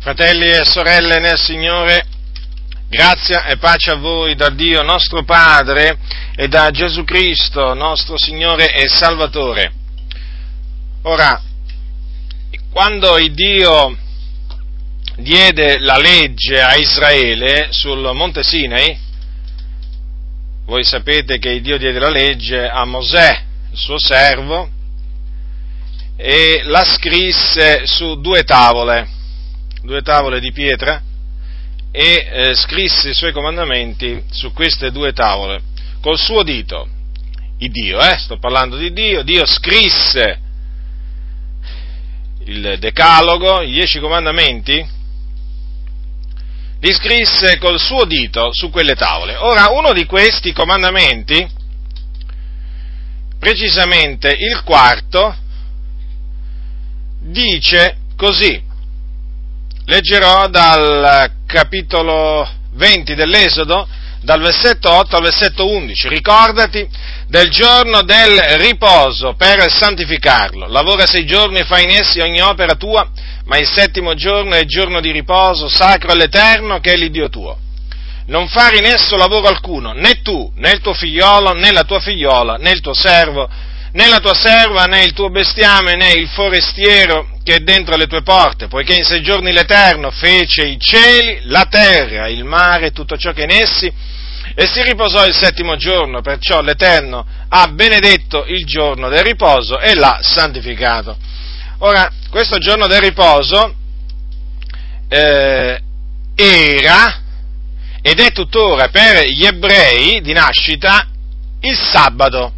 Fratelli 0.00 0.46
e 0.46 0.64
sorelle 0.64 1.18
nel 1.18 1.36
Signore, 1.36 2.06
grazia 2.88 3.46
e 3.46 3.56
pace 3.56 3.90
a 3.90 3.96
voi 3.96 4.36
da 4.36 4.48
Dio 4.48 4.80
nostro 4.82 5.24
Padre 5.24 5.98
e 6.36 6.46
da 6.46 6.70
Gesù 6.70 7.02
Cristo, 7.02 7.74
nostro 7.74 8.16
Signore 8.16 8.72
e 8.72 8.88
Salvatore. 8.88 9.72
Ora, 11.02 11.42
quando 12.70 13.18
il 13.18 13.34
Dio 13.34 13.98
diede 15.16 15.80
la 15.80 15.98
legge 15.98 16.62
a 16.62 16.76
Israele 16.76 17.66
sul 17.70 18.08
Monte 18.14 18.44
Sinai, 18.44 18.96
voi 20.64 20.84
sapete 20.84 21.40
che 21.40 21.50
il 21.50 21.60
Dio 21.60 21.76
diede 21.76 21.98
la 21.98 22.10
legge 22.10 22.68
a 22.68 22.84
Mosè, 22.84 23.42
il 23.72 23.76
suo 23.76 23.98
servo, 23.98 24.70
e 26.16 26.62
la 26.66 26.84
scrisse 26.84 27.84
su 27.84 28.20
due 28.20 28.44
tavole 28.44 29.16
due 29.82 30.02
tavole 30.02 30.40
di 30.40 30.52
pietra 30.52 31.02
e 31.90 32.28
eh, 32.30 32.54
scrisse 32.54 33.10
i 33.10 33.14
suoi 33.14 33.32
comandamenti 33.32 34.22
su 34.30 34.52
queste 34.52 34.90
due 34.90 35.12
tavole 35.12 35.62
col 36.00 36.18
suo 36.18 36.42
dito. 36.42 36.88
Il 37.58 37.70
Dio, 37.70 37.98
eh, 38.00 38.16
sto 38.18 38.38
parlando 38.38 38.76
di 38.76 38.92
Dio, 38.92 39.22
Dio 39.22 39.44
scrisse 39.44 40.40
il 42.44 42.76
decalogo, 42.78 43.62
i 43.62 43.72
dieci 43.72 43.98
comandamenti, 43.98 44.96
li 46.80 46.92
scrisse 46.92 47.58
col 47.58 47.80
suo 47.80 48.04
dito 48.04 48.50
su 48.52 48.70
quelle 48.70 48.94
tavole. 48.94 49.36
Ora, 49.36 49.70
uno 49.70 49.92
di 49.92 50.06
questi 50.06 50.52
comandamenti, 50.52 51.46
precisamente 53.38 54.28
il 54.38 54.62
quarto, 54.62 55.36
dice 57.20 57.96
così, 58.16 58.62
leggerò 59.88 60.48
dal 60.48 61.30
capitolo 61.46 62.46
20 62.74 63.14
dell'Esodo, 63.14 63.88
dal 64.20 64.40
versetto 64.40 64.92
8 64.92 65.16
al 65.16 65.22
versetto 65.22 65.66
11. 65.66 66.08
Ricordati 66.08 66.86
del 67.26 67.48
giorno 67.48 68.02
del 68.02 68.38
riposo 68.58 69.34
per 69.34 69.70
santificarlo. 69.70 70.68
Lavora 70.68 71.06
sei 71.06 71.24
giorni 71.24 71.60
e 71.60 71.64
fai 71.64 71.84
in 71.84 71.90
essi 71.90 72.20
ogni 72.20 72.42
opera 72.42 72.74
tua, 72.74 73.08
ma 73.46 73.56
il 73.56 73.66
settimo 73.66 74.14
giorno 74.14 74.54
è 74.54 74.64
giorno 74.66 75.00
di 75.00 75.10
riposo 75.10 75.68
sacro 75.68 76.12
all'Eterno 76.12 76.80
che 76.80 76.92
è 76.92 76.96
l'Iddio 76.96 77.30
tuo. 77.30 77.56
Non 78.26 78.46
fare 78.48 78.76
in 78.76 78.84
esso 78.84 79.16
lavoro 79.16 79.48
alcuno, 79.48 79.92
né 79.92 80.20
tu, 80.20 80.52
né 80.56 80.72
il 80.72 80.80
tuo 80.80 80.92
figliolo, 80.92 81.52
né 81.54 81.72
la 81.72 81.84
tua 81.84 81.98
figliola, 81.98 82.56
né 82.56 82.72
il 82.72 82.82
tuo 82.82 82.92
servo, 82.92 83.48
né 83.92 84.08
la 84.08 84.18
tua 84.18 84.34
serva, 84.34 84.84
né 84.84 85.02
il 85.02 85.12
tuo 85.12 85.30
bestiame, 85.30 85.96
né 85.96 86.12
il 86.12 86.28
forestiero 86.28 87.38
che 87.42 87.56
è 87.56 87.58
dentro 87.60 87.96
le 87.96 88.06
tue 88.06 88.22
porte, 88.22 88.68
poiché 88.68 88.94
in 88.94 89.04
sei 89.04 89.22
giorni 89.22 89.52
l'Eterno 89.52 90.10
fece 90.10 90.66
i 90.66 90.78
cieli, 90.78 91.40
la 91.44 91.64
terra, 91.64 92.28
il 92.28 92.44
mare, 92.44 92.90
tutto 92.90 93.16
ciò 93.16 93.32
che 93.32 93.42
è 93.42 93.44
in 93.44 93.62
essi, 93.62 93.92
e 94.54 94.66
si 94.66 94.82
riposò 94.82 95.24
il 95.24 95.34
settimo 95.34 95.76
giorno, 95.76 96.20
perciò 96.20 96.60
l'Eterno 96.60 97.24
ha 97.48 97.68
benedetto 97.68 98.44
il 98.44 98.64
giorno 98.66 99.08
del 99.08 99.22
riposo 99.22 99.78
e 99.78 99.94
l'ha 99.94 100.18
santificato. 100.20 101.16
Ora, 101.78 102.10
questo 102.28 102.58
giorno 102.58 102.86
del 102.86 103.00
riposo 103.00 103.74
eh, 105.08 105.80
era 106.34 107.22
ed 108.02 108.20
è 108.20 108.32
tuttora 108.32 108.88
per 108.88 109.26
gli 109.26 109.44
ebrei 109.44 110.20
di 110.20 110.32
nascita 110.32 111.06
il 111.60 111.76
sabato. 111.76 112.52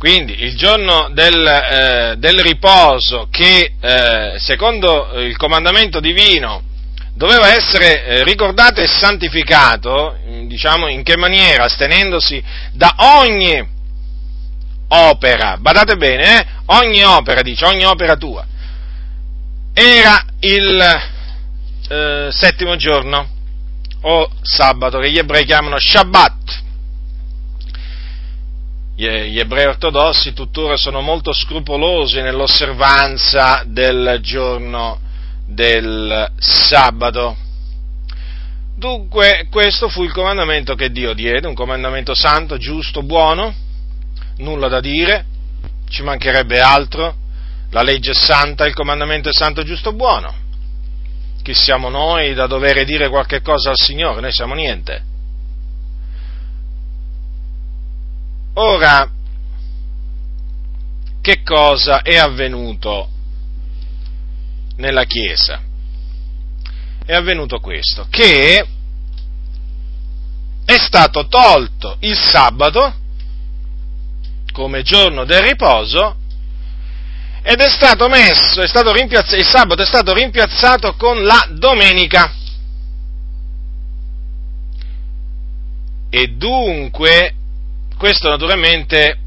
Quindi 0.00 0.44
il 0.44 0.56
giorno 0.56 1.10
del, 1.12 1.46
eh, 1.46 2.14
del 2.16 2.38
riposo 2.38 3.28
che 3.30 3.74
eh, 3.78 4.38
secondo 4.38 5.10
il 5.20 5.36
comandamento 5.36 6.00
divino 6.00 6.62
doveva 7.12 7.54
essere 7.54 8.06
eh, 8.06 8.24
ricordato 8.24 8.80
e 8.80 8.86
santificato, 8.86 10.16
diciamo 10.46 10.88
in 10.88 11.02
che 11.02 11.18
maniera? 11.18 11.64
Astenendosi 11.64 12.42
da 12.72 12.94
ogni 12.96 13.62
opera, 14.88 15.58
badate 15.58 15.96
bene, 15.96 16.38
eh? 16.38 16.46
ogni 16.68 17.04
opera, 17.04 17.42
dice, 17.42 17.66
ogni 17.66 17.84
opera 17.84 18.16
tua, 18.16 18.46
era 19.74 20.24
il 20.40 20.80
eh, 21.90 22.28
settimo 22.32 22.76
giorno 22.76 23.28
o 24.00 24.30
sabato 24.40 24.98
che 24.98 25.10
gli 25.10 25.18
ebrei 25.18 25.44
chiamano 25.44 25.76
Shabbat 25.78 26.68
gli 29.06 29.38
ebrei 29.38 29.64
ortodossi 29.64 30.34
tuttora 30.34 30.76
sono 30.76 31.00
molto 31.00 31.32
scrupolosi 31.32 32.20
nell'osservanza 32.20 33.62
del 33.64 34.18
giorno 34.20 35.00
del 35.46 36.30
sabato. 36.38 37.36
Dunque, 38.76 39.46
questo 39.50 39.88
fu 39.88 40.04
il 40.04 40.12
comandamento 40.12 40.74
che 40.74 40.90
Dio 40.90 41.14
diede, 41.14 41.46
un 41.46 41.54
comandamento 41.54 42.14
santo, 42.14 42.58
giusto, 42.58 43.02
buono, 43.02 43.54
nulla 44.38 44.68
da 44.68 44.80
dire, 44.80 45.24
ci 45.88 46.02
mancherebbe 46.02 46.60
altro, 46.60 47.14
la 47.70 47.82
legge 47.82 48.10
è 48.10 48.14
santa, 48.14 48.66
il 48.66 48.74
comandamento 48.74 49.30
è 49.30 49.32
santo, 49.32 49.62
giusto, 49.62 49.92
buono. 49.92 50.34
Chi 51.42 51.54
siamo 51.54 51.88
noi 51.88 52.34
da 52.34 52.46
dover 52.46 52.84
dire 52.84 53.08
qualche 53.08 53.40
cosa 53.40 53.70
al 53.70 53.78
Signore? 53.78 54.20
Noi 54.20 54.32
siamo 54.32 54.54
niente. 54.54 55.08
Ora, 58.54 59.08
che 61.20 61.42
cosa 61.42 62.02
è 62.02 62.16
avvenuto 62.16 63.08
nella 64.76 65.04
Chiesa? 65.04 65.60
È 67.04 67.14
avvenuto 67.14 67.60
questo, 67.60 68.06
che 68.10 68.66
è 70.64 70.78
stato 70.78 71.26
tolto 71.26 71.96
il 72.00 72.16
sabato 72.16 72.94
come 74.52 74.82
giorno 74.82 75.24
del 75.24 75.42
riposo 75.42 76.16
ed 77.42 77.60
è 77.60 77.68
stato 77.68 78.08
messo, 78.08 78.60
è 78.60 78.68
stato 78.68 78.92
il 78.92 79.46
sabato 79.46 79.82
è 79.82 79.86
stato 79.86 80.12
rimpiazzato 80.12 80.94
con 80.94 81.24
la 81.24 81.48
domenica. 81.52 82.34
E 86.10 86.26
dunque 86.36 87.34
questo 88.00 88.30
naturalmente 88.30 89.18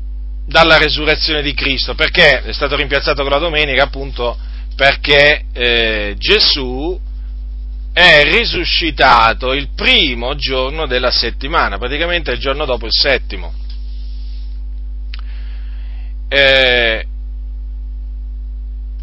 dalla 0.47 0.79
resurrezione 0.79 1.43
di 1.43 1.53
Cristo, 1.53 1.93
perché 1.93 2.41
è 2.41 2.51
stato 2.53 2.75
rimpiazzato 2.75 3.21
con 3.21 3.29
la 3.29 3.37
domenica 3.37 3.83
appunto 3.83 4.35
perché 4.75 5.45
eh, 5.53 6.15
Gesù 6.17 6.99
è 7.93 8.23
risuscitato 8.23 9.53
il 9.53 9.69
primo 9.75 10.33
giorno 10.33 10.87
della 10.87 11.11
settimana, 11.11 11.77
praticamente 11.77 12.31
il 12.31 12.39
giorno 12.39 12.65
dopo 12.65 12.87
il 12.87 12.91
settimo. 12.91 13.53
Eh, 16.27 17.05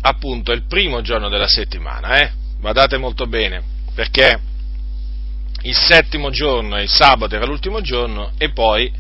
appunto 0.00 0.50
il 0.50 0.64
primo 0.66 1.00
giorno 1.00 1.28
della 1.28 1.47
settimana, 1.47 2.20
eh? 2.22 2.32
Badate 2.59 2.98
molto 2.98 3.28
bene, 3.28 3.62
perché 3.94 4.36
il 5.62 5.76
settimo 5.76 6.30
giorno 6.30 6.80
il 6.80 6.88
sabato 6.88 7.36
era 7.36 7.44
l'ultimo 7.44 7.80
giorno 7.80 8.32
e 8.36 8.50
poi 8.50 9.00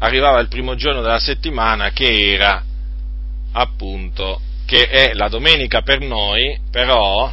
arrivava 0.00 0.40
il 0.40 0.48
primo 0.48 0.74
giorno 0.74 1.02
della 1.02 1.18
settimana 1.18 1.90
che 1.90 2.32
era 2.32 2.62
appunto, 3.52 4.40
che 4.66 4.88
è 4.88 5.12
la 5.14 5.28
domenica 5.28 5.82
per 5.82 6.00
noi, 6.00 6.58
però, 6.70 7.32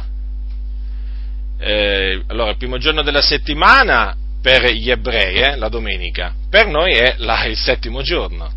eh, 1.58 2.22
allora 2.26 2.50
il 2.50 2.56
primo 2.56 2.78
giorno 2.78 3.02
della 3.02 3.22
settimana 3.22 4.16
per 4.40 4.70
gli 4.72 4.90
ebrei, 4.90 5.36
eh, 5.36 5.56
la 5.56 5.68
domenica, 5.68 6.34
per 6.48 6.66
noi 6.66 6.94
è 6.94 7.14
la, 7.18 7.44
il 7.44 7.56
settimo 7.56 8.02
giorno, 8.02 8.52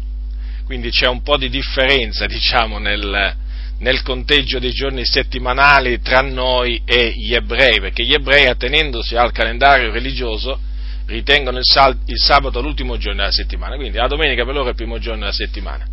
quindi 0.66 0.90
c'è 0.90 1.08
un 1.08 1.22
po' 1.22 1.38
di 1.38 1.50
differenza, 1.50 2.26
diciamo, 2.26 2.80
nel, 2.80 3.36
nel 3.80 4.02
conteggio 4.02 4.60
dei 4.60 4.72
giorni 4.72 5.06
settimanali 5.06 6.02
tra 6.02 6.22
noi 6.22 6.82
e 6.86 7.14
gli 7.16 7.34
ebrei, 7.34 7.80
perché 7.80 8.04
gli 8.04 8.14
ebrei, 8.14 8.48
attenendosi 8.48 9.16
al 9.16 9.32
calendario 9.32 9.92
religioso, 9.92 10.60
ritengono 11.12 11.58
il, 11.58 11.66
sal- 11.66 11.98
il 12.06 12.18
sabato 12.18 12.62
l'ultimo 12.62 12.98
giorno 12.98 13.20
della 13.20 13.32
settimana, 13.32 13.76
quindi 13.76 13.98
la 13.98 14.08
domenica 14.08 14.46
per 14.46 14.54
loro 14.54 14.68
è 14.68 14.70
il 14.70 14.76
primo 14.76 14.98
giorno 14.98 15.20
della 15.20 15.32
settimana, 15.32 15.86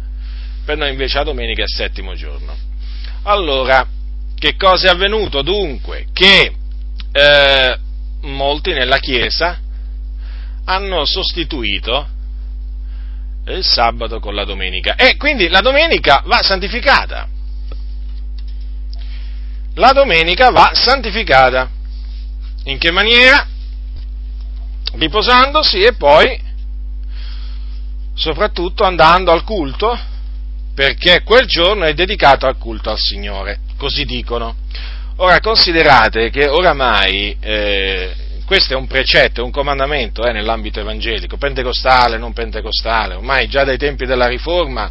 per 0.65 0.77
noi 0.77 0.91
invece 0.91 1.19
la 1.19 1.25
domenica 1.25 1.61
è 1.61 1.65
il 1.65 1.75
settimo 1.75 2.15
giorno. 2.15 2.57
Allora, 3.25 3.87
che 4.39 4.55
cosa 4.57 4.87
è 4.87 4.91
avvenuto 4.91 5.43
dunque? 5.43 6.07
Che 6.13 6.55
eh, 7.13 7.79
molti 8.23 8.73
nella 8.73 8.99
Chiesa 8.99 9.59
hanno 10.65 11.05
sostituito 11.05 12.09
il 13.47 13.65
sabato 13.65 14.21
con 14.21 14.35
la 14.35 14.45
domenica 14.45 14.95
e 14.95 15.17
quindi 15.17 15.49
la 15.49 15.61
domenica 15.61 16.23
va 16.27 16.43
santificata. 16.43 17.27
La 19.75 19.93
domenica 19.93 20.51
va 20.51 20.73
santificata. 20.75 21.71
In 22.65 22.79
che 22.79 22.91
maniera? 22.91 23.48
Riposandosi 24.99 25.83
e 25.83 25.95
poi 25.95 26.47
soprattutto 28.15 28.85
andando 28.85 29.31
al 29.31 29.45
culto, 29.45 29.97
perché 30.75 31.23
quel 31.23 31.47
giorno 31.47 31.85
è 31.85 31.95
dedicato 31.95 32.47
al 32.47 32.59
culto 32.59 32.91
al 32.91 32.99
Signore, 32.99 33.61
così 33.77 34.05
dicono. 34.05 34.57
Ora 35.17 35.41
considerate 35.41 36.31
che 36.31 36.49
oramai 36.49 37.37
eh, 37.41 38.13
questo 38.45 38.75
è 38.75 38.77
un 38.77 38.87
precetto, 38.87 39.41
è 39.41 39.45
un 39.45 39.51
comandamento 39.51 40.25
eh, 40.25 40.33
nell'ambito 40.33 40.81
evangelico, 40.81 41.37
pentecostale, 41.37 42.19
non 42.19 42.33
pentecostale, 42.33 43.15
ormai 43.15 43.49
già 43.49 43.65
dai 43.65 43.79
tempi 43.79 44.07
della 44.07 44.27
Riforma, 44.27 44.91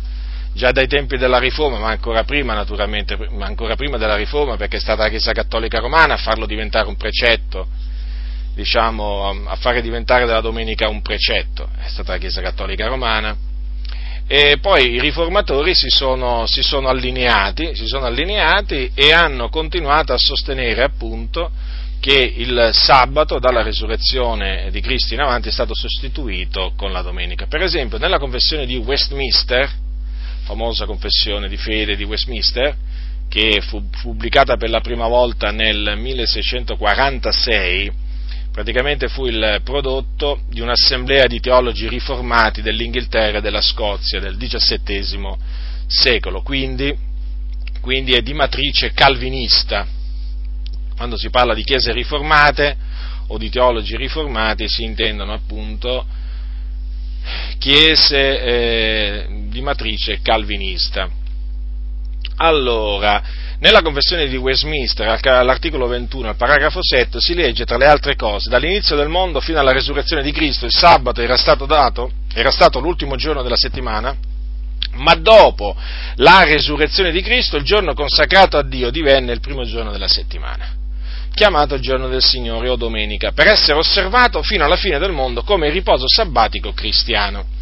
già 0.54 0.72
dai 0.72 0.88
tempi 0.88 1.18
della 1.18 1.40
Riforma, 1.40 1.80
ma 1.80 1.90
ancora 1.90 2.24
prima 2.24 2.54
naturalmente, 2.54 3.18
ma 3.32 3.46
ancora 3.46 3.76
prima 3.76 3.98
della 3.98 4.16
Riforma 4.16 4.58
perché 4.58 4.78
è 4.78 4.80
stata 4.80 5.04
la 5.04 5.10
Chiesa 5.10 5.32
Cattolica 5.32 5.80
Romana 5.80 6.16
a 6.16 6.18
farlo 6.18 6.46
diventare 6.46 6.88
un 6.88 6.98
precetto, 6.98 7.68
diciamo, 8.58 9.46
a 9.46 9.56
fare 9.56 9.84
diventare 9.84 10.26
della 10.26 10.42
domenica 10.42 10.90
un 10.90 11.04
precetto, 11.04 11.70
è 11.78 11.88
stata 11.88 12.14
la 12.14 12.18
Chiesa 12.18 12.42
Cattolica 12.42 12.88
Romana 12.88 13.38
e 14.26 14.58
poi 14.60 14.94
i 14.94 15.00
riformatori 15.00 15.76
si 15.76 15.90
sono, 15.90 16.48
si 16.48 16.64
sono, 16.64 16.88
allineati, 16.88 17.76
si 17.76 17.86
sono 17.86 18.08
allineati 18.08 18.90
e 18.96 19.14
hanno 19.14 19.50
continuato 19.50 20.12
a 20.12 20.18
sostenere 20.18 20.82
appunto 20.82 21.52
che 22.00 22.34
il 22.36 22.72
sabato 22.74 23.38
dalla 23.38 23.62
resurrezione 23.62 24.70
di 24.72 24.82
Cristo 24.82 25.14
in 25.14 25.22
avanti 25.22 25.50
è 25.50 25.52
stato 25.52 25.76
sostituito 25.76 26.74
con 26.76 26.92
la 26.92 27.04
domenica. 27.04 27.46
Per 27.46 27.62
esempio, 27.62 28.00
nella 28.00 28.18
confessione 28.18 28.66
di 28.66 28.78
Westminster, 28.78 29.70
famosa 30.44 30.86
confessione 30.86 31.48
di 31.48 31.58
fede 31.58 31.96
di 31.96 32.04
Westminster, 32.04 32.76
che 33.30 33.62
fu 33.62 33.88
pubblicata 34.02 34.58
per 34.58 34.72
la 34.72 34.82
prima 34.82 35.08
volta 35.08 35.52
nel 35.52 35.94
1646, 35.96 38.06
praticamente 38.58 39.08
fu 39.08 39.28
il 39.28 39.62
prodotto 39.64 40.40
di 40.50 40.62
un'assemblea 40.62 41.28
di 41.28 41.40
teologi 41.40 41.88
riformati 41.88 42.64
dell'Inghilterra 42.64 43.38
e 43.38 43.42
della 43.42 43.62
Scozia 43.62 44.20
del 44.20 44.36
XVII 44.36 45.36
secolo, 45.86 46.42
quindi, 46.42 46.92
quindi 47.82 48.14
è 48.14 48.22
di 48.22 48.34
matrice 48.34 48.94
calvinista. 48.94 49.86
Quando 50.96 51.18
si 51.18 51.30
parla 51.30 51.54
di 51.54 51.64
chiese 51.64 51.92
riformate 51.92 52.76
o 53.28 53.38
di 53.38 53.52
teologi 53.52 53.96
riformati 53.96 54.68
si 54.68 54.84
intendono 54.84 55.34
appunto 55.34 56.08
chiese 57.60 58.42
eh, 58.42 59.28
di 59.50 59.62
matrice 59.62 60.20
calvinista. 60.24 61.08
Allora, 62.40 63.22
nella 63.60 63.82
confessione 63.82 64.28
di 64.28 64.38
Westminster, 64.38 65.20
all'articolo 65.24 65.88
21, 65.88 66.30
al 66.30 66.36
paragrafo 66.36 66.84
7, 66.84 67.20
si 67.20 67.34
legge, 67.34 67.66
tra 67.66 67.78
le 67.78 67.88
altre 67.88 68.16
cose, 68.16 68.50
dall'inizio 68.50 68.96
del 68.96 69.10
mondo 69.10 69.40
fino 69.40 69.60
alla 69.60 69.72
resurrezione 69.72 70.22
di 70.22 70.32
Cristo, 70.32 70.66
il 70.66 70.72
sabato 70.72 71.22
era 71.22 71.36
stato 71.36 71.66
dato, 71.66 72.12
era 72.34 72.52
stato 72.52 72.80
l'ultimo 72.80 73.16
giorno 73.16 73.42
della 73.42 73.56
settimana, 73.56 74.16
ma 74.98 75.16
dopo 75.16 75.76
la 76.16 76.44
resurrezione 76.44 77.12
di 77.12 77.22
Cristo 77.22 77.58
il 77.58 77.64
giorno 77.64 77.96
consacrato 77.96 78.58
a 78.58 78.64
Dio 78.64 78.92
divenne 78.92 79.34
il 79.34 79.40
primo 79.40 79.64
giorno 79.64 79.92
della 79.92 80.08
settimana, 80.08 80.76
chiamato 81.34 81.80
giorno 81.80 82.08
del 82.08 82.22
Signore 82.22 82.70
o 82.70 82.76
domenica, 82.76 83.32
per 83.32 83.48
essere 83.48 83.80
osservato 83.80 84.44
fino 84.44 84.64
alla 84.64 84.76
fine 84.76 85.00
del 85.00 85.12
mondo 85.12 85.42
come 85.42 85.72
riposo 85.72 86.06
sabbatico 86.08 86.72
cristiano. 86.74 87.56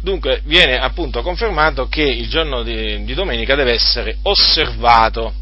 Dunque 0.00 0.42
viene 0.44 0.78
appunto 0.78 1.22
confermato 1.22 1.88
che 1.88 2.02
il 2.02 2.28
giorno 2.28 2.62
di, 2.62 3.04
di 3.04 3.14
domenica 3.14 3.54
deve 3.54 3.72
essere 3.72 4.18
osservato. 4.22 5.32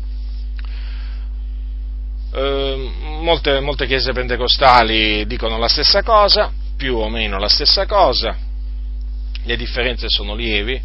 Eh, 2.33 2.91
molte, 3.21 3.61
molte 3.61 3.87
chiese 3.87 4.13
pentecostali 4.13 5.27
dicono 5.27 5.59
la 5.59 5.69
stessa 5.69 6.03
cosa, 6.03 6.51
più 6.77 6.97
o 6.97 7.09
meno 7.09 7.39
la 7.39 7.49
stessa 7.49 7.87
cosa, 7.87 8.37
le 9.45 9.57
differenze 9.57 10.07
sono 10.09 10.35
lievi, 10.35 10.81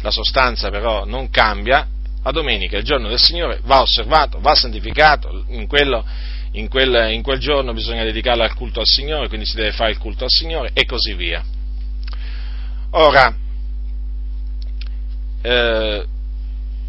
la 0.00 0.10
sostanza 0.10 0.70
però 0.70 1.04
non 1.04 1.30
cambia, 1.30 1.86
la 2.22 2.30
domenica, 2.30 2.76
il 2.76 2.84
giorno 2.84 3.08
del 3.08 3.20
Signore, 3.20 3.60
va 3.64 3.80
osservato, 3.80 4.38
va 4.40 4.54
santificato, 4.54 5.44
in, 5.48 5.66
quello, 5.66 6.04
in, 6.52 6.68
quel, 6.68 7.12
in 7.12 7.22
quel 7.22 7.38
giorno 7.38 7.72
bisogna 7.72 8.04
dedicarlo 8.04 8.42
al 8.42 8.54
culto 8.54 8.80
al 8.80 8.86
Signore, 8.86 9.28
quindi 9.28 9.46
si 9.46 9.56
deve 9.56 9.72
fare 9.72 9.90
il 9.90 9.98
culto 9.98 10.24
al 10.24 10.30
Signore 10.30 10.70
e 10.74 10.84
così 10.84 11.14
via. 11.14 11.44
Ora, 12.96 13.34
eh, 15.42 16.04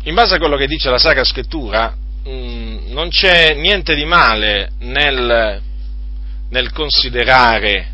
in 0.03 0.13
base 0.13 0.35
a 0.35 0.37
quello 0.37 0.55
che 0.55 0.67
dice 0.67 0.91
la 0.91 0.99
Sacra 0.99 1.23
Scrittura, 1.23 1.95
mh, 2.23 2.29
mm, 2.29 2.77
non 2.91 3.09
c'è 3.09 3.55
niente 3.55 3.95
di 3.95 4.05
male 4.05 4.73
nel, 4.81 5.59
nel 6.49 6.71
considerare 6.73 7.91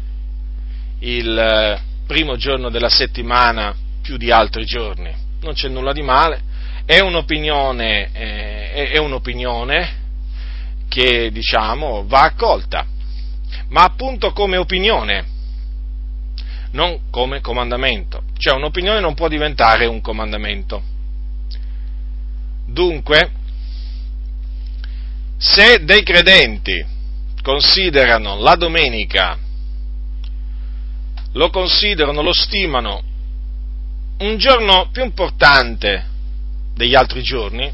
il 1.00 1.80
primo 2.06 2.36
giorno 2.36 2.70
della 2.70 2.90
settimana 2.90 3.74
più 4.02 4.18
di 4.18 4.30
altri 4.30 4.66
giorni, 4.66 5.10
non 5.44 5.54
c'è 5.54 5.70
nulla 5.70 5.94
di 5.94 6.02
male, 6.02 6.42
è 6.84 7.00
un'opinione, 7.00 8.10
eh, 8.12 8.90
è 8.90 8.98
un'opinione 8.98 10.00
che 10.90 11.32
diciamo 11.32 12.04
va 12.08 12.24
accolta, 12.24 12.86
ma 13.70 13.84
appunto 13.84 14.34
come 14.34 14.58
opinione, 14.58 15.26
non 16.72 17.10
come 17.10 17.42
comandamento. 17.42 18.24
Cioè 18.38 18.56
un'opinione 18.56 19.00
non 19.00 19.14
può 19.14 19.28
diventare 19.28 19.86
un 19.86 20.02
comandamento. 20.02 20.82
Dunque, 22.68 23.32
se 25.38 25.84
dei 25.84 26.04
credenti 26.04 26.86
considerano 27.42 28.40
la 28.40 28.56
domenica, 28.56 29.38
lo 31.34 31.50
considerano, 31.50 32.22
lo 32.22 32.34
stimano 32.34 33.02
un 34.20 34.38
giorno 34.38 34.90
più 34.92 35.04
importante 35.04 36.06
degli 36.76 36.96
altri 36.96 37.24
giorni, 37.24 37.72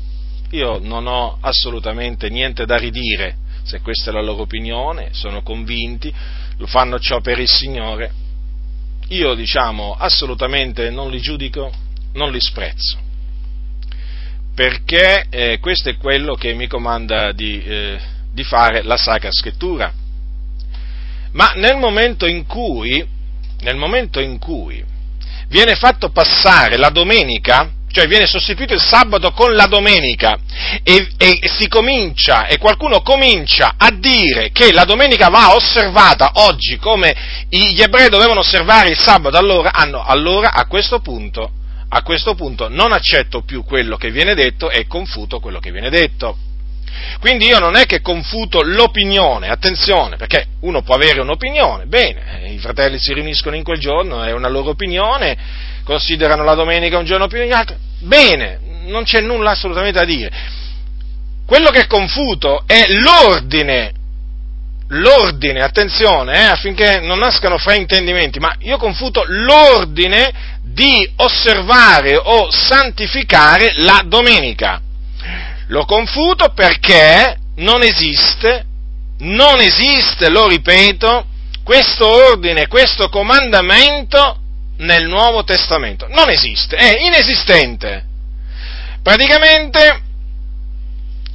io 0.52 0.80
non 0.80 1.08
ho 1.08 1.38
assolutamente 1.42 2.30
niente 2.30 2.66
da 2.66 2.78
ridire 2.78 3.46
se 3.68 3.82
questa 3.82 4.12
è 4.12 4.14
la 4.14 4.22
loro 4.22 4.44
opinione, 4.44 5.10
sono 5.12 5.44
convinti, 5.44 6.12
lo 6.58 6.66
fanno 6.68 7.00
ciò 7.00 7.20
per 7.20 7.38
il 7.38 7.50
Signore, 7.50 8.12
io 9.10 9.34
diciamo 9.36 9.96
assolutamente 9.98 10.90
non 10.90 11.10
li 11.10 11.20
giudico, 11.20 11.72
non 12.14 12.32
li 12.32 12.42
sprezzo, 12.42 12.98
perché 14.54 15.26
eh, 15.30 15.60
questo 15.60 15.90
è 15.90 15.98
quello 15.98 16.36
che 16.36 16.54
mi 16.54 16.68
comanda 16.68 17.32
di, 17.32 17.64
eh, 17.64 18.00
di 18.34 18.44
fare 18.44 18.84
la 18.84 18.98
Sacra 18.98 19.32
Scrittura. 19.32 19.92
Ma 21.32 21.54
nel 21.56 21.78
momento 21.78 22.26
in 22.26 22.46
cui, 22.46 23.06
nel 23.62 23.76
momento 23.76 24.20
in 24.20 24.40
cui 24.40 24.84
viene 25.50 25.76
fatto 25.76 26.10
passare 26.10 26.78
la 26.78 26.90
domenica 26.90 27.72
cioè 27.92 28.08
viene 28.08 28.28
sostituito 28.28 28.74
il 28.74 28.82
sabato 28.82 29.32
con 29.32 29.56
la 29.56 29.66
domenica 29.66 30.38
e, 30.84 31.08
e, 31.18 31.40
si 31.58 31.68
comincia, 31.68 32.48
e 32.48 32.58
qualcuno 32.58 33.02
comincia 33.02 33.76
a 33.78 33.92
dire 33.92 34.52
che 34.52 34.72
la 34.72 34.84
domenica 34.84 35.30
va 35.30 35.56
osservata 35.56 36.32
oggi 36.36 36.78
come 36.78 37.16
gli 37.50 37.82
ebrei 37.82 38.10
dovevano 38.10 38.42
osservare 38.42 38.90
il 38.90 38.98
sabato, 38.98 39.38
allora, 39.38 39.72
hanno, 39.74 40.04
allora 40.04 40.52
a, 40.52 40.66
questo 40.68 41.00
punto, 41.00 41.52
a 41.90 42.02
questo 42.04 42.36
punto 42.36 42.68
non 42.70 42.92
accetto 42.92 43.44
più 43.44 43.64
quello 43.64 43.98
che 43.98 44.12
viene 44.12 44.36
detto 44.36 44.70
e 44.70 44.86
confuto 44.86 45.40
quello 45.40 45.60
che 45.60 45.72
viene 45.72 45.90
detto. 45.90 46.38
Quindi 47.20 47.46
io 47.46 47.60
non 47.60 47.76
è 47.76 47.86
che 47.86 48.02
confuto 48.02 48.62
l'opinione, 48.62 49.50
attenzione, 49.50 50.18
perché 50.18 50.46
uno 50.62 50.82
può 50.82 50.96
avere 50.96 51.22
un'opinione, 51.22 51.86
bene, 51.86 52.50
i 52.50 52.60
fratelli 52.60 53.00
si 53.00 53.14
riuniscono 53.14 53.56
in 53.56 53.64
quel 53.64 53.80
giorno, 53.80 54.24
è 54.24 54.32
una 54.32 54.48
loro 54.48 54.70
opinione, 54.70 55.36
considerano 55.84 56.44
la 56.44 56.54
domenica 56.54 56.98
un 56.98 57.06
giorno 57.06 57.28
più 57.28 57.40
degli 57.40 57.52
altri, 57.52 57.76
bene, 58.00 58.60
non 58.86 59.04
c'è 59.04 59.22
nulla 59.22 59.52
assolutamente 59.52 60.00
da 60.00 60.06
dire. 60.06 60.32
Quello 61.46 61.70
che 61.70 61.88
confuto 61.88 62.64
è 62.66 62.86
l'ordine, 62.90 63.94
l'ordine, 64.90 65.62
attenzione, 65.62 66.34
eh, 66.34 66.44
affinché 66.44 67.00
non 67.00 67.20
nascano 67.20 67.58
fraintendimenti, 67.58 68.40
ma 68.40 68.54
io 68.60 68.78
confuto 68.78 69.24
l'ordine 69.26 70.60
di 70.62 71.10
osservare 71.16 72.18
o 72.18 72.50
santificare 72.52 73.72
la 73.78 74.04
domenica. 74.06 74.82
Lo 75.68 75.86
confuto 75.86 76.50
perché 76.54 77.38
non 77.56 77.82
esiste, 77.84 78.66
non 79.20 79.60
esiste, 79.60 80.30
lo 80.30 80.48
ripeto, 80.48 81.26
questo 81.64 82.08
ordine, 82.08 82.68
questo 82.68 83.10
comandamento 83.10 84.40
nel 84.78 85.08
Nuovo 85.08 85.44
Testamento. 85.44 86.08
Non 86.10 86.30
esiste, 86.30 86.76
è 86.76 87.00
inesistente. 87.02 88.06
Praticamente 89.02 90.02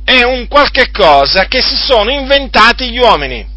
è 0.05 0.23
un 0.23 0.49
qualche 0.49 0.91
cosa 0.91 1.47
che 1.47 1.61
si 1.61 1.77
sono 1.77 2.11
inventati 2.11 2.91
gli 2.91 2.99
uomini 2.99 3.52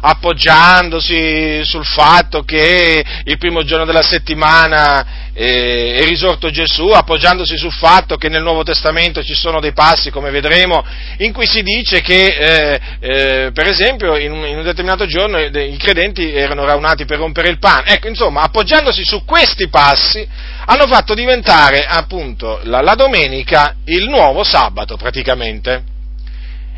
appoggiandosi 0.00 1.62
sul 1.64 1.84
fatto 1.84 2.42
che 2.42 3.04
il 3.24 3.38
primo 3.38 3.62
giorno 3.62 3.84
della 3.84 4.02
settimana 4.02 5.28
eh, 5.34 5.94
è 5.94 6.04
risorto 6.04 6.50
Gesù, 6.50 6.88
appoggiandosi 6.88 7.56
sul 7.56 7.72
fatto 7.72 8.16
che 8.16 8.28
nel 8.28 8.42
Nuovo 8.42 8.64
Testamento 8.64 9.22
ci 9.22 9.34
sono 9.34 9.60
dei 9.60 9.72
passi, 9.72 10.10
come 10.10 10.30
vedremo, 10.30 10.84
in 11.18 11.32
cui 11.32 11.46
si 11.46 11.62
dice 11.62 12.00
che, 12.00 12.26
eh, 12.26 12.80
eh, 12.98 13.50
per 13.52 13.68
esempio, 13.68 14.16
in 14.16 14.32
un, 14.32 14.44
in 14.44 14.56
un, 14.58 14.64
determinato 14.64 15.06
giorno 15.06 15.38
i 15.38 15.76
credenti 15.78 16.32
erano 16.32 16.64
raunati 16.64 17.04
per 17.04 17.18
rompere 17.18 17.50
il 17.50 17.58
pane. 17.58 17.90
Ecco, 17.90 18.08
insomma, 18.08 18.42
appoggiandosi 18.42 19.04
su 19.04 19.24
questi 19.24 19.68
passi, 19.68 20.26
hanno 20.66 20.86
fatto 20.88 21.14
diventare 21.14 21.86
appunto 21.86 22.60
la, 22.64 22.80
la 22.80 22.94
domenica 22.94 23.76
il 23.84 24.08
nuovo 24.08 24.42
sabato 24.42 24.96
praticamente. 24.96 25.96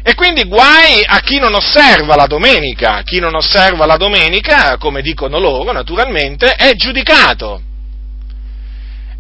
E 0.03 0.15
quindi 0.15 0.45
guai 0.45 1.03
a 1.05 1.21
chi 1.21 1.39
non 1.39 1.55
osserva 1.55 2.17
la 2.17 2.27
domenica. 2.27 3.03
Chi 3.05 3.19
non 3.19 3.35
osserva 3.35 3.87
la 3.87 3.97
domenica, 3.97 4.77
come 4.79 5.03
dicono 5.03 5.39
loro, 5.39 5.73
naturalmente, 5.73 6.53
è 6.55 6.73
giudicato. 6.75 7.63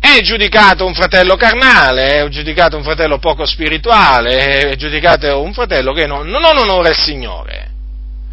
È 0.01 0.21
giudicato 0.21 0.87
un 0.87 0.95
fratello 0.95 1.37
carnale, 1.37 2.23
è 2.23 2.29
giudicato 2.29 2.77
un 2.77 2.83
fratello 2.83 3.19
poco 3.19 3.45
spirituale, 3.45 4.71
è 4.71 4.77
giudicato 4.77 5.43
un 5.43 5.53
fratello 5.53 5.93
che 5.93 6.07
non, 6.07 6.27
non 6.27 6.57
onora 6.57 6.89
il 6.89 6.97
Signore 6.97 7.71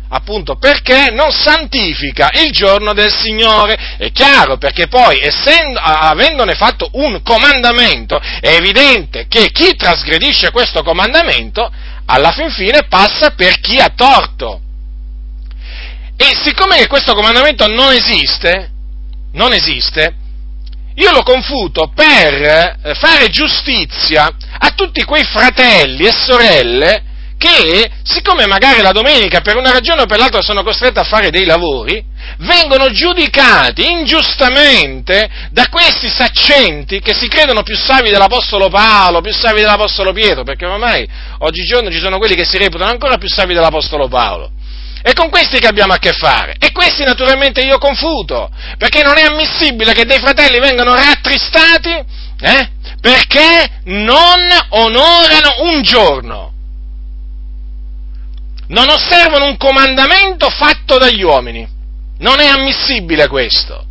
appunto 0.10 0.56
perché 0.56 1.10
non 1.12 1.32
santifica 1.32 2.30
il 2.44 2.52
giorno 2.52 2.94
del 2.94 3.12
Signore. 3.12 3.96
È 3.98 4.12
chiaro, 4.12 4.58
perché 4.58 4.88
poi, 4.88 5.20
essendo, 5.22 5.80
avendone 5.80 6.54
fatto 6.54 6.90
un 6.94 7.22
comandamento, 7.22 8.20
è 8.40 8.56
evidente 8.56 9.26
che 9.28 9.50
chi 9.52 9.76
trasgredisce 9.76 10.52
questo 10.52 10.84
comandamento, 10.84 11.70
alla 12.08 12.32
fin 12.32 12.50
fine 12.52 12.88
passa 12.88 13.32
per 13.32 13.60
chi 13.60 13.78
ha 13.80 13.92
torto. 13.96 14.62
E 16.16 16.26
siccome 16.44 16.88
questo 16.88 17.14
comandamento 17.14 17.68
non 17.68 17.94
esiste, 17.94 18.72
non 19.34 19.54
esiste, 19.54 20.16
io 20.96 21.12
lo 21.12 21.22
confuto 21.22 21.92
per 21.94 22.42
eh, 22.42 22.96
fare 22.96 23.28
giustizia 23.30 24.28
a 24.58 24.72
tutti 24.72 25.04
quei 25.04 25.24
fratelli 25.24 26.06
e 26.06 26.12
sorelle 26.12 27.04
che, 27.38 27.90
siccome 28.04 28.48
magari 28.48 28.82
la 28.82 28.92
domenica 28.92 29.42
per 29.42 29.56
una 29.56 29.72
ragione 29.72 30.02
o 30.02 30.06
per 30.06 30.18
l'altra 30.18 30.42
sono 30.42 30.64
costretti 30.64 31.00
a 31.00 31.04
fare 31.04 31.30
dei 31.30 31.46
lavori, 31.46 32.04
vengono 32.40 32.90
giudicati 32.90 33.90
ingiustamente 33.90 35.30
da 35.52 35.68
questi 35.70 36.10
saccenti 36.10 37.00
che 37.00 37.14
si 37.14 37.28
credono 37.28 37.64
più 37.64 37.76
savi 37.76 38.10
dell'Apostolo 38.10 38.70
Paolo, 38.70 39.22
più 39.22 39.34
savi 39.34 39.62
dell'Apostolo 39.62 40.12
Pietro, 40.14 40.44
perché 40.44 40.66
ormai 40.66 41.08
oggigiorno 41.40 41.92
ci 41.92 42.00
sono 42.00 42.18
quelli 42.18 42.36
che 42.36 42.46
si 42.46 42.58
reputano 42.58 42.92
ancora 42.92 43.18
più 43.18 43.30
savi 43.30 43.54
dell'Apostolo 43.54 44.08
Paolo. 44.08 44.52
È 45.02 45.14
con 45.14 45.30
questi 45.30 45.60
che 45.60 45.68
abbiamo 45.68 45.94
a 45.94 46.00
che 46.00 46.12
fare. 46.12 46.56
E 46.60 46.72
questi 46.72 47.04
naturalmente 47.04 47.62
io 47.62 47.78
confuto, 47.78 48.50
perché 48.78 49.04
non 49.04 49.18
è 49.18 49.24
ammissibile 49.24 49.94
che 49.94 50.06
dei 50.06 50.20
fratelli 50.20 50.60
vengano 50.60 50.96
rattristati 50.96 51.92
eh, 52.40 52.70
perché 53.00 53.82
non 53.86 54.50
onorano 54.70 55.56
un 55.62 55.82
giorno 55.82 56.56
non 58.68 58.90
osservano 58.90 59.46
un 59.46 59.58
comandamento 59.58 60.50
fatto 60.50 60.98
dagli 60.98 61.22
uomini. 61.24 61.68
Non 62.20 62.40
è 62.40 62.48
ammissibile 62.48 63.28
questo. 63.28 63.86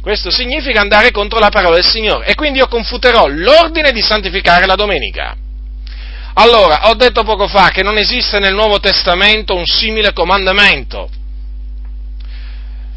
Questo 0.00 0.30
significa 0.30 0.80
andare 0.80 1.10
contro 1.10 1.38
la 1.38 1.48
parola 1.48 1.76
del 1.76 1.84
Signore 1.84 2.26
e 2.26 2.34
quindi 2.34 2.58
io 2.58 2.68
confuterò 2.68 3.26
l'ordine 3.26 3.90
di 3.90 4.02
santificare 4.02 4.66
la 4.66 4.74
domenica. 4.74 5.34
Allora, 6.34 6.88
ho 6.88 6.94
detto 6.94 7.22
poco 7.22 7.46
fa 7.48 7.70
che 7.70 7.82
non 7.82 7.96
esiste 7.96 8.38
nel 8.38 8.54
Nuovo 8.54 8.80
Testamento 8.80 9.54
un 9.54 9.64
simile 9.64 10.12
comandamento. 10.12 11.08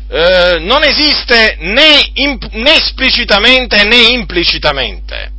Eh, 0.10 0.58
non 0.60 0.84
esiste 0.84 1.58
né, 1.60 2.10
imp- 2.14 2.52
né 2.54 2.76
esplicitamente 2.76 3.84
né 3.84 4.10
implicitamente. 4.10 5.32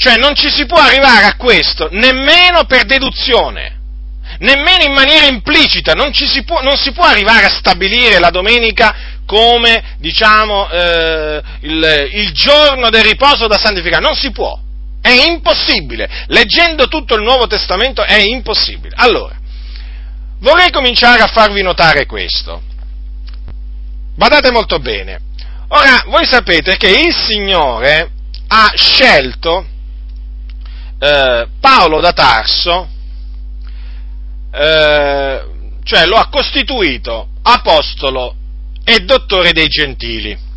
Cioè 0.00 0.16
non 0.16 0.34
ci 0.34 0.48
si 0.48 0.64
può 0.64 0.78
arrivare 0.78 1.26
a 1.26 1.36
questo 1.36 1.88
nemmeno 1.90 2.64
per 2.64 2.84
deduzione, 2.84 3.80
nemmeno 4.38 4.84
in 4.84 4.94
maniera 4.94 5.26
implicita, 5.26 5.92
non, 5.92 6.14
si 6.14 6.42
può, 6.42 6.62
non 6.62 6.78
si 6.78 6.92
può 6.92 7.04
arrivare 7.04 7.44
a 7.44 7.50
stabilire 7.50 8.18
la 8.18 8.30
domenica 8.30 8.96
come, 9.26 9.96
diciamo, 9.98 10.70
eh, 10.70 11.42
il, 11.60 12.08
il 12.12 12.32
giorno 12.32 12.88
del 12.88 13.02
riposo 13.02 13.46
da 13.46 13.58
santificare, 13.58 14.00
non 14.02 14.14
si 14.14 14.30
può, 14.30 14.58
è 15.02 15.10
impossibile, 15.10 16.24
leggendo 16.28 16.86
tutto 16.86 17.14
il 17.14 17.22
Nuovo 17.22 17.46
Testamento 17.46 18.02
è 18.02 18.22
impossibile. 18.22 18.94
Allora, 18.96 19.36
vorrei 20.38 20.70
cominciare 20.70 21.20
a 21.20 21.26
farvi 21.26 21.60
notare 21.60 22.06
questo. 22.06 22.62
Badate 24.16 24.50
molto 24.50 24.78
bene. 24.78 25.20
Ora, 25.68 26.04
voi 26.06 26.24
sapete 26.24 26.78
che 26.78 26.88
il 26.88 27.14
Signore 27.14 28.12
ha 28.48 28.72
scelto 28.74 29.66
eh, 31.00 31.48
Paolo 31.58 32.00
da 32.00 32.12
Tarso, 32.12 32.88
eh, 34.52 35.44
cioè 35.82 36.06
lo 36.06 36.16
ha 36.16 36.28
costituito 36.28 37.28
apostolo 37.42 38.34
e 38.84 39.00
dottore 39.00 39.52
dei 39.52 39.68
gentili. 39.68 40.48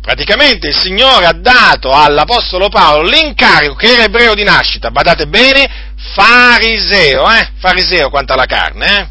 Praticamente 0.00 0.68
il 0.68 0.76
Signore 0.76 1.26
ha 1.26 1.32
dato 1.32 1.90
all'Apostolo 1.92 2.68
Paolo 2.68 3.08
l'incarico, 3.08 3.74
che 3.74 3.92
era 3.92 4.04
ebreo 4.04 4.34
di 4.34 4.42
nascita, 4.42 4.90
badate 4.90 5.26
bene, 5.26 5.92
fariseo, 5.96 7.30
eh? 7.30 7.50
Fariseo 7.56 8.10
quanto 8.10 8.32
alla 8.32 8.46
carne, 8.46 8.98
eh? 8.98 9.08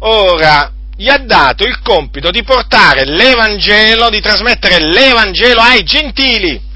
Ora, 0.00 0.70
gli 0.96 1.08
ha 1.08 1.18
dato 1.18 1.64
il 1.64 1.80
compito 1.80 2.30
di 2.30 2.42
portare 2.42 3.04
l'Evangelo, 3.04 4.10
di 4.10 4.20
trasmettere 4.20 4.78
l'Evangelo 4.78 5.60
ai 5.60 5.82
gentili 5.82 6.68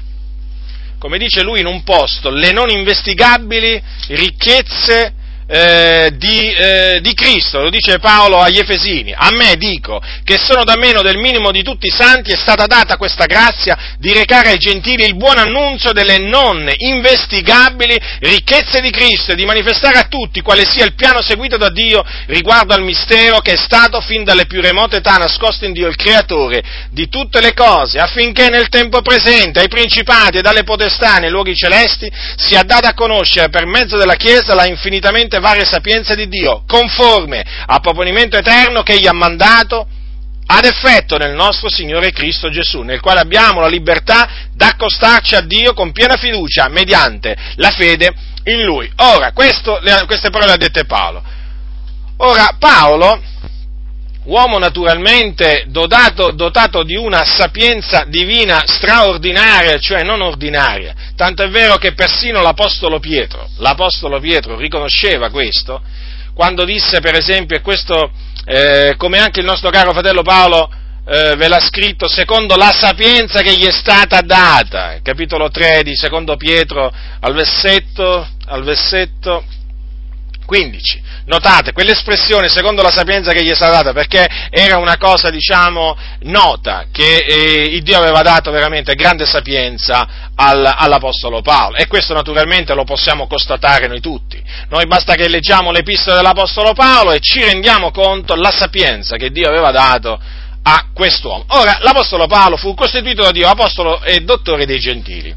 come 0.97 1.17
dice 1.17 1.43
lui 1.43 1.59
in 1.59 1.65
un 1.65 1.83
posto, 1.83 2.29
le 2.29 2.51
non 2.51 2.69
investigabili 2.69 3.81
ricchezze 4.09 5.13
eh, 5.47 6.11
di, 6.17 6.53
eh, 6.53 6.99
di, 7.01 7.13
Cristo, 7.13 7.61
lo 7.61 7.69
dice 7.69 7.99
Paolo 7.99 8.39
agli 8.39 8.57
Efesini, 8.57 9.13
a 9.15 9.29
me 9.31 9.55
dico 9.57 10.01
che 10.23 10.37
sono 10.39 10.63
da 10.63 10.75
meno 10.75 11.03
del 11.03 11.17
minimo 11.17 11.51
di 11.51 11.61
tutti 11.61 11.85
i 11.85 11.91
santi 11.95 12.31
è 12.31 12.35
stata 12.35 12.65
data 12.65 12.97
questa 12.97 13.25
grazia 13.25 13.95
di 13.99 14.11
recare 14.11 14.49
ai 14.49 14.57
gentili 14.57 15.05
il 15.05 15.15
buon 15.15 15.37
annunzio 15.37 15.91
delle 15.91 16.17
non 16.17 16.67
investigabili 16.75 17.95
ricchezze 18.21 18.81
di 18.81 18.89
Cristo 18.89 19.33
e 19.33 19.35
di 19.35 19.45
manifestare 19.45 19.99
a 19.99 20.07
tutti 20.07 20.41
quale 20.41 20.65
sia 20.65 20.83
il 20.83 20.95
piano 20.95 21.21
seguito 21.21 21.57
da 21.57 21.69
Dio 21.69 22.03
riguardo 22.25 22.73
al 22.73 22.83
mistero 22.83 23.39
che 23.39 23.53
è 23.53 23.57
stato 23.57 24.01
fin 24.01 24.23
dalle 24.23 24.47
più 24.47 24.61
remote 24.61 24.97
età 24.97 25.17
nascosto 25.17 25.65
in 25.65 25.73
Dio 25.73 25.87
il 25.87 25.95
creatore 25.95 26.63
di 26.89 27.07
tutte 27.07 27.39
le 27.39 27.53
cose 27.53 27.99
affinché 27.99 28.49
nel 28.49 28.69
tempo 28.69 29.01
presente 29.01 29.59
ai 29.59 29.67
principati 29.67 30.37
e 30.37 30.41
alle 30.43 30.63
potestà 30.63 31.17
nei 31.17 31.29
luoghi 31.29 31.55
celesti 31.55 32.11
sia 32.35 32.63
data 32.63 32.89
a 32.89 32.93
conoscere 32.93 33.49
per 33.49 33.65
mezzo 33.65 33.95
della 33.95 34.15
Chiesa 34.15 34.55
la 34.55 34.65
infinitamente 34.65 35.34
tutte 35.35 35.39
varie 35.39 35.65
sapienze 35.65 36.15
di 36.15 36.27
Dio, 36.27 36.63
conforme 36.65 37.43
al 37.65 37.81
proponimento 37.81 38.37
eterno 38.37 38.83
che 38.83 38.93
egli 38.93 39.07
ha 39.07 39.13
mandato 39.13 39.85
ad 40.47 40.63
effetto 40.63 41.17
nel 41.17 41.33
nostro 41.33 41.69
Signore 41.69 42.11
Cristo 42.11 42.49
Gesù, 42.49 42.81
nel 42.81 43.01
quale 43.01 43.19
abbiamo 43.19 43.59
la 43.59 43.67
libertà 43.67 44.29
d'accostarci 44.53 45.35
a 45.35 45.41
Dio 45.41 45.73
con 45.73 45.91
piena 45.91 46.15
fiducia 46.15 46.69
mediante 46.69 47.35
la 47.55 47.71
fede 47.71 48.13
in 48.45 48.63
Lui. 48.63 48.89
Ora, 48.97 49.31
questo, 49.33 49.79
queste 50.05 50.29
parole 50.29 50.51
ha 50.53 50.57
dette 50.57 50.85
Paolo. 50.85 51.23
Ora, 52.17 52.55
Paolo 52.57 53.21
uomo 54.25 54.57
naturalmente 54.57 55.65
dotato, 55.67 56.31
dotato, 56.31 56.83
di 56.83 56.95
una 56.95 57.23
sapienza 57.25 58.05
divina 58.07 58.63
straordinaria, 58.65 59.77
cioè 59.77 60.03
non 60.03 60.21
ordinaria, 60.21 60.93
tanto 61.15 61.43
è 61.43 61.49
vero 61.49 61.75
che 61.77 61.93
persino 61.93 62.41
l'Apostolo 62.41 62.99
Pietro, 62.99 63.49
l'Apostolo 63.57 64.19
Pietro 64.19 64.57
riconosceva 64.57 65.29
questo, 65.29 65.81
quando 66.33 66.65
disse 66.65 66.99
per 66.99 67.15
esempio, 67.15 67.55
e 67.57 67.61
questo 67.61 68.11
eh, 68.45 68.95
come 68.97 69.19
anche 69.19 69.39
il 69.39 69.45
nostro 69.45 69.69
caro 69.69 69.91
fratello 69.91 70.21
Paolo 70.21 70.69
eh, 71.07 71.35
ve 71.35 71.47
l'ha 71.47 71.59
scritto, 71.59 72.07
secondo 72.07 72.55
la 72.55 72.71
sapienza 72.71 73.41
che 73.41 73.53
gli 73.53 73.65
è 73.65 73.71
stata 73.71 74.21
data, 74.21 74.99
capitolo 75.03 75.49
3 75.49 75.83
di 75.83 75.95
secondo 75.95 76.35
Pietro 76.35 76.91
al 77.19 77.33
versetto, 77.33 78.27
al 78.45 78.63
versetto 78.63 79.43
15. 80.45 81.04
Notate, 81.27 81.71
quell'espressione 81.71 82.49
secondo 82.49 82.83
la 82.83 82.91
sapienza 82.91 83.31
che 83.31 83.43
gli 83.43 83.49
è 83.49 83.55
stata 83.55 83.77
data, 83.77 83.93
perché 83.93 84.27
era 84.51 84.77
una 84.77 84.97
cosa, 84.97 85.31
diciamo, 85.31 85.97
nota, 86.21 86.85
che 86.91 87.17
eh, 87.17 87.81
Dio 87.81 87.97
aveva 87.97 88.21
dato 88.21 88.51
veramente 88.51 88.93
grande 88.93 89.25
sapienza 89.25 90.31
al, 90.35 90.63
all'Apostolo 90.77 91.41
Paolo. 91.41 91.77
E 91.77 91.87
questo 91.87 92.13
naturalmente 92.13 92.75
lo 92.75 92.83
possiamo 92.83 93.25
constatare 93.25 93.87
noi 93.87 94.01
tutti. 94.01 94.39
Noi 94.69 94.85
basta 94.85 95.15
che 95.15 95.27
leggiamo 95.27 95.71
l'epistola 95.71 96.17
dell'Apostolo 96.17 96.73
Paolo 96.73 97.11
e 97.11 97.19
ci 97.19 97.43
rendiamo 97.43 97.89
conto 97.89 98.35
della 98.35 98.51
sapienza 98.51 99.15
che 99.15 99.31
Dio 99.31 99.47
aveva 99.47 99.71
dato 99.71 100.19
a 100.61 100.89
quest'uomo. 100.93 101.45
Ora, 101.47 101.79
l'Apostolo 101.81 102.27
Paolo 102.27 102.55
fu 102.55 102.75
costituito 102.75 103.23
da 103.23 103.31
Dio 103.31 103.49
apostolo 103.49 104.01
e 104.03 104.19
dottore 104.19 104.67
dei 104.67 104.79
gentili. 104.79 105.33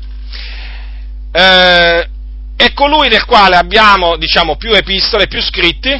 Eh, 1.33 2.09
è 2.59 2.73
colui 2.73 3.09
del 3.09 3.25
quale 3.25 3.55
abbiamo, 3.55 4.17
diciamo, 4.17 4.57
più 4.57 4.73
epistole, 4.73 5.29
più 5.29 5.41
scritti, 5.41 5.91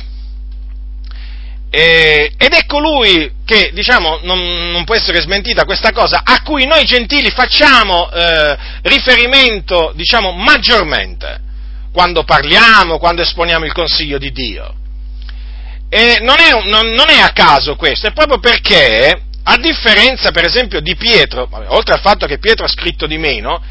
eh, 1.71 2.33
ed 2.37 2.53
è 2.53 2.67
colui 2.67 3.31
che, 3.45 3.71
diciamo, 3.73 4.19
non, 4.25 4.73
non, 4.73 4.85
può 4.85 4.97
essere 4.97 5.21
smentita 5.21 5.65
questa 5.65 5.93
cosa, 5.93 6.23
a 6.25 6.43
cui 6.43 6.67
noi 6.67 6.85
gentili 6.85 7.31
facciamo 7.31 8.11
eh, 8.11 8.57
riferimento, 8.83 9.93
diciamo, 9.95 10.33
maggiormente, 10.33 11.41
quando 11.93 12.25
parliamo, 12.25 12.99
quando 12.99 13.23
esponiamo 13.23 13.65
il 13.65 13.73
consiglio 13.73 14.19
di 14.19 14.33
Dio. 14.33 14.75
E 15.89 16.19
non 16.23 16.41
è, 16.41 16.51
non, 16.69 16.89
non 16.89 17.09
è 17.09 17.21
a 17.21 17.31
caso 17.31 17.77
questo, 17.77 18.09
è 18.09 18.13
proprio 18.13 18.41
perché, 18.41 19.23
a 19.45 19.57
differenza 19.59 20.33
per 20.33 20.45
esempio 20.45 20.81
di 20.81 20.97
Pietro, 20.97 21.49
oltre 21.69 21.95
al 21.95 22.01
fatto 22.01 22.27
che 22.27 22.39
Pietro 22.39 22.65
ha 22.65 22.69
scritto 22.69 23.07
di 23.07 23.17
meno, 23.17 23.63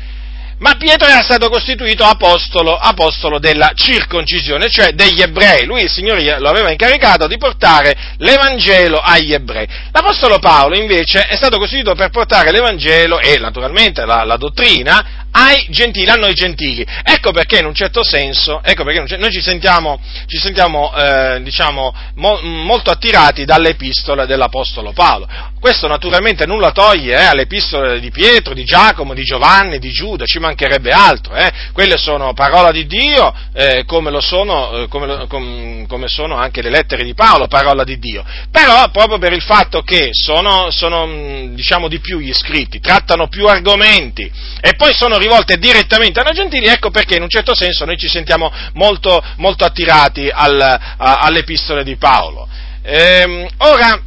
ma 0.60 0.76
Pietro 0.76 1.08
era 1.08 1.22
stato 1.22 1.50
costituito 1.50 2.04
apostolo, 2.04 2.76
apostolo, 2.76 3.38
della 3.38 3.72
circoncisione, 3.76 4.70
cioè 4.70 4.92
degli 4.92 5.22
ebrei. 5.22 5.66
Lui, 5.66 5.84
il 5.84 5.90
Signore, 5.90 6.40
lo 6.40 6.50
aveva 6.50 6.72
incaricato 6.72 7.28
di 7.28 7.38
portare 7.38 7.96
l'Evangelo 8.18 9.00
agli 9.00 9.34
ebrei. 9.34 9.68
L'Apostolo 9.92 10.40
Paolo, 10.40 10.76
invece, 10.76 11.28
è 11.28 11.36
stato 11.36 11.58
costituito 11.58 11.94
per 11.94 12.10
portare 12.10 12.52
l'Evangelo 12.52 13.20
e, 13.20 13.38
naturalmente, 13.38 14.04
la, 14.06 14.24
la 14.24 14.38
dottrina 14.38 15.26
ai 15.38 15.68
gentili, 15.70 16.10
a 16.10 16.16
noi 16.16 16.34
gentili. 16.34 16.86
Ecco 17.04 17.32
perché 17.32 17.60
in 17.60 17.66
un 17.66 17.76
certo 17.76 18.04
senso, 18.04 18.60
ecco 18.64 18.84
perché 18.84 19.18
noi 19.18 19.32
ci 19.32 19.42
sentiamo, 19.42 20.00
ci 20.26 20.38
sentiamo 20.40 20.92
eh, 20.96 21.40
diciamo, 21.44 21.94
mo, 22.16 22.40
molto 22.42 22.90
attirati 22.90 23.46
dalle 23.46 23.70
epistole 23.70 24.26
dell'Apostolo 24.26 24.94
Paolo. 24.94 25.28
Questo 25.60 25.88
naturalmente 25.88 26.46
nulla 26.46 26.72
toglie 26.72 27.20
eh, 27.20 27.26
alle 27.26 27.44
epistole 27.44 28.00
di 28.00 28.10
Pietro, 28.10 28.54
di 28.54 28.64
Giacomo, 28.64 29.14
di 29.14 29.24
Giovanni, 29.24 29.78
di 29.78 29.92
Giuda, 29.92 30.26
ci 30.26 30.40
mancherebbe 30.40 30.92
altro. 30.92 31.36
Eh. 31.36 31.52
Quelle 31.72 31.98
sono 31.98 32.34
parola 32.34 32.72
di 32.72 32.88
Dio, 32.88 33.34
eh, 33.54 33.84
come, 33.86 34.20
sono, 34.22 34.84
eh, 34.84 34.88
come, 34.88 35.28
com, 35.28 35.86
come, 35.86 36.08
sono, 36.08 36.36
anche 36.36 36.62
le 36.62 36.70
lettere 36.70 37.04
di 37.04 37.14
Paolo, 37.14 37.48
parola 37.48 37.84
di 37.84 38.00
Dio. 38.00 38.24
Però 38.52 38.90
proprio 38.90 39.20
per 39.20 39.34
il 39.34 39.42
fatto 39.42 39.82
che 39.82 40.10
sono, 40.12 40.72
sono 40.72 41.48
diciamo, 41.54 41.88
di 41.88 42.00
più 42.00 42.20
gli 42.20 42.34
scritti, 42.34 42.80
trattano 42.80 43.28
più 43.28 43.48
argomenti 43.48 44.32
e 44.62 44.74
poi 44.76 44.94
sono 44.94 45.18
rivolte 45.28 45.58
direttamente 45.58 46.20
a 46.20 46.24
noi 46.24 46.34
gentili, 46.34 46.66
ecco 46.68 46.90
perché 46.90 47.16
in 47.16 47.22
un 47.22 47.30
certo 47.30 47.54
senso 47.54 47.86
noi 47.86 47.98
ci 47.98 48.08
sentiamo 48.08 48.52
molto, 48.74 49.22
molto 49.38 49.66
attirati 49.66 50.30
al, 50.30 50.60
a, 50.60 51.20
alle 51.20 51.40
epistole 51.40 51.84
di 51.84 51.98
Paolo. 51.98 52.48
Ehm, 52.82 53.48
ora, 53.58 54.02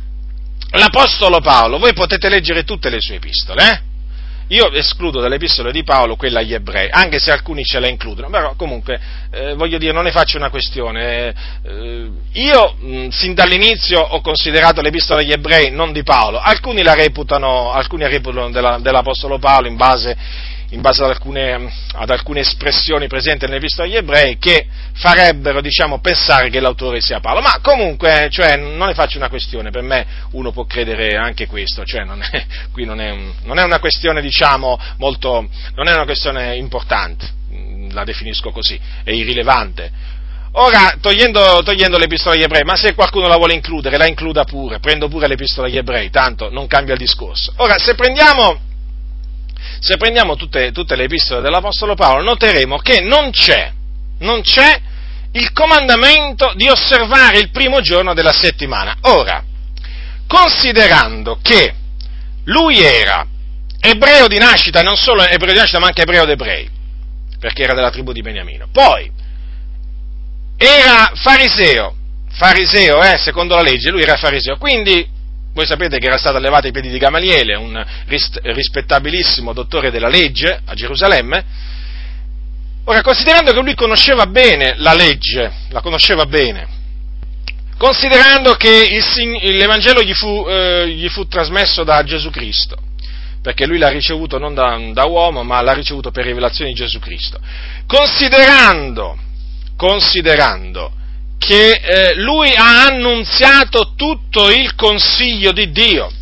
l'Apostolo 0.71 1.41
Paolo, 1.41 1.79
voi 1.79 1.93
potete 1.93 2.29
leggere 2.29 2.65
tutte 2.65 2.89
le 2.89 3.01
sue 3.01 3.17
epistole, 3.17 3.71
eh? 3.71 3.89
Io 4.51 4.73
escludo 4.73 5.21
dalle 5.21 5.37
epistole 5.37 5.71
di 5.71 5.85
Paolo 5.85 6.17
quella 6.17 6.41
agli 6.41 6.55
ebrei, 6.55 6.89
anche 6.91 7.21
se 7.21 7.31
alcuni 7.31 7.63
ce 7.63 7.79
la 7.79 7.87
includono, 7.87 8.31
però 8.31 8.55
comunque 8.57 8.99
eh, 9.31 9.55
voglio 9.55 9.79
dire, 9.79 9.93
non 9.93 10.03
ne 10.03 10.11
faccio 10.11 10.39
una 10.39 10.51
questione. 10.51 11.33
Eh, 11.63 12.11
io 12.33 12.75
mh, 12.81 13.09
sin 13.11 13.35
dall'inizio 13.35 14.01
ho 14.01 14.21
considerato 14.21 14.81
l'epistola 14.81 15.21
agli 15.21 15.31
ebrei 15.31 15.71
non 15.71 15.93
di 15.93 16.03
Paolo, 16.03 16.41
alcuni 16.41 16.83
la 16.83 16.95
reputano, 16.95 17.71
alcuni 17.71 18.03
la 18.03 18.09
reputano 18.09 18.51
della, 18.51 18.79
dell'Apostolo 18.81 19.39
Paolo 19.39 19.69
in 19.69 19.77
base, 19.77 20.17
in 20.71 20.81
base 20.81 21.03
ad, 21.03 21.11
alcune, 21.11 21.73
ad, 21.93 22.11
alcune, 22.11 22.41
espressioni 22.41 23.07
presenti 23.07 23.47
nell'Epistola 23.47 23.89
agli 23.89 23.97
Ebrei 23.97 24.39
che 24.39 24.67
farebbero 24.93 25.61
diciamo, 25.61 26.01
pensare 26.01 26.49
che 26.49 26.61
l'autore 26.61 27.01
sia 27.01 27.21
Paolo. 27.21 27.41
Ma 27.41 27.59
comunque, 27.61 28.29
cioè, 28.31 28.57
non 28.57 28.87
ne 28.87 28.95
faccio 28.95 29.19
una 29.19 29.29
questione, 29.29 29.71
per 29.71 29.83
me 29.83 30.07
uno 30.33 30.53
può 30.53 30.65
credere 30.65 31.17
anche 31.17 31.47
questo, 31.47 31.85
cioè, 31.85 32.05
non 32.05 32.23
è, 32.23 32.47
qui 32.73 32.85
non 32.85 33.01
è, 33.01 33.11
un, 33.11 33.33
non 33.45 33.59
è, 33.59 33.65
una 33.65 33.79
questione 33.81 34.21
diciamo, 34.21 34.79
molto, 34.99 35.49
non 35.75 35.89
è 35.89 35.93
una 35.93 36.05
questione 36.05 36.57
importante, 36.57 37.29
la 37.91 38.05
definisco 38.05 38.51
così, 38.51 38.79
è 39.03 39.11
irrilevante. 39.11 40.19
Ora, 40.53 40.97
togliendo, 41.01 41.63
togliendo 41.63 41.97
l'epistola 41.97 42.35
agli 42.35 42.43
ebrei, 42.43 42.65
ma 42.65 42.75
se 42.75 42.95
qualcuno 42.95 43.29
la 43.29 43.37
vuole 43.37 43.55
includere, 43.55 43.97
la 43.97 44.07
includa 44.07 44.43
pure, 44.43 44.81
prendo 44.81 45.09
pure 45.09 45.29
l'epistola 45.29 45.69
agli 45.69 45.77
ebrei, 45.77 46.11
tanto 46.11 46.51
non 46.51 46.67
cambia 46.67 46.95
il 46.95 46.99
discorso. 46.99 47.53
Ora, 47.59 47.79
se 47.79 47.95
prendiamo, 47.95 48.70
se 49.81 49.97
prendiamo 49.97 50.37
tutte, 50.37 50.73
tutte 50.73 50.97
le 50.97 51.05
epistole 51.05 51.41
dell'Apostolo 51.41 51.95
Paolo, 51.95 52.23
noteremo 52.23 52.79
che 52.79 53.01
non 53.01 53.31
c'è, 53.31 53.73
non 54.19 54.43
c'è 54.43 54.81
il 55.33 55.53
comandamento 55.53 56.53
di 56.55 56.69
osservare 56.69 57.39
il 57.39 57.51
primo 57.51 57.81
giorno 57.81 58.15
della 58.15 58.33
settimana. 58.33 58.97
Ora, 59.03 59.45
considerando 60.27 61.39
che 61.41 61.75
lui 62.45 62.83
era 62.83 63.27
ebreo 63.81 64.27
di 64.27 64.39
nascita, 64.39 64.83
non 64.83 64.97
solo 64.97 65.23
ebreo 65.23 65.53
di 65.53 65.59
nascita, 65.59 65.79
ma 65.79 65.87
anche 65.87 66.03
ebreo 66.03 66.25
d'ebrei, 66.25 66.69
perché 67.39 67.63
era 67.63 67.75
della 67.75 67.91
tribù 67.91 68.13
di 68.13 68.23
Beniamino, 68.23 68.69
poi 68.71 69.11
era 70.57 71.13
fariseo, 71.15 71.95
fariseo, 72.33 73.03
eh, 73.03 73.17
secondo 73.17 73.55
la 73.55 73.63
legge, 73.63 73.91
lui 73.91 74.03
era 74.03 74.17
fariseo, 74.17 74.59
quindi 74.59 75.19
voi 75.61 75.69
sapete 75.69 75.99
che 75.99 76.07
era 76.07 76.17
stato 76.17 76.39
allevato 76.39 76.67
ai 76.67 76.73
piedi 76.73 76.89
di 76.89 76.97
Gamaliele, 76.97 77.55
un 77.55 77.85
rispettabilissimo 78.07 79.53
dottore 79.53 79.91
della 79.91 80.09
legge 80.09 80.59
a 80.65 80.73
Gerusalemme. 80.73 81.45
Ora, 82.85 83.03
considerando 83.03 83.53
che 83.53 83.61
lui 83.61 83.75
conosceva 83.75 84.25
bene 84.25 84.75
la 84.79 84.95
legge, 84.95 85.53
la 85.69 85.83
conosceva 85.83 86.25
bene, 86.25 86.67
considerando 87.77 88.55
che 88.55 88.87
il, 88.89 89.57
l'Evangelo 89.57 90.03
gli 90.03 90.15
fu, 90.15 90.47
eh, 90.49 90.89
gli 90.89 91.09
fu, 91.11 91.27
trasmesso 91.27 91.85
da 91.85 92.03
Gesù 92.05 92.31
Cristo, 92.31 92.79
perché 93.43 93.67
lui 93.67 93.77
l'ha 93.77 93.91
ricevuto 93.91 94.39
non 94.39 94.55
da, 94.55 94.81
da 94.95 95.05
uomo, 95.05 95.43
ma 95.43 95.61
l'ha 95.61 95.75
ricevuto 95.75 96.11
per 96.11 96.25
rivelazione 96.25 96.71
di 96.71 96.77
Gesù 96.77 96.99
Cristo, 97.01 97.39
considerando, 97.87 99.19
considerando 99.77 100.93
che 101.41 101.73
eh, 101.73 102.15
lui 102.17 102.53
ha 102.55 102.85
annunziato 102.85 103.95
tutto 103.97 104.51
il 104.51 104.75
consiglio 104.75 105.53
di 105.53 105.73
Dio, 105.73 106.13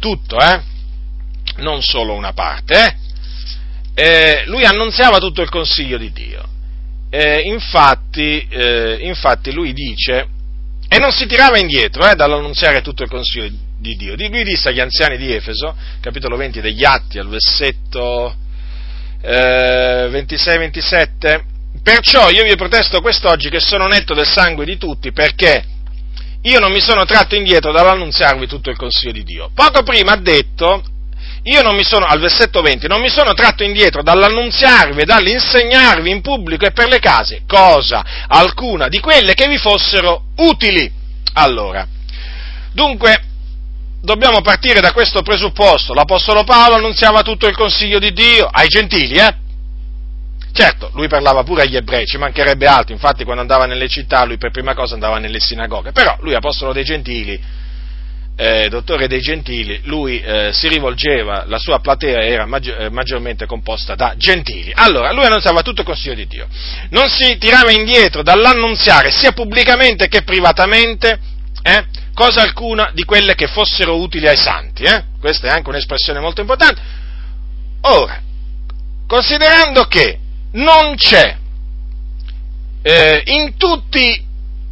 tutto, 0.00 0.40
eh? 0.40 0.62
Non 1.56 1.82
solo 1.82 2.14
una 2.14 2.32
parte, 2.32 2.96
eh? 3.94 4.02
eh 4.02 4.44
lui 4.46 4.64
annunziava 4.64 5.18
tutto 5.18 5.42
il 5.42 5.50
consiglio 5.50 5.98
di 5.98 6.10
Dio. 6.12 6.48
Eh, 7.10 7.42
infatti, 7.42 8.46
eh, 8.48 8.96
infatti, 9.02 9.52
lui 9.52 9.74
dice, 9.74 10.28
e 10.88 10.98
non 10.98 11.12
si 11.12 11.26
tirava 11.26 11.58
indietro 11.58 12.10
dall'annunziare 12.14 12.80
tutto 12.80 13.02
il 13.02 13.10
consiglio 13.10 13.50
di 13.78 13.96
Dio. 13.96 14.16
Lui 14.16 14.44
disse 14.44 14.70
agli 14.70 14.80
anziani 14.80 15.18
di 15.18 15.30
Efeso, 15.30 15.76
capitolo 16.00 16.36
20 16.36 16.62
degli 16.62 16.84
Atti, 16.84 17.18
al 17.18 17.28
versetto 17.28 18.34
26-27, 19.22 21.52
Perciò 21.84 22.30
io 22.30 22.44
vi 22.44 22.56
protesto 22.56 23.02
quest'oggi 23.02 23.50
che 23.50 23.60
sono 23.60 23.86
netto 23.86 24.14
del 24.14 24.26
sangue 24.26 24.64
di 24.64 24.78
tutti 24.78 25.12
perché 25.12 25.62
io 26.40 26.58
non 26.58 26.72
mi 26.72 26.80
sono 26.80 27.04
tratto 27.04 27.34
indietro 27.34 27.72
dall'annunziarvi 27.72 28.46
tutto 28.46 28.70
il 28.70 28.76
consiglio 28.78 29.12
di 29.12 29.22
Dio. 29.22 29.50
Poco 29.54 29.82
prima 29.82 30.12
ha 30.12 30.16
detto, 30.16 30.82
io 31.42 31.60
non 31.60 31.76
mi 31.76 31.84
sono, 31.84 32.06
al 32.06 32.20
versetto 32.20 32.62
20, 32.62 32.88
non 32.88 33.02
mi 33.02 33.10
sono 33.10 33.34
tratto 33.34 33.64
indietro 33.64 34.02
dall'annunziarvi 34.02 35.02
e 35.02 35.04
dall'insegnarvi 35.04 36.08
in 36.10 36.22
pubblico 36.22 36.64
e 36.64 36.72
per 36.72 36.88
le 36.88 37.00
case 37.00 37.42
cosa 37.46 38.02
alcuna 38.28 38.88
di 38.88 38.98
quelle 38.98 39.34
che 39.34 39.46
vi 39.46 39.58
fossero 39.58 40.28
utili. 40.36 40.90
Allora, 41.34 41.86
dunque, 42.72 43.24
dobbiamo 44.00 44.40
partire 44.40 44.80
da 44.80 44.92
questo 44.92 45.20
presupposto. 45.20 45.92
L'Apostolo 45.92 46.44
Paolo 46.44 46.76
annunziava 46.76 47.20
tutto 47.20 47.46
il 47.46 47.54
consiglio 47.54 47.98
di 47.98 48.14
Dio 48.14 48.46
ai 48.50 48.68
gentili, 48.68 49.16
eh? 49.16 49.42
Certo, 50.56 50.92
lui 50.94 51.08
parlava 51.08 51.42
pure 51.42 51.62
agli 51.62 51.74
ebrei, 51.74 52.06
ci 52.06 52.16
mancherebbe 52.16 52.68
altro, 52.68 52.94
infatti 52.94 53.24
quando 53.24 53.40
andava 53.40 53.66
nelle 53.66 53.88
città 53.88 54.24
lui 54.24 54.38
per 54.38 54.52
prima 54.52 54.72
cosa 54.72 54.94
andava 54.94 55.18
nelle 55.18 55.40
sinagoghe, 55.40 55.90
però 55.90 56.16
lui 56.20 56.36
apostolo 56.36 56.72
dei 56.72 56.84
gentili, 56.84 57.36
eh, 58.36 58.68
dottore 58.68 59.08
dei 59.08 59.18
gentili, 59.18 59.80
lui 59.82 60.20
eh, 60.20 60.50
si 60.52 60.68
rivolgeva, 60.68 61.42
la 61.48 61.58
sua 61.58 61.80
platea 61.80 62.22
era 62.22 62.46
maggior, 62.46 62.82
eh, 62.82 62.88
maggiormente 62.88 63.46
composta 63.46 63.96
da 63.96 64.14
gentili. 64.16 64.70
Allora, 64.72 65.10
lui 65.10 65.24
annunziava 65.24 65.62
tutto 65.62 65.80
il 65.80 65.86
consiglio 65.88 66.14
di 66.14 66.28
Dio, 66.28 66.46
non 66.90 67.08
si 67.08 67.36
tirava 67.36 67.72
indietro 67.72 68.22
dall'annunziare 68.22 69.10
sia 69.10 69.32
pubblicamente 69.32 70.06
che 70.06 70.22
privatamente 70.22 71.18
eh, 71.62 71.84
cosa 72.14 72.42
alcuna 72.42 72.92
di 72.94 73.02
quelle 73.02 73.34
che 73.34 73.48
fossero 73.48 73.98
utili 73.98 74.28
ai 74.28 74.36
santi. 74.36 74.84
Eh? 74.84 75.02
Questa 75.18 75.48
è 75.48 75.50
anche 75.50 75.68
un'espressione 75.68 76.20
molto 76.20 76.40
importante. 76.40 76.80
Ora, 77.80 78.22
considerando 79.08 79.86
che 79.86 80.20
non 80.54 80.94
c'è 80.96 81.36
eh, 82.82 83.22
in, 83.26 83.56
tutti, 83.56 84.24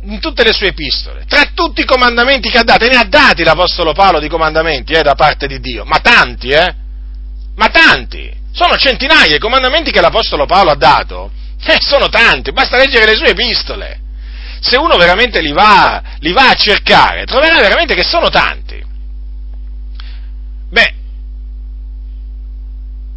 in, 0.03 0.21
tutte 0.21 0.45
le 0.45 0.53
sue 0.53 0.69
epistole, 0.69 1.25
tra 1.27 1.51
tutti 1.55 1.81
i 1.81 1.87
comandamenti 1.87 2.51
che 2.51 2.59
ha 2.59 2.63
dato, 2.63 2.85
e 2.85 2.89
ne 2.89 2.97
ha 2.97 3.05
dati 3.05 3.43
l'Apostolo 3.43 3.93
Paolo 3.93 4.21
di 4.21 4.29
comandamenti 4.29 4.93
eh, 4.93 5.03
da 5.03 5.15
parte 5.15 5.47
di 5.47 5.61
Dio, 5.61 5.85
ma 5.85 5.99
tanti, 5.99 6.49
eh? 6.49 6.75
Ma 7.57 7.69
tanti! 7.69 8.41
Sono 8.53 8.77
centinaia 8.77 9.37
i 9.37 9.41
comandamenti 9.41 9.91
che 9.91 10.01
l'Apostolo 10.01 10.47
Paolo 10.47 10.71
ha 10.71 10.77
dato, 10.77 11.31
eh, 11.65 11.79
sono 11.81 12.09
tanti, 12.09 12.53
basta 12.53 12.77
leggere 12.77 13.07
le 13.07 13.17
sue 13.17 13.31
epistole. 13.31 14.01
Se 14.61 14.77
uno 14.77 14.97
veramente 14.97 15.41
li 15.41 15.53
va, 15.53 16.01
li 16.21 16.33
va 16.33 16.51
a 16.51 16.55
cercare, 16.55 17.25
troverà 17.25 17.59
veramente 17.61 17.95
che 17.95 18.05
sono 18.05 18.29
tanti. 18.29 18.81
Beh, 20.71 20.95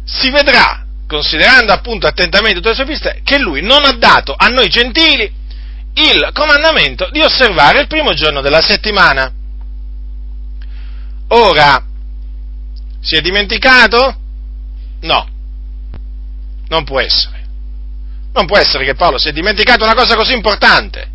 si 0.04 0.30
vedrà 0.30 0.85
considerando 1.06 1.72
appunto 1.72 2.06
attentamente 2.06 2.56
tutte 2.56 2.70
le 2.70 2.74
sue 2.74 2.84
piste, 2.84 3.20
che 3.24 3.38
lui 3.38 3.62
non 3.62 3.84
ha 3.84 3.92
dato 3.92 4.34
a 4.36 4.48
noi 4.48 4.68
gentili 4.68 5.32
il 5.94 6.30
comandamento 6.32 7.08
di 7.10 7.20
osservare 7.20 7.80
il 7.80 7.86
primo 7.86 8.12
giorno 8.12 8.40
della 8.40 8.60
settimana. 8.60 9.32
Ora, 11.28 11.84
si 13.00 13.16
è 13.16 13.20
dimenticato? 13.20 14.20
No, 15.00 15.28
non 16.68 16.84
può 16.84 17.00
essere. 17.00 17.44
Non 18.32 18.46
può 18.46 18.58
essere 18.58 18.84
che 18.84 18.94
Paolo 18.94 19.18
si 19.18 19.28
è 19.28 19.32
dimenticato 19.32 19.84
una 19.84 19.94
cosa 19.94 20.14
così 20.16 20.34
importante. 20.34 21.14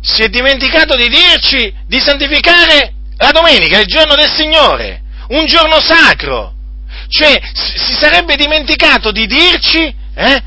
Si 0.00 0.22
è 0.22 0.28
dimenticato 0.28 0.96
di 0.96 1.08
dirci 1.08 1.72
di 1.86 2.00
santificare 2.00 2.94
la 3.18 3.30
domenica, 3.30 3.78
il 3.78 3.86
giorno 3.86 4.14
del 4.14 4.30
Signore, 4.30 5.02
un 5.28 5.46
giorno 5.46 5.80
sacro 5.80 6.55
Cioè, 7.08 7.40
si 7.52 7.94
sarebbe 7.94 8.36
dimenticato 8.36 9.12
di 9.12 9.26
dirci, 9.26 9.94
eh? 10.14 10.42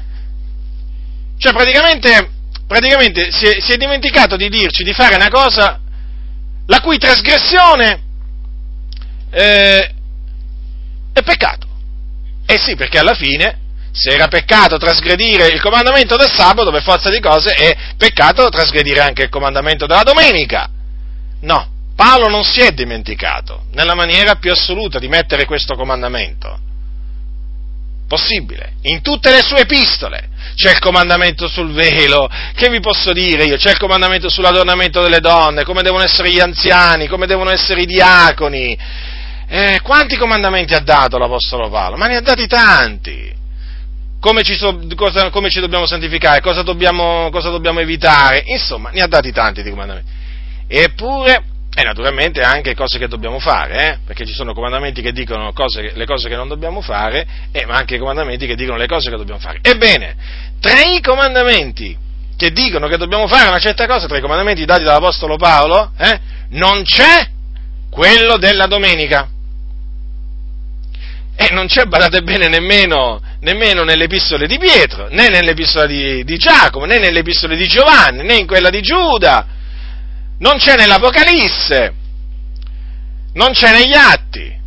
Cioè, 1.38 1.54
praticamente, 1.54 2.32
praticamente 2.68 3.32
si, 3.32 3.46
è, 3.46 3.62
si 3.62 3.72
è 3.72 3.78
dimenticato 3.78 4.36
di 4.36 4.50
dirci 4.50 4.84
di 4.84 4.94
fare 4.94 5.16
una 5.16 5.30
cosa 5.30 5.80
la 6.66 6.82
cui 6.82 6.98
trasgressione 6.98 8.02
eh, 9.32 9.94
è 11.14 11.22
peccato. 11.24 11.68
Eh 12.46 12.58
sì, 12.58 12.76
perché 12.76 13.00
alla 13.00 13.16
fine, 13.16 13.58
se 13.92 14.10
era 14.10 14.28
peccato 14.28 14.78
trasgredire 14.78 15.48
il 15.48 15.62
comandamento 15.62 16.18
del 16.18 16.30
sabato, 16.30 16.72
per 16.72 16.84
forza 16.84 17.10
di 17.10 17.20
cose 17.20 17.54
è 17.54 17.76
peccato 17.98 18.50
trasgredire 18.50 19.00
anche 19.00 19.24
il 19.24 19.30
comandamento 19.30 19.86
della 19.86 20.04
domenica. 20.04 20.70
No, 21.42 21.79
Paolo 22.00 22.30
non 22.30 22.46
si 22.46 22.62
è 22.62 22.72
dimenticato, 22.72 23.66
nella 23.74 23.94
maniera 23.94 24.36
più 24.36 24.54
assoluta, 24.54 25.00
di 25.00 25.10
mettere 25.10 25.44
questo 25.44 25.76
comandamento. 25.76 26.58
Possibile. 28.08 28.76
In 28.84 29.02
tutte 29.02 29.30
le 29.32 29.42
sue 29.42 29.60
epistole 29.60 30.30
c'è 30.56 30.72
il 30.72 30.80
comandamento 30.80 31.50
sul 31.50 31.74
velo, 31.74 32.30
che 32.56 32.70
vi 32.70 32.80
posso 32.80 33.12
dire 33.12 33.44
io? 33.44 33.58
C'è 33.58 33.72
il 33.72 33.78
comandamento 33.78 34.30
sull'adornamento 34.30 35.02
delle 35.02 35.20
donne, 35.20 35.66
come 35.66 35.82
devono 35.82 36.02
essere 36.02 36.32
gli 36.32 36.40
anziani, 36.40 37.08
come 37.08 37.28
devono 37.28 37.50
essere 37.50 37.82
i 37.82 37.86
diaconi, 37.86 38.78
eh, 39.50 39.82
quanti 39.84 40.16
comandamenti 40.16 40.74
ha 40.74 40.80
dato 40.80 41.18
l'Apostolo 41.18 41.68
Paolo? 41.68 41.98
Ma 41.98 42.08
ne 42.08 42.16
ha 42.16 42.22
dati 42.22 42.48
tanti. 42.48 43.30
Come 44.22 44.44
ci, 44.44 44.58
cosa, 44.96 45.30
come 45.32 45.50
ci 45.50 45.60
dobbiamo 45.60 45.86
santificare? 45.86 46.40
Cosa 46.40 46.64
dobbiamo, 46.64 47.28
cosa 47.30 47.50
dobbiamo, 47.50 47.82
evitare? 47.82 48.44
Insomma, 48.46 48.90
ne 48.90 49.02
ha 49.02 49.08
dati 49.08 49.34
tanti 49.34 49.64
di 49.64 49.70
comandamenti. 49.70 50.12
Eppure, 50.66 51.44
e 51.74 51.84
naturalmente 51.84 52.42
anche 52.42 52.74
cose 52.74 52.98
che 52.98 53.08
dobbiamo 53.08 53.40
fare, 53.40 53.88
eh? 53.88 53.98
perché 54.06 54.26
ci 54.26 54.34
sono 54.34 54.54
comandamenti 54.54 55.02
che 55.02 55.12
dicono 55.12 55.54
cose, 55.54 55.92
le 55.94 56.06
cose 56.06 56.28
che 56.28 56.36
non 56.36 56.48
dobbiamo 56.48 56.82
fare, 56.82 57.26
eh, 57.52 57.66
ma 57.66 57.76
anche 57.76 57.98
comandamenti 57.98 58.48
che 58.48 58.56
dicono 58.56 58.78
le 58.78 58.88
cose 58.88 59.10
che 59.10 59.16
dobbiamo 59.16 59.40
fare. 59.40 59.60
Ebbene, 59.62 60.16
tra 60.60 60.82
i 60.82 61.00
comandamenti 61.00 61.96
che 62.36 62.52
dicono 62.52 62.88
che 62.88 62.98
dobbiamo 62.98 63.28
fare 63.28 63.50
una 63.50 63.60
certa 63.60 63.86
cosa, 63.86 64.08
tra 64.08 64.18
i 64.18 64.22
comandamenti 64.22 64.66
dati 64.66 64.84
dall'Apostolo 64.84 65.36
Paolo, 65.36 65.92
eh, 65.98 66.20
non 66.50 66.84
c'è 66.84 67.28
quello 67.90 68.38
della 68.38 68.66
domenica. 68.66 69.30
E 71.36 71.54
non 71.54 71.68
c'è, 71.68 71.86
badate 71.86 72.22
bene, 72.22 72.50
nemmeno, 72.50 73.22
nemmeno 73.42 73.84
nelle 73.84 74.06
epistole 74.06 74.48
di 74.48 74.58
Pietro, 74.58 75.08
né 75.10 75.30
nelle 75.30 75.52
epistole 75.52 75.88
di, 75.88 76.24
di 76.26 76.36
Giacomo, 76.38 76.86
né 76.86 76.98
nelle 76.98 77.20
epistole 77.20 77.56
di 77.56 77.68
Giovanni, 77.68 78.24
né 78.24 78.36
in 78.36 78.48
quella 78.48 78.70
di 78.70 78.82
Giuda, 78.82 79.46
non 80.40 80.58
c'è 80.58 80.76
nell'Apocalisse, 80.76 81.94
non 83.34 83.52
c'è 83.52 83.72
negli 83.72 83.94
Atti, 83.94 84.58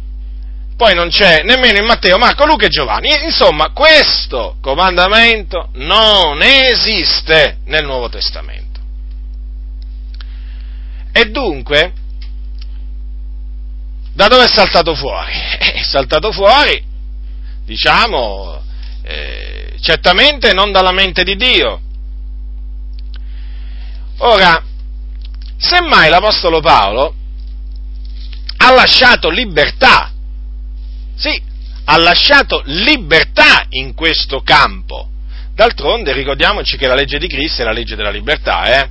poi 0.76 0.94
non 0.94 1.08
c'è 1.08 1.42
nemmeno 1.42 1.78
in 1.78 1.84
Matteo, 1.84 2.18
Marco, 2.18 2.44
Luca 2.44 2.66
e 2.66 2.70
Giovanni. 2.70 3.08
Insomma, 3.22 3.70
questo 3.70 4.56
comandamento 4.60 5.68
non 5.74 6.42
esiste 6.42 7.58
nel 7.66 7.84
Nuovo 7.84 8.08
Testamento. 8.08 8.80
E 11.12 11.26
dunque, 11.26 11.92
da 14.14 14.28
dove 14.28 14.44
è 14.44 14.48
saltato 14.48 14.94
fuori? 14.94 15.32
È 15.72 15.82
saltato 15.82 16.32
fuori, 16.32 16.82
diciamo, 17.64 18.62
eh, 19.02 19.76
certamente 19.80 20.52
non 20.52 20.72
dalla 20.72 20.92
mente 20.92 21.22
di 21.22 21.36
Dio. 21.36 21.80
Ora, 24.18 24.62
semmai 25.62 26.10
l'Apostolo 26.10 26.60
Paolo 26.60 27.14
ha 28.56 28.72
lasciato 28.72 29.30
libertà, 29.30 30.10
sì, 31.14 31.40
ha 31.84 31.96
lasciato 31.98 32.62
libertà 32.66 33.66
in 33.70 33.94
questo 33.94 34.42
campo. 34.42 35.08
D'altronde 35.54 36.12
ricordiamoci 36.12 36.76
che 36.76 36.86
la 36.86 36.94
legge 36.94 37.18
di 37.18 37.28
Cristo 37.28 37.62
è 37.62 37.64
la 37.64 37.72
legge 37.72 37.94
della 37.94 38.10
libertà, 38.10 38.64
eh? 38.64 38.88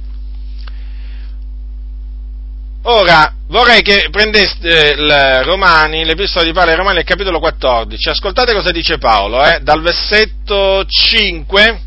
Ora, 2.83 3.33
vorrei 3.47 3.81
che 3.81 4.07
prendeste 4.09 4.95
il 4.97 5.43
Romani, 5.43 6.03
l'epistola 6.03 6.45
di 6.45 6.51
Paolo 6.51 6.71
ai 6.71 6.77
Romani, 6.77 6.99
il 6.99 7.05
capitolo 7.05 7.39
14. 7.39 8.09
Ascoltate 8.09 8.53
cosa 8.53 8.71
dice 8.71 8.97
Paolo, 8.97 9.43
eh, 9.45 9.59
dal 9.61 9.81
versetto 9.81 10.83
5 10.85 11.81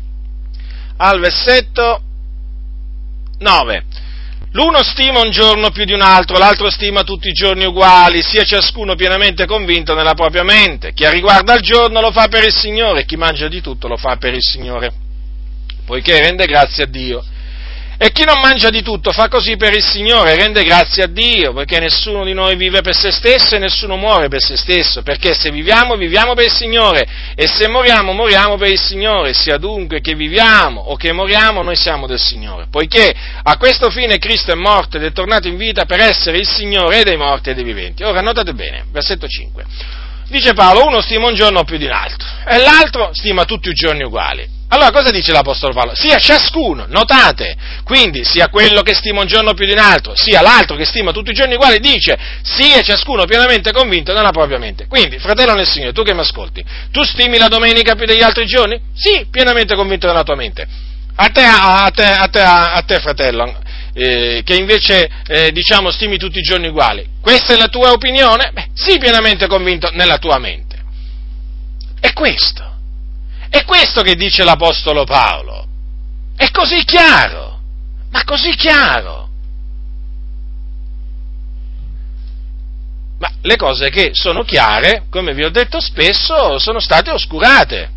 al 0.97 1.19
versetto 1.19 2.01
9. 3.39 3.85
L'uno 4.55 4.83
stima 4.83 5.19
un 5.19 5.31
giorno 5.31 5.69
più 5.69 5.83
di 5.83 5.91
un 5.91 5.99
altro, 5.99 6.37
l'altro 6.37 6.69
stima 6.69 7.03
tutti 7.03 7.27
i 7.27 7.33
giorni 7.33 7.65
uguali, 7.65 8.21
sia 8.23 8.45
ciascuno 8.45 8.95
pienamente 8.95 9.45
convinto 9.45 9.93
nella 9.93 10.13
propria 10.13 10.43
mente. 10.43 10.93
Chi 10.93 11.05
riguarda 11.09 11.55
il 11.55 11.61
giorno 11.61 11.99
lo 11.99 12.09
fa 12.11 12.29
per 12.29 12.45
il 12.45 12.53
Signore, 12.53 13.03
chi 13.03 13.17
mangia 13.17 13.49
di 13.49 13.59
tutto 13.59 13.89
lo 13.89 13.97
fa 13.97 14.15
per 14.15 14.33
il 14.33 14.41
Signore, 14.41 14.93
poiché 15.85 16.21
rende 16.21 16.45
grazie 16.45 16.85
a 16.85 16.87
Dio 16.87 17.21
e 17.97 18.11
chi 18.11 18.23
non 18.25 18.39
mangia 18.39 18.69
di 18.69 18.81
tutto 18.81 19.11
fa 19.11 19.27
così 19.27 19.55
per 19.55 19.73
il 19.73 19.83
Signore, 19.83 20.35
rende 20.35 20.63
grazie 20.63 21.03
a 21.03 21.07
Dio, 21.07 21.53
perché 21.53 21.79
nessuno 21.79 22.25
di 22.25 22.33
noi 22.33 22.55
vive 22.55 22.81
per 22.81 22.95
se 22.95 23.11
stesso 23.11 23.55
e 23.55 23.59
nessuno 23.59 23.95
muore 23.95 24.27
per 24.27 24.41
se 24.41 24.57
stesso, 24.57 25.01
perché 25.01 25.33
se 25.33 25.49
viviamo, 25.49 25.95
viviamo 25.95 26.33
per 26.33 26.45
il 26.45 26.51
Signore, 26.51 27.07
e 27.35 27.47
se 27.47 27.67
moriamo, 27.67 28.11
moriamo 28.11 28.57
per 28.57 28.69
il 28.69 28.79
Signore, 28.79 29.33
sia 29.33 29.57
dunque 29.57 30.01
che 30.01 30.13
viviamo 30.13 30.81
o 30.81 30.95
che 30.95 31.13
moriamo, 31.13 31.61
noi 31.61 31.75
siamo 31.75 32.05
del 32.05 32.19
Signore, 32.19 32.67
poiché 32.69 33.13
a 33.43 33.57
questo 33.57 33.89
fine 33.89 34.17
Cristo 34.17 34.51
è 34.51 34.55
morto 34.55 34.97
ed 34.97 35.03
è 35.03 35.11
tornato 35.11 35.47
in 35.47 35.55
vita 35.55 35.85
per 35.85 36.01
essere 36.01 36.37
il 36.37 36.47
Signore 36.47 37.03
dei 37.03 37.17
morti 37.17 37.51
e 37.51 37.53
dei 37.53 37.63
viventi. 37.63 38.03
Ora 38.03 38.21
notate 38.21 38.53
bene, 38.53 38.85
versetto 38.91 39.27
5. 39.27 39.63
Dice 40.27 40.53
Paolo, 40.53 40.87
uno 40.87 41.01
stima 41.01 41.27
un 41.27 41.35
giorno 41.35 41.63
più 41.63 41.77
di 41.77 41.85
un 41.85 41.91
altro, 41.91 42.27
e 42.47 42.57
l'altro 42.57 43.11
stima 43.13 43.45
tutti 43.45 43.69
i 43.69 43.73
giorni 43.73 44.03
uguali. 44.03 44.54
Allora 44.69 44.89
cosa 44.89 45.11
dice 45.11 45.31
l'Apostolo 45.31 45.73
Paolo? 45.73 45.93
Sia 45.93 46.17
ciascuno, 46.17 46.85
notate, 46.89 47.55
quindi 47.83 48.23
sia 48.23 48.49
quello 48.49 48.81
che 48.81 48.95
stima 48.95 49.21
un 49.21 49.27
giorno 49.27 49.53
più 49.53 49.65
di 49.65 49.73
un 49.73 49.77
altro, 49.77 50.13
sia 50.15 50.41
l'altro 50.41 50.75
che 50.75 50.85
stima 50.85 51.11
tutti 51.11 51.29
i 51.29 51.33
giorni 51.33 51.53
uguali, 51.53 51.79
dice 51.79 52.17
sia 52.41 52.81
ciascuno 52.81 53.25
pienamente 53.25 53.71
convinto 53.71 54.11
nella 54.11 54.31
propria 54.31 54.57
mente. 54.57 54.87
Quindi, 54.87 55.19
fratello 55.19 55.53
nel 55.53 55.67
Signore, 55.67 55.93
tu 55.93 56.01
che 56.01 56.13
mi 56.13 56.21
ascolti, 56.21 56.63
tu 56.91 57.03
stimi 57.03 57.37
la 57.37 57.47
domenica 57.47 57.93
più 57.95 58.05
degli 58.05 58.23
altri 58.23 58.45
giorni? 58.45 58.79
Sì, 58.95 59.27
pienamente 59.29 59.75
convinto 59.75 60.07
nella 60.07 60.23
tua 60.23 60.35
mente. 60.35 60.67
A 61.17 61.29
te, 61.29 61.43
a 61.43 61.91
te, 61.93 62.03
a 62.03 62.27
te, 62.27 62.39
a 62.41 62.83
te 62.85 62.99
fratello, 62.99 63.61
eh, 63.93 64.41
che 64.43 64.55
invece 64.55 65.09
eh, 65.27 65.51
diciamo 65.51 65.91
stimi 65.91 66.17
tutti 66.17 66.39
i 66.39 66.41
giorni 66.41 66.67
uguali, 66.67 67.05
questa 67.21 67.53
è 67.53 67.57
la 67.57 67.67
tua 67.67 67.91
opinione? 67.91 68.49
Beh, 68.51 68.69
sii 68.73 68.97
pienamente 68.97 69.47
convinto 69.47 69.89
nella 69.93 70.17
tua 70.17 70.39
mente. 70.39 70.75
È 71.99 72.11
questo. 72.13 72.73
È 73.55 73.63
questo 73.63 74.01
che 74.01 74.15
dice 74.15 74.43
l'Apostolo 74.43 75.05
Paolo. 75.05 75.65
È 76.35 76.51
così 76.51 76.83
chiaro, 76.83 77.61
ma 78.11 78.21
così 78.25 78.53
chiaro. 78.53 79.29
Ma 83.17 83.31
le 83.43 83.55
cose 83.55 83.89
che 83.91 84.09
sono 84.11 84.43
chiare, 84.43 85.05
come 85.09 85.33
vi 85.33 85.45
ho 85.45 85.49
detto 85.49 85.79
spesso, 85.79 86.59
sono 86.59 86.81
state 86.81 87.11
oscurate. 87.11 87.89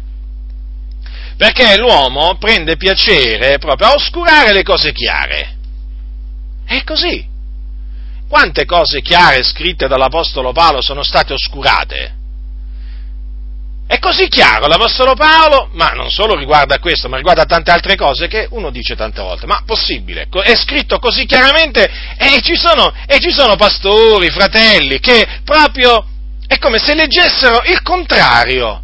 Perché 1.37 1.77
l'uomo 1.77 2.37
prende 2.39 2.77
piacere 2.77 3.59
proprio 3.59 3.89
a 3.89 3.95
oscurare 3.95 4.53
le 4.53 4.63
cose 4.63 4.93
chiare. 4.93 5.57
È 6.67 6.85
così. 6.85 7.27
Quante 8.29 8.65
cose 8.65 9.03
chiare 9.03 9.43
scritte 9.43 9.89
dall'Apostolo 9.89 10.53
Paolo 10.53 10.81
sono 10.83 11.03
state 11.03 11.33
oscurate? 11.33 12.18
È 13.89 13.99
così 14.01 14.29
chiaro 14.29 14.67
l'Apostolo 14.67 15.15
Paolo, 15.15 15.71
ma 15.73 15.93
non 15.93 16.11
solo 16.11 16.37
riguarda 16.37 16.79
questo, 16.79 17.09
ma 17.09 17.17
riguarda 17.17 17.47
tante 17.47 17.71
altre 17.71 17.97
cose 17.97 18.29
che 18.29 18.47
uno 18.51 18.69
dice 18.69 18.95
tante 18.95 19.23
volte, 19.23 19.47
ma 19.47 19.63
possibile, 19.65 20.29
è 20.43 20.55
scritto 20.57 20.99
così 20.99 21.25
chiaramente? 21.25 21.91
E 22.19 22.39
ci 22.43 22.55
sono, 22.55 22.93
e 23.07 23.19
ci 23.19 23.31
sono 23.33 23.57
pastori, 23.57 24.29
fratelli, 24.29 25.01
che 25.01 25.41
proprio 25.43 26.05
è 26.47 26.59
come 26.59 26.79
se 26.79 26.93
leggessero 26.93 27.63
il 27.65 27.81
contrario, 27.81 28.83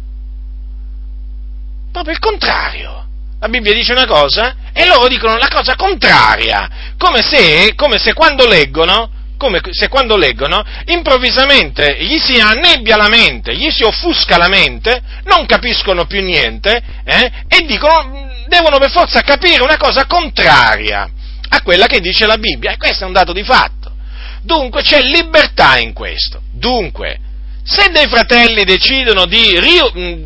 proprio 1.91 2.11
il 2.11 2.19
contrario. 2.19 3.05
La 3.39 3.47
Bibbia 3.47 3.73
dice 3.73 3.91
una 3.91 4.07
cosa 4.07 4.55
e 4.73 4.87
loro 4.87 5.07
dicono 5.07 5.37
la 5.37 5.49
cosa 5.49 5.75
contraria, 5.75 6.67
come 6.97 7.21
se, 7.21 7.75
come 7.75 7.99
se 7.99 8.13
quando 8.13 8.47
leggono 8.47 9.11
come 9.37 9.61
se 9.71 9.87
quando 9.87 10.17
leggono 10.17 10.63
improvvisamente 10.85 11.97
gli 11.99 12.17
si 12.17 12.39
annebbia 12.39 12.97
la 12.97 13.07
mente, 13.07 13.55
gli 13.55 13.69
si 13.69 13.83
offusca 13.83 14.37
la 14.37 14.47
mente, 14.47 15.01
non 15.25 15.45
capiscono 15.45 16.05
più 16.05 16.21
niente 16.21 16.81
eh, 17.03 17.31
e 17.47 17.65
dicono, 17.65 18.29
devono 18.47 18.77
per 18.77 18.91
forza 18.91 19.21
capire 19.21 19.63
una 19.63 19.77
cosa 19.77 20.05
contraria 20.05 21.09
a 21.49 21.61
quella 21.61 21.87
che 21.87 21.99
dice 21.99 22.25
la 22.25 22.37
Bibbia 22.37 22.71
e 22.71 22.77
questo 22.77 23.03
è 23.03 23.07
un 23.07 23.13
dato 23.13 23.33
di 23.33 23.43
fatto. 23.43 23.93
Dunque 24.41 24.81
c'è 24.81 25.01
libertà 25.01 25.79
in 25.79 25.93
questo. 25.93 26.41
Dunque, 26.51 27.19
se 27.63 27.89
dei 27.89 28.07
fratelli 28.07 28.63
decidono 28.63 29.25
di, 29.25 29.59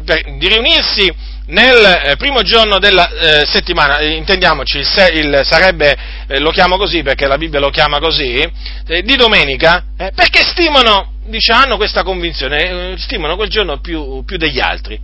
di 0.04 0.48
riunirsi 0.48 1.13
nel 1.49 2.01
eh, 2.03 2.15
primo 2.15 2.41
giorno 2.41 2.79
della 2.79 3.09
eh, 3.09 3.45
settimana, 3.45 3.97
eh, 3.97 4.12
intendiamoci, 4.12 4.79
il, 4.79 5.41
sarebbe, 5.43 5.97
eh, 6.27 6.39
lo 6.39 6.51
chiamo 6.51 6.77
così 6.77 7.01
perché 7.01 7.27
la 7.27 7.38
Bibbia 7.38 7.59
lo 7.59 7.69
chiama 7.69 7.99
così, 7.99 8.47
eh, 8.88 9.01
di 9.01 9.15
domenica, 9.15 9.83
eh, 9.97 10.12
perché 10.13 10.41
stimano 10.41 11.13
dice, 11.25 11.51
hanno 11.51 11.77
questa 11.77 12.03
convinzione, 12.03 12.95
stimano 12.97 13.35
quel 13.35 13.49
giorno 13.49 13.79
più, 13.79 14.23
più 14.25 14.38
degli 14.38 14.59
altri. 14.59 14.99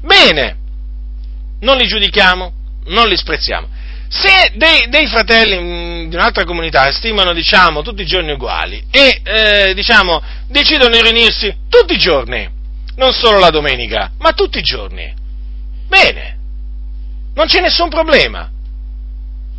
Bene, 0.00 0.56
non 1.60 1.76
li 1.76 1.86
giudichiamo, 1.86 2.52
non 2.86 3.08
li 3.08 3.16
sprezziamo. 3.16 3.66
Se 4.08 4.52
dei, 4.54 4.88
dei 4.88 5.06
fratelli 5.08 5.58
mm, 5.58 6.08
di 6.08 6.14
un'altra 6.14 6.44
comunità 6.44 6.90
stimano, 6.92 7.32
diciamo, 7.32 7.82
tutti 7.82 8.02
i 8.02 8.06
giorni 8.06 8.32
uguali 8.32 8.84
e, 8.90 9.72
diciamo, 9.74 10.22
decidono 10.48 10.90
di 10.90 11.02
riunirsi 11.02 11.52
tutti 11.68 11.94
i 11.94 11.98
giorni, 11.98 12.48
non 12.96 13.12
solo 13.12 13.40
la 13.40 13.50
domenica, 13.50 14.12
ma 14.18 14.30
tutti 14.32 14.58
i 14.58 14.62
giorni, 14.62 15.22
bene, 15.88 16.38
non 17.34 17.46
c'è 17.46 17.60
nessun 17.60 17.88
problema. 17.88 18.50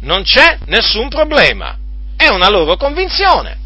Non 0.02 0.24
c'è 0.24 0.60
nessun 0.66 1.10
problema. 1.10 1.78
È 2.16 2.28
una 2.28 2.50
loro 2.50 2.78
convinzione. 2.78 3.58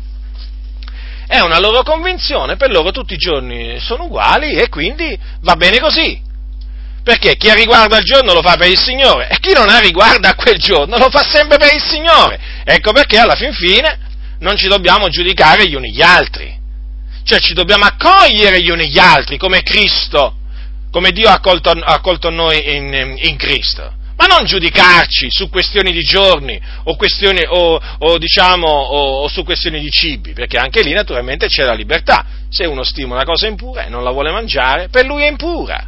È 1.27 1.39
una 1.41 1.59
loro 1.59 1.83
convinzione, 1.83 2.55
per 2.55 2.71
loro 2.71 2.91
tutti 2.91 3.13
i 3.13 3.17
giorni 3.17 3.79
sono 3.79 4.05
uguali 4.05 4.53
e 4.53 4.67
quindi 4.67 5.17
va 5.41 5.55
bene 5.55 5.79
così. 5.79 6.19
Perché 7.03 7.35
chi 7.35 7.49
ha 7.49 7.53
riguardo 7.53 7.95
al 7.95 8.01
giorno 8.01 8.33
lo 8.33 8.41
fa 8.41 8.55
per 8.55 8.67
il 8.67 8.79
Signore 8.79 9.29
e 9.29 9.37
chi 9.39 9.53
non 9.53 9.69
ha 9.69 9.79
riguardo 9.79 10.27
a 10.27 10.33
quel 10.33 10.57
giorno 10.57 10.97
lo 10.97 11.09
fa 11.09 11.21
sempre 11.21 11.57
per 11.57 11.71
il 11.73 11.81
Signore. 11.81 12.39
Ecco 12.63 12.93
perché 12.93 13.17
alla 13.17 13.35
fin 13.35 13.53
fine 13.53 13.99
non 14.39 14.55
ci 14.55 14.67
dobbiamo 14.67 15.07
giudicare 15.09 15.67
gli 15.67 15.75
uni 15.75 15.91
gli 15.91 16.01
altri. 16.01 16.57
Cioè 17.23 17.39
ci 17.39 17.53
dobbiamo 17.53 17.85
accogliere 17.85 18.61
gli 18.61 18.71
uni 18.71 18.89
gli 18.89 18.97
altri 18.97 19.37
come 19.37 19.61
Cristo, 19.61 20.38
come 20.91 21.11
Dio 21.11 21.29
ha 21.29 21.33
accolto, 21.33 21.69
ha 21.69 21.93
accolto 21.93 22.29
noi 22.29 22.75
in, 22.75 23.15
in 23.17 23.37
Cristo 23.37 23.97
ma 24.15 24.25
non 24.25 24.43
giudicarci 24.43 25.31
su 25.31 25.49
questioni 25.49 25.93
di 25.93 26.03
giorni 26.03 26.59
o, 26.83 26.97
questioni, 26.97 27.41
o, 27.47 27.79
o, 27.99 28.17
diciamo, 28.17 28.67
o, 28.67 29.27
su 29.29 29.45
questioni 29.45 29.79
di 29.79 29.89
cibi, 29.89 30.33
perché 30.33 30.57
anche 30.57 30.81
lì 30.81 30.91
naturalmente 30.91 31.47
c'è 31.47 31.63
la 31.63 31.73
libertà. 31.73 32.25
Se 32.49 32.65
uno 32.65 32.83
stima 32.83 33.15
una 33.15 33.23
cosa 33.23 33.47
impura 33.47 33.85
e 33.85 33.89
non 33.89 34.03
la 34.03 34.11
vuole 34.11 34.33
mangiare, 34.33 34.89
per 34.89 35.05
lui 35.05 35.23
è 35.23 35.29
impura 35.29 35.87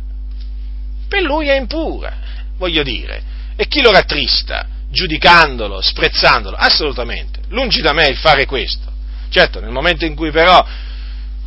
per 1.11 1.23
lui 1.23 1.49
è 1.49 1.57
impura, 1.57 2.13
voglio 2.57 2.83
dire. 2.83 3.21
E 3.57 3.67
chi 3.67 3.81
lo 3.81 3.91
rattrista, 3.91 4.65
giudicandolo, 4.89 5.81
sprezzandolo? 5.81 6.55
Assolutamente. 6.55 7.41
Lungi 7.49 7.81
da 7.81 7.91
me 7.91 8.05
il 8.07 8.15
fare 8.15 8.45
questo. 8.45 8.89
Certo, 9.29 9.59
nel 9.59 9.71
momento 9.71 10.05
in 10.05 10.15
cui 10.15 10.31
però 10.31 10.65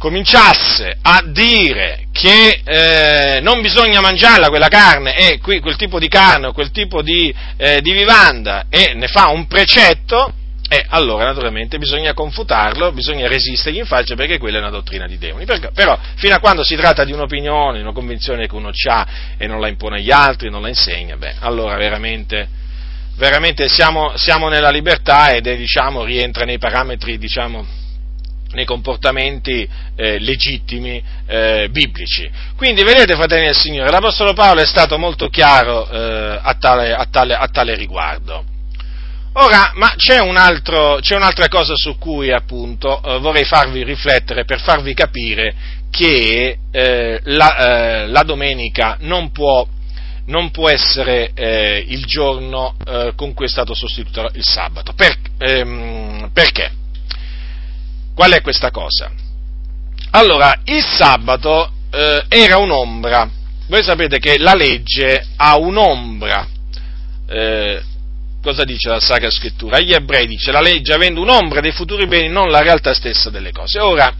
cominciasse 0.05 0.99
a 1.01 1.23
dire 1.25 2.09
che 2.13 2.61
eh, 2.63 3.41
non 3.41 3.63
bisogna 3.63 4.03
mangiarla 4.03 4.51
quella 4.51 4.69
carne 4.69 5.17
e 5.17 5.39
quel 5.41 5.77
tipo 5.77 5.99
di 5.99 6.09
carne 6.09 6.49
o 6.49 6.53
quel 6.53 6.71
tipo 6.73 7.01
di, 7.01 7.35
eh, 7.57 7.81
di 7.81 7.93
vivanda 7.93 8.67
e 8.69 8.93
ne 8.93 9.07
fa 9.07 9.29
un 9.29 9.47
precetto, 9.47 10.35
e 10.69 10.85
allora 10.91 11.25
naturalmente 11.25 11.79
bisogna 11.79 12.13
confutarlo, 12.13 12.93
bisogna 12.93 13.29
resistergli 13.29 13.79
in 13.79 13.87
faccia 13.87 14.15
perché 14.15 14.37
quella 14.37 14.59
è 14.59 14.61
una 14.61 14.69
dottrina 14.69 15.07
di 15.07 15.17
demoni. 15.17 15.47
Perché, 15.47 15.71
però 15.73 15.99
fino 16.17 16.35
a 16.35 16.39
quando 16.39 16.63
si 16.65 16.77
tratta 16.77 17.03
di 17.05 17.13
un'opinione, 17.13 17.79
di 17.79 17.83
una 17.83 17.95
convinzione 17.95 18.47
che 18.47 18.55
uno 18.55 18.73
ha 18.91 19.07
e 19.39 19.47
non 19.47 19.59
la 19.59 19.69
impone 19.69 20.01
agli 20.01 20.11
altri, 20.11 20.51
non 20.51 20.61
la 20.61 20.69
insegna, 20.69 21.17
beh, 21.17 21.37
allora 21.41 21.77
veramente, 21.77 22.47
veramente 23.17 23.71
siamo, 23.71 24.13
siamo, 24.17 24.51
nella 24.51 24.71
libertà 24.71 25.31
ed 25.31 25.47
è, 25.47 25.57
diciamo, 25.57 26.05
rientra 26.05 26.45
nei 26.45 26.59
parametri, 26.59 27.17
diciamo, 27.17 27.84
nei 28.55 28.65
comportamenti 28.65 29.69
eh, 29.97 30.19
legittimi 30.19 31.03
eh, 31.27 31.69
biblici. 31.71 32.31
Quindi 32.57 32.83
vedete, 32.83 33.15
fratelli 33.15 33.47
del 33.47 33.57
Signore, 33.57 33.91
l'Apostolo 33.91 34.33
Paolo 34.33 34.61
è 34.61 34.67
stato 34.67 34.99
molto 34.99 35.29
chiaro 35.29 35.89
eh, 35.91 36.39
a, 36.41 36.55
tale, 36.59 36.95
a, 36.95 37.07
tale, 37.11 37.35
a 37.35 37.49
tale 37.49 37.75
riguardo. 37.75 38.45
Ora, 39.37 39.73
ma 39.75 39.93
c'è, 39.97 40.21
un 40.21 40.37
altro, 40.37 40.99
c'è 41.01 41.17
un'altra 41.17 41.49
cosa 41.49 41.75
su 41.75 41.99
cui 41.99 42.31
appunto 42.31 43.03
eh, 43.03 43.19
vorrei 43.19 43.45
farvi 43.45 43.83
riflettere 43.83 44.45
per 44.45 44.61
farvi 44.61 44.95
capire 44.95 45.55
che 45.91 46.59
eh, 46.71 47.21
la, 47.25 47.57
eh, 47.57 48.07
la, 48.07 48.23
domenica 48.23 48.97
non 49.01 49.33
può, 49.33 49.67
non 50.27 50.53
può 50.53 50.69
essere 50.69 51.33
il 51.35 52.05
giorno 52.05 52.77
con 53.15 53.35
cui 53.35 53.47
è 53.47 53.49
stato 53.49 53.75
sostituito 53.75 54.29
il 54.35 54.45
sabato. 54.45 54.93
Per, 54.95 55.17
ehm, 55.39 56.31
perché? 56.33 56.83
Qual 58.15 58.33
è 58.33 58.41
questa 58.41 58.71
cosa? 58.71 59.11
Allora, 60.11 60.61
il 60.65 60.83
sabato 60.83 61.71
eh, 61.91 62.25
era 62.29 62.59
un'ombra. 62.59 63.29
Voi 63.67 63.83
sapete 63.83 64.19
che 64.19 64.39
la 64.39 64.55
legge 64.55 65.27
ha 65.37 65.57
un'ombra 65.57 66.49
cosa 68.45 68.65
dice 68.65 68.91
la 68.91 69.01
Sacra 69.01 69.31
Scrittura? 69.31 69.79
Agli 69.79 69.95
ebrei 69.95 70.27
dice 70.27 70.53
la 70.53 70.61
legge 70.61 70.93
avendo 70.93 71.23
un'ombra 71.23 71.61
dei 71.61 71.73
futuri 71.73 72.07
beni, 72.07 72.29
non 72.29 72.51
la 72.51 72.61
realtà 72.61 72.93
stessa 72.93 73.31
delle 73.31 73.53
cose. 73.53 73.81
Ora, 73.81 74.15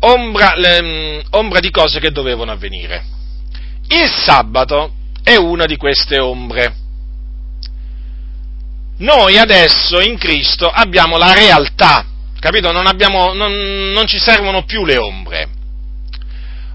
ombra, 0.00 0.54
le, 0.56 0.82
mm, 0.82 1.20
ombra 1.30 1.58
di 1.58 1.70
cose 1.70 1.98
che 1.98 2.12
dovevano 2.12 2.52
avvenire. 2.52 3.04
Il 3.88 4.08
sabato 4.08 4.92
è 5.22 5.34
una 5.34 5.66
di 5.66 5.76
queste 5.76 6.20
ombre. 6.20 6.84
Noi 8.98 9.36
adesso 9.36 10.00
in 10.00 10.16
Cristo 10.16 10.70
abbiamo 10.70 11.18
la 11.18 11.34
realtà, 11.34 12.06
capito? 12.40 12.72
Non, 12.72 12.86
abbiamo, 12.86 13.34
non, 13.34 13.90
non 13.92 14.06
ci 14.06 14.18
servono 14.18 14.64
più 14.64 14.84
le 14.84 14.96
ombre. 14.96 15.48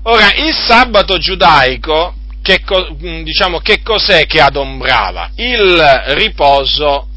Ora, 0.03 0.33
il 0.33 0.53
sabato 0.53 1.17
giudaico 1.17 2.15
che, 2.41 2.61
mm, 2.63 3.23
diciamo, 3.23 3.59
che 3.59 3.81
cos'è 3.81 4.25
che 4.27 4.39
adombrava? 4.39 5.31
Il 5.35 6.03
riposo 6.09 7.07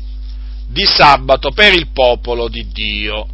di 0.69 0.87
sabato 0.87 1.51
per 1.51 1.75
il 1.75 1.89
popolo 1.93 2.49
di 2.49 2.69
Dio, 2.73 3.27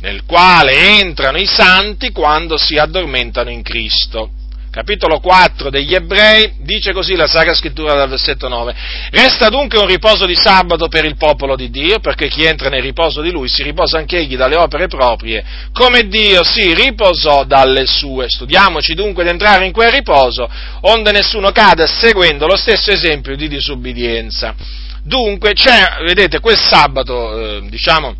nel 0.00 0.24
quale 0.24 0.98
entrano 1.00 1.38
i 1.38 1.46
santi 1.46 2.12
quando 2.12 2.58
si 2.58 2.76
addormentano 2.76 3.50
in 3.50 3.62
Cristo 3.62 4.30
capitolo 4.76 5.20
4 5.20 5.70
degli 5.70 5.94
Ebrei, 5.94 6.52
dice 6.58 6.92
così 6.92 7.16
la 7.16 7.26
Sacra 7.26 7.54
Scrittura 7.54 7.94
dal 7.94 8.10
versetto 8.10 8.46
9. 8.46 8.74
Resta 9.10 9.48
dunque 9.48 9.78
un 9.78 9.86
riposo 9.86 10.26
di 10.26 10.36
sabato 10.36 10.88
per 10.88 11.06
il 11.06 11.16
popolo 11.16 11.56
di 11.56 11.70
Dio, 11.70 11.98
perché 11.98 12.28
chi 12.28 12.44
entra 12.44 12.68
nel 12.68 12.82
riposo 12.82 13.22
di 13.22 13.30
lui 13.30 13.48
si 13.48 13.62
riposa 13.62 13.96
anche 13.96 14.18
egli 14.18 14.36
dalle 14.36 14.56
opere 14.56 14.86
proprie, 14.86 15.42
come 15.72 16.08
Dio 16.08 16.44
si 16.44 16.74
riposò 16.74 17.44
dalle 17.44 17.86
sue. 17.86 18.26
Studiamoci 18.28 18.92
dunque 18.92 19.24
di 19.24 19.30
entrare 19.30 19.64
in 19.64 19.72
quel 19.72 19.90
riposo, 19.90 20.46
onde 20.82 21.10
nessuno 21.10 21.52
cada 21.52 21.86
seguendo 21.86 22.46
lo 22.46 22.56
stesso 22.56 22.90
esempio 22.90 23.34
di 23.34 23.48
disubbidienza. 23.48 24.54
Dunque 25.02 25.54
c'è, 25.54 26.04
vedete, 26.04 26.38
quel 26.40 26.58
sabato, 26.58 27.40
eh, 27.40 27.68
diciamo, 27.70 28.14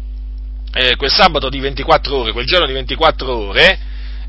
eh, 0.73 0.97
quel 0.97 1.11
sabato 1.11 1.51
di 1.51 1.61
24 1.61 2.16
ore, 2.16 2.33
quel 2.33 2.47
giorno 2.47 2.66
di 2.66 2.73
24 2.73 3.37
ore, 3.37 3.79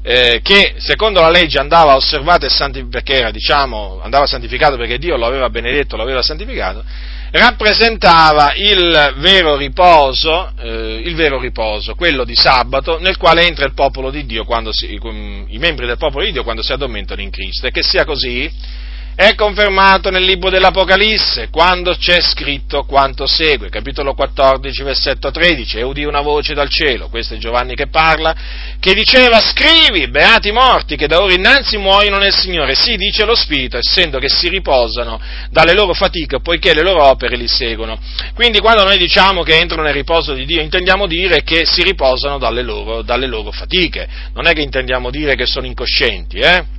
eh, 0.01 0.39
che 0.41 0.75
secondo 0.77 1.21
la 1.21 1.29
legge 1.29 1.59
andava 1.59 1.95
osservato 1.95 2.45
e 2.45 2.49
santificato, 2.49 2.89
perché 2.91 3.13
era, 3.13 3.31
diciamo, 3.31 3.99
andava 4.01 4.25
santificato 4.25 4.77
perché 4.77 4.97
Dio 4.97 5.17
lo 5.17 5.25
aveva 5.25 5.49
benedetto, 5.49 5.95
lo 5.95 6.03
aveva 6.03 6.21
santificato, 6.21 6.83
rappresentava 7.31 8.53
il 8.55 9.15
vero 9.17 9.55
riposo, 9.55 10.51
eh, 10.59 11.01
il 11.03 11.15
vero 11.15 11.39
riposo, 11.39 11.95
quello 11.95 12.23
di 12.23 12.35
sabato, 12.35 12.99
nel 12.99 13.17
quale 13.17 13.45
entra 13.45 13.65
il 13.65 13.73
popolo 13.73 14.09
di 14.09 14.25
Dio, 14.25 14.45
si, 14.71 14.93
i 14.93 15.57
membri 15.57 15.85
del 15.85 15.97
popolo 15.97 16.23
di 16.23 16.31
Dio 16.31 16.43
quando 16.43 16.61
si 16.61 16.71
addormentano 16.71 17.21
in 17.21 17.29
Cristo. 17.29 17.67
E 17.67 17.71
che 17.71 17.83
sia 17.83 18.05
così 18.05 18.49
è 19.17 19.33
confermato 19.33 20.11
nel 20.11 20.21
libro 20.21 20.51
dell'Apocalisse, 20.51 21.49
quando 21.49 21.95
c'è 21.95 22.21
scritto 22.21 22.83
quanto 22.83 23.25
segue, 23.25 23.67
capitolo 23.67 24.13
14, 24.13 24.83
versetto 24.83 25.31
13, 25.31 25.79
e 25.79 25.81
udì 25.81 26.03
una 26.03 26.21
voce 26.21 26.53
dal 26.53 26.69
cielo, 26.69 27.09
questo 27.09 27.33
è 27.33 27.37
Giovanni 27.37 27.73
che 27.73 27.87
parla, 27.87 28.35
che 28.79 28.93
diceva, 28.93 29.39
scrivi, 29.39 30.07
beati 30.09 30.51
morti, 30.51 30.95
che 30.95 31.07
da 31.07 31.19
ora 31.19 31.33
innanzi 31.33 31.77
muoiono 31.77 32.19
nel 32.19 32.31
Signore, 32.31 32.75
sì, 32.75 32.95
dice 32.95 33.25
lo 33.25 33.33
Spirito, 33.33 33.77
essendo 33.77 34.19
che 34.19 34.29
si 34.29 34.49
riposano 34.49 35.19
dalle 35.49 35.73
loro 35.73 35.95
fatiche, 35.95 36.39
poiché 36.39 36.75
le 36.75 36.83
loro 36.83 37.03
opere 37.07 37.37
li 37.37 37.47
seguono. 37.47 37.99
Quindi 38.35 38.59
quando 38.59 38.83
noi 38.83 38.99
diciamo 38.99 39.41
che 39.41 39.57
entrano 39.57 39.81
nel 39.81 39.95
riposo 39.95 40.33
di 40.33 40.45
Dio, 40.45 40.61
intendiamo 40.61 41.07
dire 41.07 41.41
che 41.41 41.65
si 41.65 41.81
riposano 41.81 42.37
dalle 42.37 42.61
loro, 42.61 43.01
dalle 43.01 43.25
loro 43.25 43.49
fatiche, 43.49 44.07
non 44.35 44.45
è 44.45 44.53
che 44.53 44.61
intendiamo 44.61 45.09
dire 45.09 45.33
che 45.33 45.47
sono 45.47 45.65
incoscienti, 45.65 46.37
eh? 46.37 46.76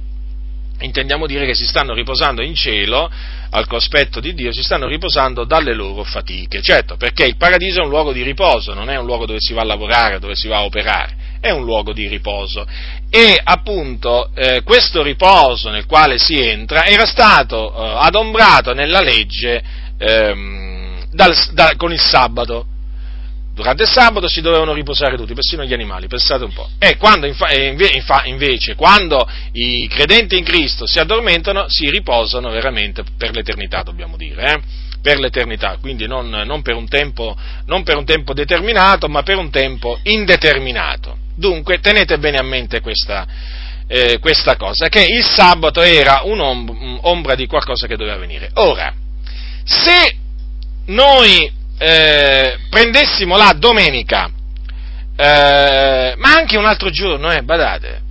Intendiamo 0.81 1.27
dire 1.27 1.47
che 1.47 1.55
si 1.55 1.67
stanno 1.67 1.95
riposando 1.95 2.43
in 2.43 2.55
cielo, 2.55 3.11
al 3.51 3.67
cospetto 3.67 4.21
di 4.21 4.35
Dio, 4.35 4.53
si 4.53 4.63
stanno 4.63 4.87
riposando 4.87 5.45
dalle 5.45 5.75
loro 5.75 6.05
fatiche. 6.05 6.61
Certo, 6.63 6.97
perché 6.97 7.25
il 7.25 7.37
paradiso 7.37 7.81
è 7.81 7.85
un 7.85 7.91
luogo 7.91 8.13
di 8.13 8.23
riposo, 8.23 8.75
non 8.75 8.91
è 8.91 8.97
un 8.97 9.07
luogo 9.07 9.27
dove 9.27 9.41
si 9.41 9.55
va 9.55 9.63
a 9.63 9.65
lavorare, 9.65 10.19
dove 10.19 10.35
si 10.35 10.49
va 10.49 10.59
a 10.59 10.65
operare, 10.65 11.17
è 11.41 11.51
un 11.51 11.65
luogo 11.65 11.93
di 11.93 12.07
riposo. 12.09 12.67
E 13.11 13.41
appunto 13.43 14.31
eh, 14.35 14.63
questo 14.63 15.03
riposo 15.03 15.71
nel 15.71 15.87
quale 15.87 16.19
si 16.19 16.41
entra 16.41 16.85
era 16.85 17.07
stato 17.07 17.75
eh, 17.75 17.95
adombrato 18.07 18.75
nella 18.75 19.01
legge 19.01 19.63
ehm, 19.99 21.07
dal, 21.11 21.35
da, 21.53 21.73
con 21.77 21.93
il 21.93 22.01
sabato 22.01 22.67
durante 23.59 23.83
il 23.83 23.89
sabato 23.89 24.29
si 24.29 24.41
dovevano 24.41 24.73
riposare 24.73 25.17
tutti, 25.17 25.35
persino 25.35 25.65
gli 25.65 25.73
animali, 25.73 26.07
pensate 26.07 26.45
un 26.45 26.53
po'. 26.53 26.71
E 26.79 26.97
quando 26.97 27.27
infa, 27.27 27.53
infa, 27.53 28.23
invece, 28.27 28.77
quando 28.77 29.29
i 29.53 29.89
credenti 29.89 30.39
in 30.39 30.45
Cristo 30.45 30.87
si 30.87 31.01
addormentano, 31.01 31.65
si 31.67 31.91
riposano 31.91 32.51
veramente 32.51 33.03
per 33.17 33.35
l'eternità, 33.35 33.83
dobbiamo 33.83 34.17
dire, 34.17 34.53
eh? 34.53 34.61
per 35.03 35.19
l'eternità, 35.19 35.77
quindi 35.81 36.07
non, 36.07 36.29
non, 36.29 36.63
per 36.63 36.81
tempo, 36.89 37.37
non 37.67 37.83
per 37.83 37.97
un 37.97 38.05
tempo 38.05 38.33
determinato, 38.33 39.09
ma 39.09 39.25
per 39.25 39.39
un 39.39 39.51
tempo 39.51 39.99
indeterminato. 40.05 41.17
Dunque, 41.35 41.81
tenete 41.81 42.17
bene 42.19 42.39
a 42.39 42.45
mente 42.45 42.81
questa, 42.81 43.27
eh, 43.89 44.21
questa 44.21 44.55
cosa, 44.57 44.89
che 44.89 45.05
il 45.05 45.25
sabato 45.25 45.83
era 45.83 46.21
un'ombra 46.23 47.35
di 47.35 47.47
qualcosa 47.49 47.89
che 47.89 47.97
doveva 47.97 48.19
venire. 48.19 48.51
Ora, 48.55 48.95
se 49.65 50.17
noi 50.87 51.57
eh, 51.79 52.59
prendessimo 52.69 53.37
la 53.37 53.55
domenica, 53.57 54.31
eh, 55.17 56.15
ma 56.17 56.35
anche 56.35 56.57
un 56.59 56.67
altro 56.67 56.91
giorno, 56.91 57.31
eh, 57.31 57.43
badate, 57.43 58.03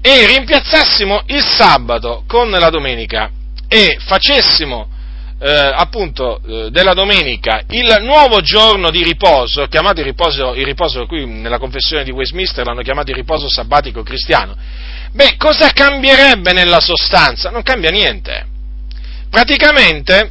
e 0.00 0.26
rimpiazzassimo 0.26 1.22
il 1.26 1.44
sabato 1.44 2.24
con 2.26 2.50
la 2.50 2.70
domenica 2.70 3.30
e 3.68 3.96
facessimo 4.00 4.88
eh, 5.38 5.50
appunto 5.50 6.40
eh, 6.46 6.70
della 6.70 6.92
domenica 6.92 7.62
il 7.70 7.98
nuovo 8.00 8.40
giorno 8.40 8.90
di 8.90 9.02
riposo, 9.02 9.66
chiamato 9.66 10.00
il 10.00 10.06
riposo, 10.06 10.54
il 10.54 10.64
riposo 10.64 11.06
qui 11.06 11.26
nella 11.26 11.58
confessione 11.58 12.04
di 12.04 12.10
Westminster 12.10 12.64
l'hanno 12.64 12.82
chiamato 12.82 13.10
il 13.10 13.16
riposo 13.16 13.48
sabbatico 13.48 14.02
cristiano, 14.02 14.56
beh, 15.12 15.36
cosa 15.36 15.70
cambierebbe 15.70 16.52
nella 16.52 16.80
sostanza? 16.80 17.50
Non 17.50 17.62
cambia 17.62 17.90
niente. 17.90 18.46
Praticamente 19.30 20.30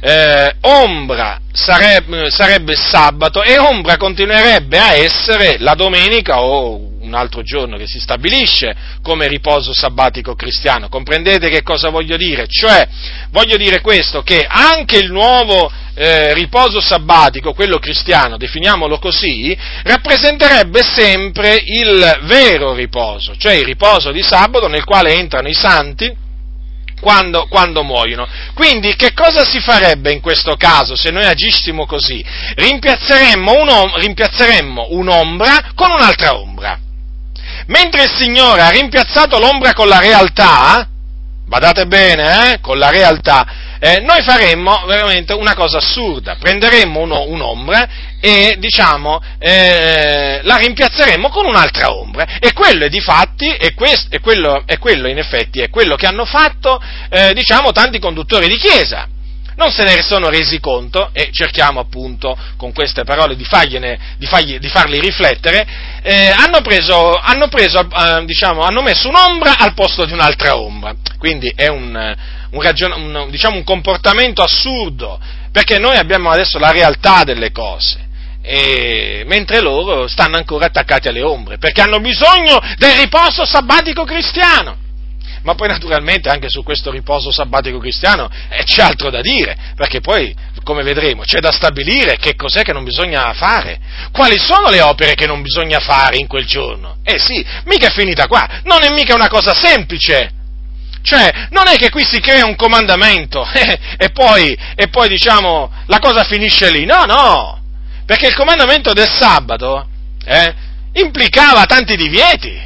eh, 0.00 0.56
ombra 0.62 1.40
sarebbe, 1.52 2.30
sarebbe 2.30 2.74
sabato 2.74 3.42
e 3.42 3.58
ombra 3.58 3.96
continuerebbe 3.96 4.78
a 4.78 4.94
essere 4.94 5.56
la 5.58 5.74
domenica 5.74 6.40
o 6.40 6.88
un 7.00 7.14
altro 7.14 7.42
giorno 7.42 7.76
che 7.76 7.86
si 7.86 7.98
stabilisce 7.98 8.74
come 9.02 9.26
riposo 9.26 9.72
sabbatico 9.74 10.34
cristiano. 10.34 10.88
Comprendete 10.88 11.48
che 11.48 11.62
cosa 11.62 11.88
voglio 11.88 12.16
dire? 12.16 12.46
Cioè, 12.46 12.88
voglio 13.30 13.56
dire 13.56 13.80
questo, 13.80 14.22
che 14.22 14.46
anche 14.48 14.98
il 14.98 15.10
nuovo 15.10 15.70
eh, 15.94 16.32
riposo 16.34 16.80
sabbatico, 16.80 17.52
quello 17.52 17.78
cristiano, 17.78 18.36
definiamolo 18.36 18.98
così, 18.98 19.56
rappresenterebbe 19.82 20.82
sempre 20.82 21.60
il 21.64 22.20
vero 22.22 22.74
riposo, 22.74 23.34
cioè 23.36 23.54
il 23.54 23.64
riposo 23.64 24.12
di 24.12 24.22
sabato 24.22 24.68
nel 24.68 24.84
quale 24.84 25.14
entrano 25.14 25.48
i 25.48 25.54
santi, 25.54 26.28
quando, 27.00 27.46
quando, 27.48 27.82
muoiono. 27.82 28.26
Quindi 28.54 28.94
che 28.94 29.12
cosa 29.12 29.44
si 29.44 29.60
farebbe 29.60 30.12
in 30.12 30.20
questo 30.20 30.56
caso 30.56 30.94
se 30.94 31.10
noi 31.10 31.24
agissimo 31.24 31.86
così? 31.86 32.24
Rimpiazzeremmo, 32.54 33.52
un, 33.52 33.92
rimpiazzeremmo 33.96 34.88
un'ombra 34.90 35.72
con 35.74 35.90
un'altra 35.90 36.36
ombra. 36.36 36.78
Mentre 37.66 38.04
il 38.04 38.10
Signore 38.10 38.62
ha 38.62 38.70
rimpiazzato 38.70 39.38
l'ombra 39.38 39.72
con 39.72 39.88
la 39.88 39.98
realtà, 39.98 40.86
badate 41.46 41.86
bene, 41.86 42.52
eh, 42.52 42.60
con 42.60 42.78
la 42.78 42.90
realtà, 42.90 43.46
eh, 43.78 44.00
noi 44.00 44.22
faremmo 44.22 44.84
veramente 44.86 45.32
una 45.32 45.54
cosa 45.54 45.78
assurda, 45.78 46.36
prenderemmo 46.38 47.00
uno, 47.00 47.22
un'ombra 47.22 47.88
e 48.20 48.56
diciamo 48.58 49.20
eh, 49.38 50.40
la 50.42 50.56
rimpiazzeremmo 50.56 51.28
con 51.30 51.46
un'altra 51.46 51.92
ombra 51.92 52.38
e 52.38 52.52
quello 52.52 52.84
è 52.84 52.88
di 52.88 53.00
fatti 53.00 53.48
e, 53.48 53.72
questo, 53.74 54.14
e, 54.14 54.20
quello, 54.20 54.62
e 54.66 54.78
quello 54.78 55.08
in 55.08 55.18
effetti 55.18 55.60
è 55.60 55.70
quello 55.70 55.96
che 55.96 56.06
hanno 56.06 56.26
fatto 56.26 56.80
eh, 57.08 57.32
diciamo 57.32 57.72
tanti 57.72 57.98
conduttori 57.98 58.46
di 58.46 58.56
chiesa 58.56 59.08
non 59.60 59.70
se 59.70 59.84
ne 59.84 60.00
sono 60.00 60.30
resi 60.30 60.58
conto 60.58 61.10
e 61.12 61.28
cerchiamo 61.32 61.80
appunto 61.80 62.34
con 62.56 62.72
queste 62.72 63.04
parole 63.04 63.36
di, 63.36 63.44
fargliene, 63.44 64.16
di, 64.16 64.24
fargli, 64.24 64.58
di 64.58 64.68
farli 64.70 64.98
riflettere, 64.98 65.66
eh, 66.02 66.28
hanno, 66.28 66.62
preso, 66.62 67.12
hanno, 67.12 67.48
preso 67.48 67.80
eh, 67.80 68.24
diciamo, 68.24 68.62
hanno 68.62 68.80
messo 68.80 69.08
un'ombra 69.08 69.58
al 69.58 69.74
posto 69.74 70.06
di 70.06 70.14
un'altra 70.14 70.56
ombra. 70.56 70.94
Quindi 71.18 71.52
è 71.54 71.68
un, 71.68 72.16
un, 72.52 72.62
ragion- 72.62 72.92
un, 72.92 73.28
diciamo, 73.30 73.56
un 73.56 73.64
comportamento 73.64 74.42
assurdo, 74.42 75.20
perché 75.52 75.78
noi 75.78 75.96
abbiamo 75.96 76.30
adesso 76.30 76.58
la 76.58 76.70
realtà 76.70 77.24
delle 77.24 77.52
cose. 77.52 78.08
E, 78.42 79.22
mentre 79.26 79.60
loro 79.60 80.08
stanno 80.08 80.36
ancora 80.36 80.66
attaccati 80.66 81.08
alle 81.08 81.22
ombre, 81.22 81.58
perché 81.58 81.82
hanno 81.82 82.00
bisogno 82.00 82.58
del 82.76 82.96
riposo 82.96 83.44
sabbatico 83.44 84.04
cristiano 84.04 84.88
ma 85.42 85.54
poi 85.54 85.68
naturalmente 85.68 86.28
anche 86.28 86.48
su 86.48 86.62
questo 86.62 86.90
riposo 86.90 87.30
sabbatico 87.30 87.78
cristiano 87.78 88.28
eh, 88.48 88.62
c'è 88.64 88.82
altro 88.82 89.10
da 89.10 89.20
dire, 89.20 89.56
perché 89.74 90.00
poi, 90.00 90.34
come 90.62 90.82
vedremo, 90.82 91.22
c'è 91.22 91.40
da 91.40 91.52
stabilire 91.52 92.16
che 92.16 92.34
cos'è 92.34 92.62
che 92.62 92.72
non 92.72 92.84
bisogna 92.84 93.32
fare, 93.32 93.78
quali 94.12 94.38
sono 94.38 94.68
le 94.68 94.80
opere 94.80 95.14
che 95.14 95.26
non 95.26 95.42
bisogna 95.42 95.78
fare 95.78 96.16
in 96.18 96.26
quel 96.26 96.44
giorno. 96.44 96.96
Eh 97.02 97.18
sì, 97.18 97.44
mica 97.64 97.88
è 97.88 97.90
finita 97.90 98.26
qua, 98.26 98.60
non 98.64 98.82
è 98.82 98.90
mica 98.90 99.14
una 99.14 99.28
cosa 99.28 99.54
semplice. 99.54 100.32
Cioè, 101.02 101.48
non 101.50 101.66
è 101.66 101.76
che 101.76 101.88
qui 101.88 102.04
si 102.04 102.20
crea 102.20 102.44
un 102.44 102.56
comandamento 102.56 103.48
eh, 103.54 103.78
e, 103.96 104.10
poi, 104.10 104.54
e 104.74 104.88
poi 104.88 105.08
diciamo 105.08 105.72
la 105.86 105.98
cosa 105.98 106.24
finisce 106.24 106.70
lì, 106.70 106.84
no, 106.84 107.06
no, 107.06 107.59
perché 108.10 108.26
il 108.26 108.34
comandamento 108.34 108.92
del 108.92 109.08
sabato 109.08 109.86
eh, 110.24 110.54
implicava 110.94 111.64
tanti 111.66 111.94
divieti. 111.94 112.60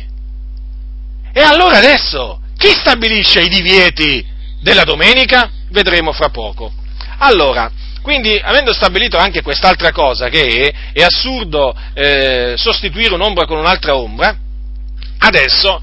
E 1.35 1.40
allora 1.42 1.76
adesso 1.76 2.40
chi 2.57 2.68
stabilisce 2.68 3.42
i 3.42 3.48
divieti 3.50 4.26
della 4.62 4.85
domenica? 4.85 5.50
Vedremo 5.68 6.12
fra 6.12 6.30
poco. 6.30 6.72
Allora, 7.18 7.70
quindi, 8.00 8.40
avendo 8.42 8.72
stabilito 8.72 9.18
anche 9.18 9.42
quest'altra 9.42 9.92
cosa, 9.92 10.30
che 10.30 10.70
è, 10.70 10.92
è 10.94 11.02
assurdo 11.02 11.76
eh, 11.92 12.54
sostituire 12.57 13.12
un'ombra 13.12 13.44
con 13.44 13.59
un'altra 13.59 13.96
ombra, 13.96 14.35
adesso 15.18 15.78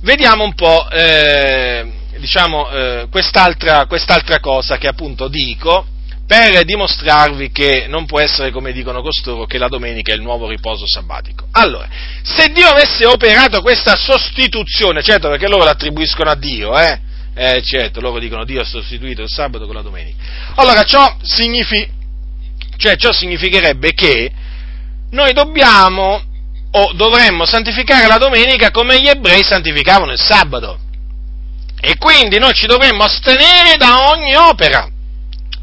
vediamo 0.00 0.42
un 0.42 0.54
po' 0.54 0.90
eh, 0.90 1.88
diciamo, 2.18 2.68
eh, 2.68 3.06
quest'altra, 3.08 3.86
quest'altra 3.86 4.40
cosa 4.40 4.76
che 4.76 4.88
appunto 4.88 5.28
dico 5.28 5.86
per 6.32 6.64
dimostrarvi 6.64 7.52
che 7.52 7.84
non 7.88 8.06
può 8.06 8.18
essere 8.18 8.50
come 8.50 8.72
dicono 8.72 9.02
costoro 9.02 9.44
che 9.44 9.58
la 9.58 9.68
domenica 9.68 10.12
è 10.12 10.14
il 10.14 10.22
nuovo 10.22 10.48
riposo 10.48 10.88
sabbatico. 10.88 11.46
Allora, 11.50 11.86
se 12.22 12.48
Dio 12.48 12.68
avesse 12.68 13.04
operato 13.04 13.60
questa 13.60 13.96
sostituzione, 13.96 15.02
certo 15.02 15.28
perché 15.28 15.46
loro 15.46 15.64
l'attribuiscono 15.64 16.30
a 16.30 16.34
Dio, 16.34 16.78
eh? 16.78 16.98
Eh, 17.34 17.62
certo, 17.62 18.00
loro 18.00 18.18
dicono 18.18 18.46
Dio 18.46 18.62
ha 18.62 18.64
sostituito 18.64 19.20
il 19.20 19.28
sabato 19.28 19.66
con 19.66 19.74
la 19.74 19.82
domenica. 19.82 20.16
Allora, 20.54 20.84
ciò, 20.84 21.18
signifi- 21.20 21.86
cioè, 22.78 22.96
ciò 22.96 23.12
significherebbe 23.12 23.92
che 23.92 24.32
noi 25.10 25.34
dobbiamo 25.34 26.22
o 26.70 26.92
dovremmo 26.94 27.44
santificare 27.44 28.06
la 28.06 28.16
domenica 28.16 28.70
come 28.70 28.98
gli 29.02 29.08
ebrei 29.08 29.44
santificavano 29.44 30.12
il 30.12 30.18
sabato. 30.18 30.78
E 31.78 31.98
quindi 31.98 32.38
noi 32.38 32.54
ci 32.54 32.66
dovremmo 32.66 33.02
astenere 33.04 33.76
da 33.76 34.10
ogni 34.12 34.34
opera 34.34 34.91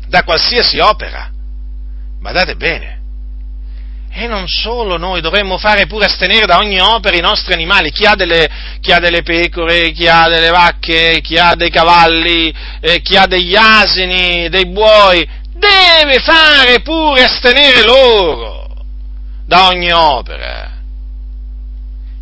da 0.09 0.23
qualsiasi 0.23 0.79
opera. 0.79 1.29
Badate 2.19 2.55
bene. 2.55 2.97
E 4.11 4.27
non 4.27 4.47
solo, 4.47 4.97
noi 4.97 5.21
dovremmo 5.21 5.59
fare 5.59 5.85
pure 5.85 6.05
astenere 6.05 6.47
da 6.47 6.57
ogni 6.57 6.79
opera 6.79 7.15
i 7.15 7.21
nostri 7.21 7.53
animali, 7.53 7.91
chi 7.91 8.05
ha 8.05 8.15
delle, 8.15 8.49
chi 8.81 8.91
ha 8.91 8.99
delle 8.99 9.21
pecore, 9.21 9.91
chi 9.91 10.07
ha 10.07 10.27
delle 10.27 10.49
vacche, 10.49 11.19
chi 11.21 11.37
ha 11.37 11.53
dei 11.53 11.69
cavalli, 11.69 12.53
eh, 12.81 13.01
chi 13.01 13.15
ha 13.15 13.27
degli 13.27 13.55
asini, 13.55 14.49
dei 14.49 14.65
buoi, 14.65 15.25
deve 15.53 16.19
fare 16.19 16.81
pure 16.81 17.23
astenere 17.23 17.83
loro 17.83 18.67
da 19.45 19.67
ogni 19.67 19.91
opera. 19.91 20.71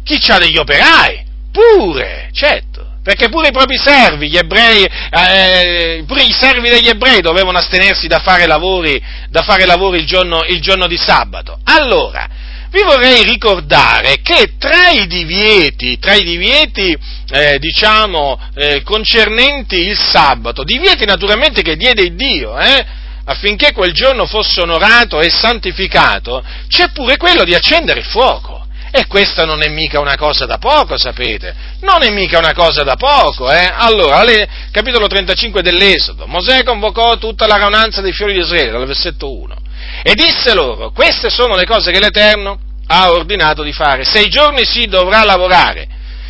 Chi 0.03 0.19
ha 0.29 0.37
degli 0.37 0.57
operai, 0.57 1.25
pure, 1.51 2.29
certo 2.33 2.86
perché 3.07 3.29
pure 3.29 3.47
i 3.47 3.51
propri 3.53 3.77
servi, 3.77 4.27
gli 4.27 4.35
ebrei, 4.35 4.83
eh, 4.83 6.03
pure 6.05 6.23
i 6.23 6.33
servi 6.33 6.67
degli 6.67 6.89
ebrei 6.89 7.21
dovevano 7.21 7.57
astenersi 7.57 8.07
da 8.07 8.19
fare 8.19 8.45
lavori, 8.45 9.01
da 9.29 9.43
fare 9.43 9.65
lavori 9.65 9.99
il, 9.99 10.05
giorno, 10.05 10.43
il 10.43 10.59
giorno 10.59 10.87
di 10.87 10.97
sabato. 10.97 11.57
Allora, 11.63 12.27
vi 12.69 12.81
vorrei 12.83 13.23
ricordare 13.23 14.17
che 14.21 14.55
tra 14.59 14.89
i 14.89 15.07
divieti, 15.07 15.97
tra 15.99 16.15
i 16.15 16.23
divieti 16.23 16.97
eh, 17.29 17.57
diciamo, 17.59 18.37
eh, 18.55 18.81
concernenti 18.83 19.77
il 19.77 19.97
sabato, 19.97 20.65
divieti 20.65 21.05
naturalmente 21.05 21.61
che 21.61 21.77
diede 21.77 22.13
Dio, 22.13 22.59
eh, 22.59 22.85
affinché 23.23 23.71
quel 23.71 23.93
giorno 23.93 24.25
fosse 24.25 24.59
onorato 24.59 25.21
e 25.21 25.29
santificato, 25.29 26.43
c'è 26.67 26.89
pure 26.91 27.15
quello 27.15 27.45
di 27.45 27.55
accendere 27.55 28.01
il 28.01 28.05
fuoco. 28.05 28.66
E 28.97 29.05
questa 29.05 29.45
non 29.45 29.61
è 29.61 29.69
mica 29.69 29.99
una 29.99 30.15
cosa 30.15 30.47
da 30.47 30.57
poco, 30.57 30.97
sapete? 30.97 31.53
Non 31.81 32.01
è 32.01 32.09
mica 32.09 32.39
una 32.39 32.53
cosa 32.53 32.81
da 32.81 32.95
poco, 32.95 33.51
eh? 33.51 33.71
Allora, 33.71 34.17
alle, 34.17 34.49
capitolo 34.71 35.05
35 35.05 35.61
dell'Esodo, 35.61 36.25
Mosè 36.25 36.63
convocò 36.63 37.15
tutta 37.17 37.45
la 37.45 37.57
raunanza 37.57 38.01
dei 38.01 38.11
fiori 38.11 38.33
di 38.33 38.39
Israele, 38.39 38.71
dal 38.71 38.87
versetto 38.87 39.31
1, 39.31 39.55
e 40.01 40.15
disse 40.15 40.55
loro, 40.55 40.89
queste 40.89 41.29
sono 41.29 41.55
le 41.55 41.65
cose 41.65 41.91
che 41.91 41.99
l'Eterno 41.99 42.57
ha 42.87 43.11
ordinato 43.11 43.61
di 43.61 43.71
fare. 43.71 44.03
Sei 44.03 44.29
giorni 44.29 44.65
si 44.65 44.87
dovrà 44.87 45.23
lavorare, 45.23 45.87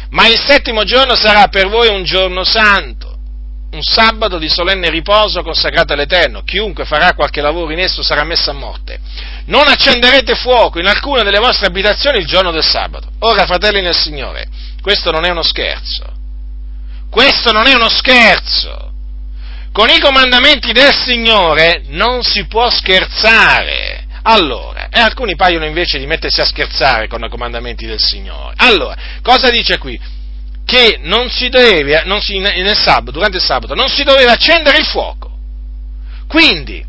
ma 0.09 0.27
il 0.27 0.37
settimo 0.37 0.83
giorno 0.83 1.15
sarà 1.15 1.47
per 1.47 1.69
voi 1.69 1.87
un 1.87 2.03
giorno 2.03 2.43
santo 2.43 3.06
un 3.71 3.81
sabato 3.83 4.37
di 4.37 4.47
solenne 4.47 4.89
riposo 4.89 5.43
consacrato 5.43 5.93
all'Eterno. 5.93 6.43
Chiunque 6.43 6.85
farà 6.85 7.13
qualche 7.13 7.41
lavoro 7.41 7.71
in 7.71 7.79
esso 7.79 8.01
sarà 8.01 8.23
messo 8.23 8.49
a 8.49 8.53
morte. 8.53 8.99
Non 9.45 9.67
accenderete 9.67 10.35
fuoco 10.35 10.79
in 10.79 10.87
alcuna 10.87 11.23
delle 11.23 11.39
vostre 11.39 11.67
abitazioni 11.67 12.19
il 12.19 12.25
giorno 12.25 12.51
del 12.51 12.63
sabato. 12.63 13.09
Ora, 13.19 13.45
fratelli 13.45 13.81
nel 13.81 13.95
Signore, 13.95 14.47
questo 14.81 15.11
non 15.11 15.25
è 15.25 15.29
uno 15.29 15.43
scherzo. 15.43 16.05
Questo 17.09 17.51
non 17.51 17.67
è 17.67 17.73
uno 17.73 17.89
scherzo. 17.89 18.91
Con 19.71 19.89
i 19.89 19.99
comandamenti 19.99 20.71
del 20.71 20.93
Signore 20.93 21.83
non 21.87 22.23
si 22.23 22.45
può 22.45 22.69
scherzare. 22.69 24.05
Allora, 24.23 24.89
e 24.89 24.99
alcuni 24.99 25.35
paiono 25.35 25.65
invece 25.65 25.99
di 25.99 26.05
mettersi 26.05 26.41
a 26.41 26.45
scherzare 26.45 27.07
con 27.07 27.23
i 27.23 27.29
comandamenti 27.29 27.85
del 27.85 27.99
Signore. 27.99 28.55
Allora, 28.57 28.95
cosa 29.21 29.49
dice 29.49 29.77
qui? 29.77 29.97
Che 30.67 30.99
non 31.03 31.29
si 31.29 31.47
deve, 31.47 32.03
non 32.03 32.19
si, 32.19 32.39
nel 32.39 32.75
sabato, 32.75 33.11
durante 33.11 33.37
il 33.37 33.43
sabato, 33.43 33.73
non 33.73 33.87
si 33.87 34.03
doveva 34.03 34.33
accendere 34.33 34.77
il 34.79 34.85
fuoco. 34.85 35.31
Quindi, 36.27 36.85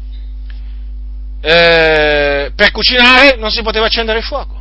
eh, 1.41 2.51
per 2.57 2.71
cucinare 2.73 3.37
non 3.37 3.53
si 3.53 3.63
poteva 3.63 3.87
accendere 3.87 4.19
il 4.19 4.25
fuoco, 4.25 4.61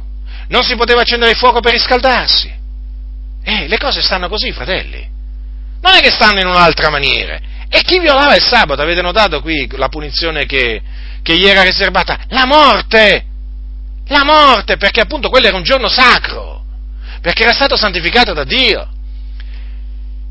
non 0.49 0.61
si 0.61 0.75
poteva 0.75 1.01
accendere 1.01 1.31
il 1.31 1.37
fuoco 1.37 1.61
per 1.61 1.71
riscaldarsi. 1.71 2.53
Eh, 3.43 3.67
le 3.67 3.77
cose 3.79 4.03
stanno 4.03 4.29
così, 4.29 4.51
fratelli. 4.51 5.09
Non 5.81 5.95
è 5.95 5.99
che 5.99 6.11
stanno 6.11 6.39
in 6.39 6.45
un'altra 6.45 6.91
maniera. 6.91 7.39
E 7.69 7.81
chi 7.81 7.99
violava 7.99 8.35
il 8.35 8.43
sabato, 8.43 8.83
avete 8.83 9.01
notato 9.01 9.41
qui 9.41 9.67
la 9.71 9.89
punizione 9.89 10.45
che, 10.45 10.79
che 11.23 11.35
gli 11.35 11.47
era 11.47 11.63
riservata? 11.63 12.19
La 12.27 12.45
morte! 12.45 13.25
La 14.09 14.23
morte, 14.23 14.77
perché 14.77 15.01
appunto 15.01 15.29
quello 15.29 15.47
era 15.47 15.57
un 15.57 15.63
giorno 15.63 15.89
sacro, 15.89 16.63
perché 17.19 17.41
era 17.41 17.53
stato 17.53 17.75
santificato 17.75 18.33
da 18.33 18.43
Dio. 18.43 18.89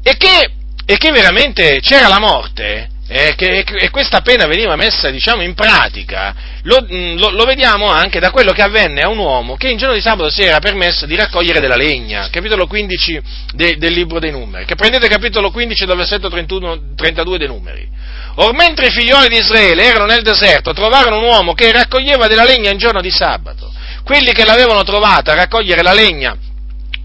E 0.08 0.16
che, 0.16 0.50
e 0.86 0.96
che 0.98 1.10
veramente 1.10 1.80
c'era 1.80 2.06
la 2.06 2.20
morte, 2.20 2.90
e, 3.08 3.34
che, 3.34 3.64
e 3.66 3.90
questa 3.90 4.20
pena 4.20 4.46
veniva 4.46 4.76
messa 4.76 5.10
diciamo, 5.10 5.42
in 5.42 5.54
pratica, 5.54 6.32
lo, 6.62 6.78
mm, 6.80 7.18
lo, 7.18 7.30
lo, 7.30 7.42
vediamo 7.42 7.86
anche 7.86 8.20
da 8.20 8.30
quello 8.30 8.52
che 8.52 8.62
avvenne 8.62 9.00
a 9.00 9.08
un 9.08 9.18
uomo 9.18 9.56
che 9.56 9.68
in 9.68 9.78
giorno 9.78 9.96
di 9.96 10.00
sabato 10.00 10.30
si 10.30 10.42
era 10.42 10.60
permesso 10.60 11.06
di 11.06 11.16
raccogliere 11.16 11.58
della 11.58 11.74
legna, 11.74 12.28
capitolo 12.30 12.68
15 12.68 13.20
de, 13.52 13.78
del 13.78 13.92
libro 13.94 14.20
dei 14.20 14.30
numeri, 14.30 14.64
che 14.64 14.76
prendete 14.76 15.08
capitolo 15.08 15.50
15 15.50 15.86
dal 15.86 15.96
versetto 15.96 16.30
31, 16.30 16.94
32 16.94 17.38
dei 17.38 17.48
numeri. 17.48 17.88
Or 18.36 18.54
mentre 18.54 18.86
i 18.86 18.90
figlioli 18.92 19.26
di 19.26 19.38
Israele 19.38 19.82
erano 19.82 20.04
nel 20.04 20.22
deserto, 20.22 20.72
trovarono 20.72 21.18
un 21.18 21.24
uomo 21.24 21.52
che 21.54 21.72
raccoglieva 21.72 22.28
della 22.28 22.44
legna 22.44 22.70
in 22.70 22.78
giorno 22.78 23.00
di 23.00 23.10
sabato. 23.10 23.72
Quelli 24.04 24.30
che 24.30 24.44
l'avevano 24.44 24.84
trovata 24.84 25.32
a 25.32 25.34
raccogliere 25.34 25.82
la 25.82 25.94
legna 25.94 26.36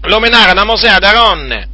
lo 0.02 0.20
menarono 0.20 0.60
a 0.60 0.64
Mosè 0.64 0.88
ad 0.88 1.02
Aronne 1.02 1.70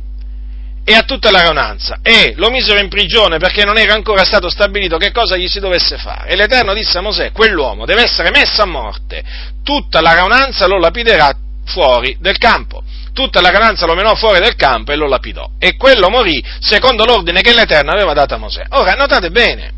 e 0.88 0.94
a 0.94 1.02
tutta 1.02 1.30
la 1.30 1.42
raunanza 1.42 1.98
e 2.02 2.32
lo 2.36 2.48
misero 2.48 2.80
in 2.80 2.88
prigione 2.88 3.36
perché 3.36 3.62
non 3.62 3.76
era 3.76 3.92
ancora 3.92 4.24
stato 4.24 4.48
stabilito 4.48 4.96
che 4.96 5.12
cosa 5.12 5.36
gli 5.36 5.46
si 5.46 5.60
dovesse 5.60 5.98
fare. 5.98 6.30
E 6.30 6.34
l'Eterno 6.34 6.72
disse 6.72 6.96
a 6.96 7.02
Mosè, 7.02 7.30
quell'uomo 7.30 7.84
deve 7.84 8.04
essere 8.04 8.30
messo 8.30 8.62
a 8.62 8.64
morte, 8.64 9.22
tutta 9.62 10.00
la 10.00 10.14
raunanza 10.14 10.66
lo 10.66 10.78
lapiderà 10.78 11.30
fuori 11.66 12.16
del 12.20 12.38
campo. 12.38 12.82
Tutta 13.12 13.42
la 13.42 13.50
raunanza 13.50 13.84
lo 13.84 13.94
menò 13.94 14.14
fuori 14.14 14.40
del 14.40 14.54
campo 14.54 14.92
e 14.92 14.96
lo 14.96 15.08
lapidò. 15.08 15.50
E 15.58 15.76
quello 15.76 16.08
morì 16.08 16.42
secondo 16.60 17.04
l'ordine 17.04 17.42
che 17.42 17.52
l'Eterno 17.52 17.92
aveva 17.92 18.14
dato 18.14 18.32
a 18.32 18.38
Mosè. 18.38 18.64
Ora, 18.70 18.92
notate 18.92 19.28
bene, 19.28 19.70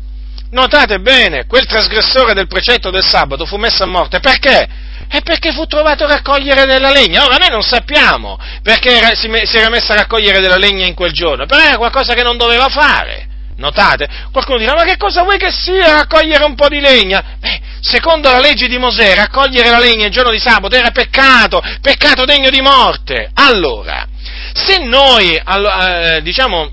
notate 0.51 0.99
bene, 0.99 1.45
quel 1.45 1.65
trasgressore 1.65 2.33
del 2.33 2.47
precetto 2.47 2.89
del 2.89 3.05
sabato 3.05 3.45
fu 3.45 3.57
messo 3.57 3.83
a 3.83 3.87
morte 3.87 4.21
perché? 4.21 4.65
È 5.07 5.21
perché 5.21 5.51
fu 5.51 5.65
trovato 5.65 6.05
a 6.05 6.07
raccogliere 6.07 6.65
della 6.65 6.91
legna. 6.91 7.25
Ora 7.25 7.37
noi 7.37 7.49
non 7.49 7.61
sappiamo 7.61 8.37
perché 8.61 8.95
era, 8.95 9.13
si, 9.13 9.29
si, 9.43 9.57
era 9.57 9.69
messo 9.69 9.91
a 9.91 9.95
raccogliere 9.95 10.39
della 10.39 10.57
legna 10.57 10.85
in 10.85 10.93
quel 10.93 11.11
giorno, 11.11 11.45
però 11.45 11.61
era 11.61 11.77
qualcosa 11.77 12.13
che 12.13 12.23
non 12.23 12.37
doveva 12.37 12.67
fare. 12.67 13.27
Notate? 13.57 14.07
Qualcuno 14.31 14.57
dirà, 14.57 14.73
ma 14.73 14.83
che 14.85 14.97
cosa 14.97 15.21
vuoi 15.21 15.37
che 15.37 15.51
sia 15.51 15.93
raccogliere 15.93 16.43
un 16.43 16.55
po' 16.55 16.67
di 16.67 16.79
legna? 16.79 17.35
Beh, 17.37 17.61
secondo 17.81 18.31
la 18.31 18.39
legge 18.39 18.67
di 18.67 18.79
Mosè, 18.79 19.13
raccogliere 19.13 19.69
la 19.69 19.77
legna 19.77 20.07
il 20.07 20.11
giorno 20.11 20.31
di 20.31 20.39
sabato 20.39 20.75
era 20.75 20.89
peccato, 20.89 21.61
peccato 21.79 22.25
degno 22.25 22.49
di 22.49 22.61
morte. 22.61 23.29
Allora, 23.35 24.07
se 24.53 24.83
noi, 24.83 25.35
eh, 25.35 26.21
diciamo, 26.23 26.71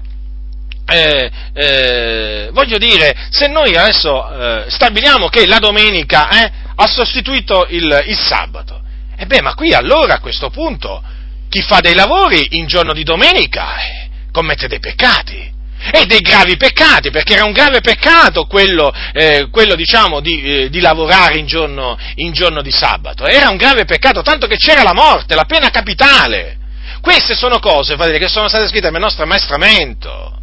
eh, 0.87 1.31
eh, 1.53 2.49
voglio 2.53 2.79
dire, 2.79 3.15
se 3.31 3.47
noi 3.49 3.77
adesso 3.77 4.31
eh, 4.31 4.65
stabiliamo 4.69 5.29
che 5.29 5.47
la 5.47 5.59
domenica 5.59 6.31
eh, 6.31 6.53
ha 6.81 6.87
sostituito 6.87 7.67
il, 7.71 8.05
il 8.07 8.17
sabato. 8.17 8.81
E 9.17 9.27
beh, 9.27 9.43
ma 9.43 9.55
qui 9.55 9.73
allora 9.73 10.15
a 10.15 10.21
questo 10.21 10.49
punto 10.49 11.03
chi 11.49 11.61
fa 11.61 11.81
dei 11.81 11.95
lavori 11.95 12.57
in 12.57 12.67
giorno 12.67 12.93
di 12.93 13.03
domenica 13.03 13.77
eh, 13.79 14.09
commette 14.31 14.69
dei 14.69 14.79
peccati. 14.79 15.57
E 15.91 16.07
dei 16.07 16.19
gravi 16.19 16.57
peccati, 16.57 17.11
perché 17.11 17.35
era 17.35 17.45
un 17.45 17.53
grave 17.53 17.81
peccato 17.81 18.47
quello, 18.47 18.93
eh, 19.13 19.49
quello 19.51 19.77
diciamo, 19.77 20.21
di, 20.21 20.43
eh, 20.43 20.71
di, 20.71 20.81
lavorare 20.81 21.39
in 21.39 21.47
giorno, 21.47 21.97
in 22.17 22.33
giorno 22.33 22.63
di 22.63 22.71
sabato. 22.73 23.25
Era 23.27 23.49
un 23.49 23.57
grave 23.57 23.85
peccato, 23.85 24.23
tanto 24.23 24.49
che 24.49 24.57
c'era 24.57 24.83
la 24.83 24.93
morte, 24.93 25.37
la 25.37 25.45
pena 25.45 25.71
capitale. 25.71 26.59
Queste 27.01 27.35
sono 27.35 27.61
cose, 27.61 27.95
fratelli, 27.95 28.19
che 28.19 28.29
sono 28.29 28.49
state 28.49 28.67
scritte 28.69 28.91
nel 28.91 29.01
nostro 29.01 29.23
ammaestramento. 29.23 30.37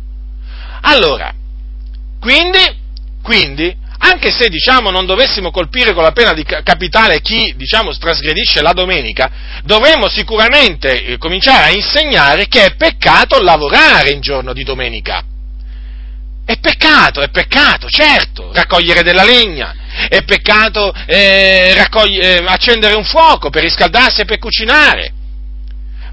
Allora, 0.82 1.34
quindi, 2.20 2.78
quindi 3.22 3.76
anche 3.98 4.32
se 4.32 4.50
diciamo, 4.50 4.90
non 4.92 5.06
dovessimo 5.06 5.52
colpire 5.52 5.94
con 5.94 6.04
la 6.04 6.12
pena 6.12 6.34
capitale 6.64 7.22
chi 7.22 7.54
diciamo, 7.56 7.96
trasgredisce 7.98 8.62
la 8.62 8.74
domenica, 8.74 9.32
dovremmo 9.64 10.10
sicuramente 10.10 11.04
eh, 11.04 11.18
cominciare 11.18 11.66
a 11.66 11.76
insegnare 11.76 12.48
che 12.48 12.66
è 12.66 12.76
peccato 12.76 13.42
lavorare 13.42 14.12
in 14.12 14.22
giorno 14.22 14.54
di 14.54 14.64
domenica. 14.64 15.24
È 16.46 16.60
peccato, 16.60 17.22
è 17.22 17.30
peccato, 17.30 17.88
certo, 17.90 18.52
raccogliere 18.54 19.02
della 19.02 19.24
legna, 19.24 19.76
è 20.10 20.24
peccato 20.24 20.94
eh, 21.08 21.74
raccogli- 21.74 22.20
eh, 22.20 22.44
accendere 22.46 22.94
un 22.94 23.04
fuoco 23.04 23.50
per 23.50 23.64
riscaldarsi 23.64 24.22
e 24.22 24.26
per 24.26 24.38
cucinare, 24.38 25.12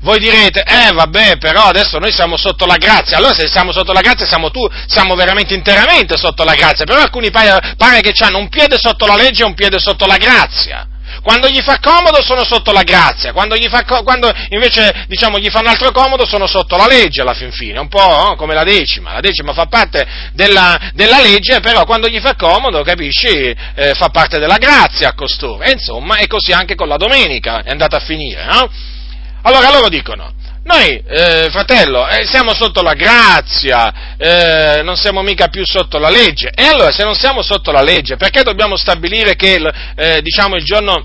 voi 0.03 0.19
direte, 0.19 0.63
eh 0.63 0.93
vabbè, 0.93 1.39
però 1.39 1.65
adesso 1.65 1.99
noi 1.99 2.13
siamo 2.13 2.37
sotto 2.37 2.67
la 2.67 2.77
grazia, 2.77 3.17
allora 3.17 3.35
se 3.35 3.47
siamo 3.47 3.73
sotto 3.73 3.93
la 3.93 4.01
grazia 4.01 4.27
siamo, 4.27 4.51
tu, 4.51 4.61
siamo 4.87 5.15
veramente 5.15 5.55
interamente 5.55 6.17
sotto 6.17 6.43
la 6.45 6.55
grazia, 6.55 6.85
però 6.85 7.01
alcuni 7.01 7.31
pare, 7.31 7.75
pare 7.77 8.01
che 8.01 8.13
hanno 8.25 8.39
un 8.39 8.49
piede 8.49 8.79
sotto 8.79 9.07
la 9.07 9.15
legge 9.15 9.43
e 9.43 9.47
un 9.47 9.55
piede 9.55 9.79
sotto 9.79 10.07
la 10.07 10.17
grazia. 10.17 10.87
Quando 11.23 11.47
gli 11.49 11.61
fa 11.61 11.79
comodo 11.79 12.21
sono 12.23 12.43
sotto 12.43 12.73
la 12.73 12.83
grazia, 12.83 13.33
quando, 13.33 13.55
fa, 13.69 13.85
quando 13.85 14.33
invece 14.49 15.05
diciamo, 15.07 15.39
gli 15.39 15.51
fa 15.51 15.61
un 15.61 15.69
altro 15.69 15.93
comodo 15.93 16.27
sono 16.27 16.47
sotto 16.47 16.77
la 16.77 16.87
legge 16.87 17.21
alla 17.21 17.35
fin 17.35 17.53
fine, 17.53 17.79
un 17.79 17.89
po' 17.89 18.01
no? 18.01 18.35
come 18.37 18.55
la 18.55 18.65
decima, 18.65 19.13
la 19.13 19.21
decima 19.21 19.53
fa 19.53 19.67
parte 19.67 20.05
della, 20.33 20.91
della, 20.95 21.21
legge, 21.21 21.61
però 21.61 21.85
quando 21.85 22.09
gli 22.09 22.19
fa 22.19 22.35
comodo, 22.35 22.83
capisci, 22.83 23.29
eh, 23.29 23.95
fa 23.95 24.09
parte 24.09 24.41
della 24.41 24.57
grazia 24.57 25.11
a 25.11 25.15
costoro. 25.15 25.63
E 25.63 25.73
insomma, 25.73 26.17
è 26.17 26.27
così 26.27 26.53
anche 26.53 26.75
con 26.75 26.89
la 26.89 26.97
domenica, 26.97 27.63
è 27.63 27.71
andata 27.71 27.99
a 27.99 28.01
finire, 28.01 28.45
no? 28.45 28.71
Allora 29.43 29.71
loro 29.71 29.89
dicono, 29.89 30.33
noi, 30.65 31.03
eh, 31.09 31.49
fratello, 31.51 32.07
eh, 32.07 32.25
siamo 32.25 32.55
sotto 32.55 32.83
la 32.83 32.95
grazia, 32.95 34.17
eh, 34.17 34.81
non 34.85 34.97
siamo 34.97 35.23
mica 35.23 35.49
più 35.49 35.67
sotto 35.67 35.99
la 35.99 36.09
legge. 36.09 36.51
E 36.55 36.67
allora, 36.67 36.93
se 36.93 37.03
non 37.03 37.17
siamo 37.17 37.43
sotto 37.43 37.73
la 37.73 37.83
legge, 37.83 38.17
perché 38.17 38.43
dobbiamo 38.43 38.77
stabilire 38.77 39.35
che 39.35 39.61
eh, 39.97 40.23
diciamo, 40.23 40.55
il, 40.55 40.65
giorno, 40.65 41.05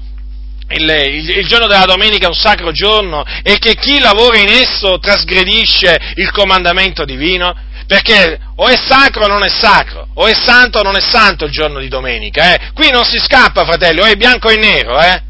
il, 0.69 0.87
il, 0.87 1.29
il, 1.39 1.47
giorno, 1.47 1.65
della 1.65 1.85
domenica 1.85 2.25
è 2.25 2.29
un 2.29 2.35
sacro 2.35 2.71
giorno 2.71 3.25
e 3.41 3.57
che 3.57 3.73
chi 3.75 3.99
lavora 3.99 4.37
in 4.37 4.49
esso 4.49 4.99
trasgredisce 4.99 6.13
il 6.15 6.29
comandamento 6.29 7.03
divino? 7.03 7.55
Perché 7.87 8.39
o 8.57 8.67
è 8.67 8.75
sacro 8.75 9.23
o 9.23 9.27
non 9.27 9.43
è 9.43 9.49
sacro, 9.49 10.09
o 10.13 10.27
è 10.27 10.33
santo 10.33 10.79
o 10.79 10.83
non 10.83 10.97
è 10.97 11.01
santo 11.01 11.45
il 11.45 11.51
giorno 11.51 11.79
di 11.79 11.87
domenica. 11.87 12.53
Eh? 12.53 12.71
Qui 12.75 12.91
non 12.91 13.05
si 13.05 13.17
scappa, 13.17 13.65
fratello, 13.65 14.03
o 14.03 14.05
è 14.05 14.15
bianco 14.15 14.49
è 14.49 14.55
nero, 14.57 14.99
eh? 15.01 15.26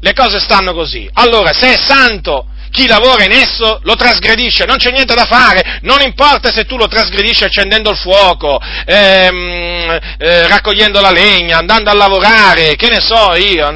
Le 0.00 0.12
cose 0.12 0.38
stanno 0.38 0.72
così. 0.74 1.08
Allora, 1.14 1.52
se 1.52 1.74
è 1.74 1.76
santo, 1.76 2.46
chi 2.70 2.86
lavora 2.86 3.24
in 3.24 3.32
esso 3.32 3.80
lo 3.82 3.94
trasgredisce, 3.94 4.64
non 4.64 4.76
c'è 4.76 4.90
niente 4.90 5.14
da 5.14 5.24
fare, 5.24 5.80
non 5.82 6.00
importa 6.00 6.50
se 6.52 6.64
tu 6.64 6.76
lo 6.76 6.86
trasgredisci 6.86 7.44
accendendo 7.44 7.90
il 7.90 7.96
fuoco, 7.96 8.60
ehm, 8.86 9.98
eh, 10.18 10.46
raccogliendo 10.46 11.00
la 11.00 11.10
legna, 11.10 11.58
andando 11.58 11.90
a 11.90 11.94
lavorare, 11.94 12.76
che 12.76 12.88
ne 12.88 13.00
so 13.00 13.34
io, 13.34 13.70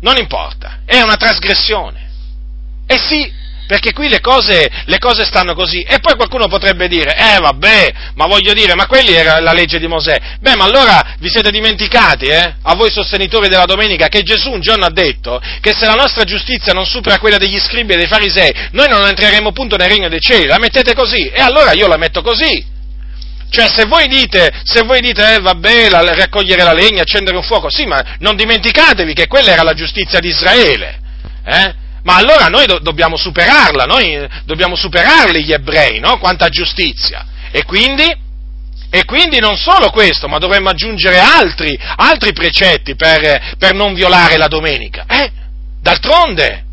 non 0.00 0.16
importa, 0.16 0.80
è 0.84 1.00
una 1.00 1.16
trasgressione. 1.16 2.06
E 2.86 2.98
sì, 2.98 3.32
perché 3.68 3.92
qui 3.92 4.08
le 4.08 4.20
cose, 4.20 4.66
le 4.86 4.98
cose, 4.98 5.26
stanno 5.26 5.54
così. 5.54 5.82
E 5.82 5.98
poi 6.00 6.16
qualcuno 6.16 6.48
potrebbe 6.48 6.88
dire, 6.88 7.14
eh 7.14 7.38
vabbè, 7.38 7.92
ma 8.14 8.26
voglio 8.26 8.54
dire, 8.54 8.74
ma 8.74 8.86
quelli 8.86 9.12
era 9.12 9.40
la 9.40 9.52
legge 9.52 9.78
di 9.78 9.86
Mosè. 9.86 10.18
Beh, 10.40 10.56
ma 10.56 10.64
allora 10.64 11.16
vi 11.18 11.28
siete 11.28 11.50
dimenticati, 11.50 12.28
eh, 12.28 12.54
a 12.62 12.74
voi 12.74 12.90
sostenitori 12.90 13.48
della 13.48 13.66
domenica, 13.66 14.08
che 14.08 14.22
Gesù 14.22 14.50
un 14.52 14.62
giorno 14.62 14.86
ha 14.86 14.90
detto 14.90 15.38
che 15.60 15.74
se 15.74 15.84
la 15.84 15.92
nostra 15.92 16.24
giustizia 16.24 16.72
non 16.72 16.86
supera 16.86 17.18
quella 17.18 17.36
degli 17.36 17.58
scribi 17.58 17.92
e 17.92 17.96
dei 17.98 18.06
farisei, 18.06 18.52
noi 18.72 18.88
non 18.88 19.06
entreremo 19.06 19.50
appunto 19.50 19.76
nel 19.76 19.90
regno 19.90 20.08
dei 20.08 20.20
cieli. 20.20 20.46
La 20.46 20.58
mettete 20.58 20.94
così, 20.94 21.28
e 21.28 21.42
allora 21.42 21.72
io 21.72 21.88
la 21.88 21.98
metto 21.98 22.22
così. 22.22 22.64
Cioè, 23.50 23.68
se 23.68 23.84
voi 23.84 24.08
dite, 24.08 24.50
se 24.64 24.82
voi 24.82 25.00
dite 25.00 25.34
eh, 25.34 25.40
vabbè, 25.40 25.90
la, 25.90 26.14
raccogliere 26.14 26.62
la 26.62 26.72
legna, 26.72 27.02
accendere 27.02 27.36
un 27.36 27.42
fuoco, 27.42 27.68
sì, 27.68 27.84
ma 27.84 28.16
non 28.20 28.34
dimenticatevi 28.34 29.12
che 29.12 29.26
quella 29.26 29.52
era 29.52 29.62
la 29.62 29.74
giustizia 29.74 30.20
di 30.20 30.28
Israele. 30.28 30.98
Eh? 31.44 31.86
Ma 32.08 32.16
allora 32.16 32.46
noi 32.46 32.64
do- 32.64 32.78
dobbiamo 32.78 33.18
superarla, 33.18 33.84
noi 33.84 34.14
eh, 34.14 34.28
dobbiamo 34.46 34.76
superarli 34.76 35.44
gli 35.44 35.52
ebrei, 35.52 36.00
no? 36.00 36.16
Quanta 36.16 36.48
giustizia. 36.48 37.26
E 37.50 37.64
quindi, 37.64 38.10
e 38.88 39.04
quindi 39.04 39.40
non 39.40 39.58
solo 39.58 39.90
questo, 39.90 40.26
ma 40.26 40.38
dovremmo 40.38 40.70
aggiungere 40.70 41.18
altri, 41.18 41.78
altri 41.96 42.32
precetti 42.32 42.96
per, 42.96 43.56
per, 43.58 43.74
non 43.74 43.92
violare 43.92 44.38
la 44.38 44.48
domenica. 44.48 45.04
Eh? 45.06 45.30
D'altronde, 45.82 46.64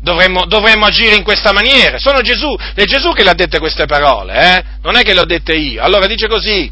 dovremmo, 0.00 0.44
dovremmo, 0.46 0.86
agire 0.86 1.14
in 1.14 1.22
questa 1.22 1.52
maniera. 1.52 1.96
Sono 1.98 2.20
Gesù, 2.20 2.52
è 2.74 2.82
Gesù 2.82 3.12
che 3.12 3.22
le 3.22 3.30
ha 3.30 3.34
dette 3.34 3.60
queste 3.60 3.86
parole, 3.86 4.34
eh? 4.34 4.64
non 4.82 4.96
è 4.96 5.02
che 5.02 5.14
le 5.14 5.20
ho 5.20 5.24
dette 5.24 5.54
io. 5.54 5.80
Allora 5.80 6.08
dice 6.08 6.26
così, 6.26 6.68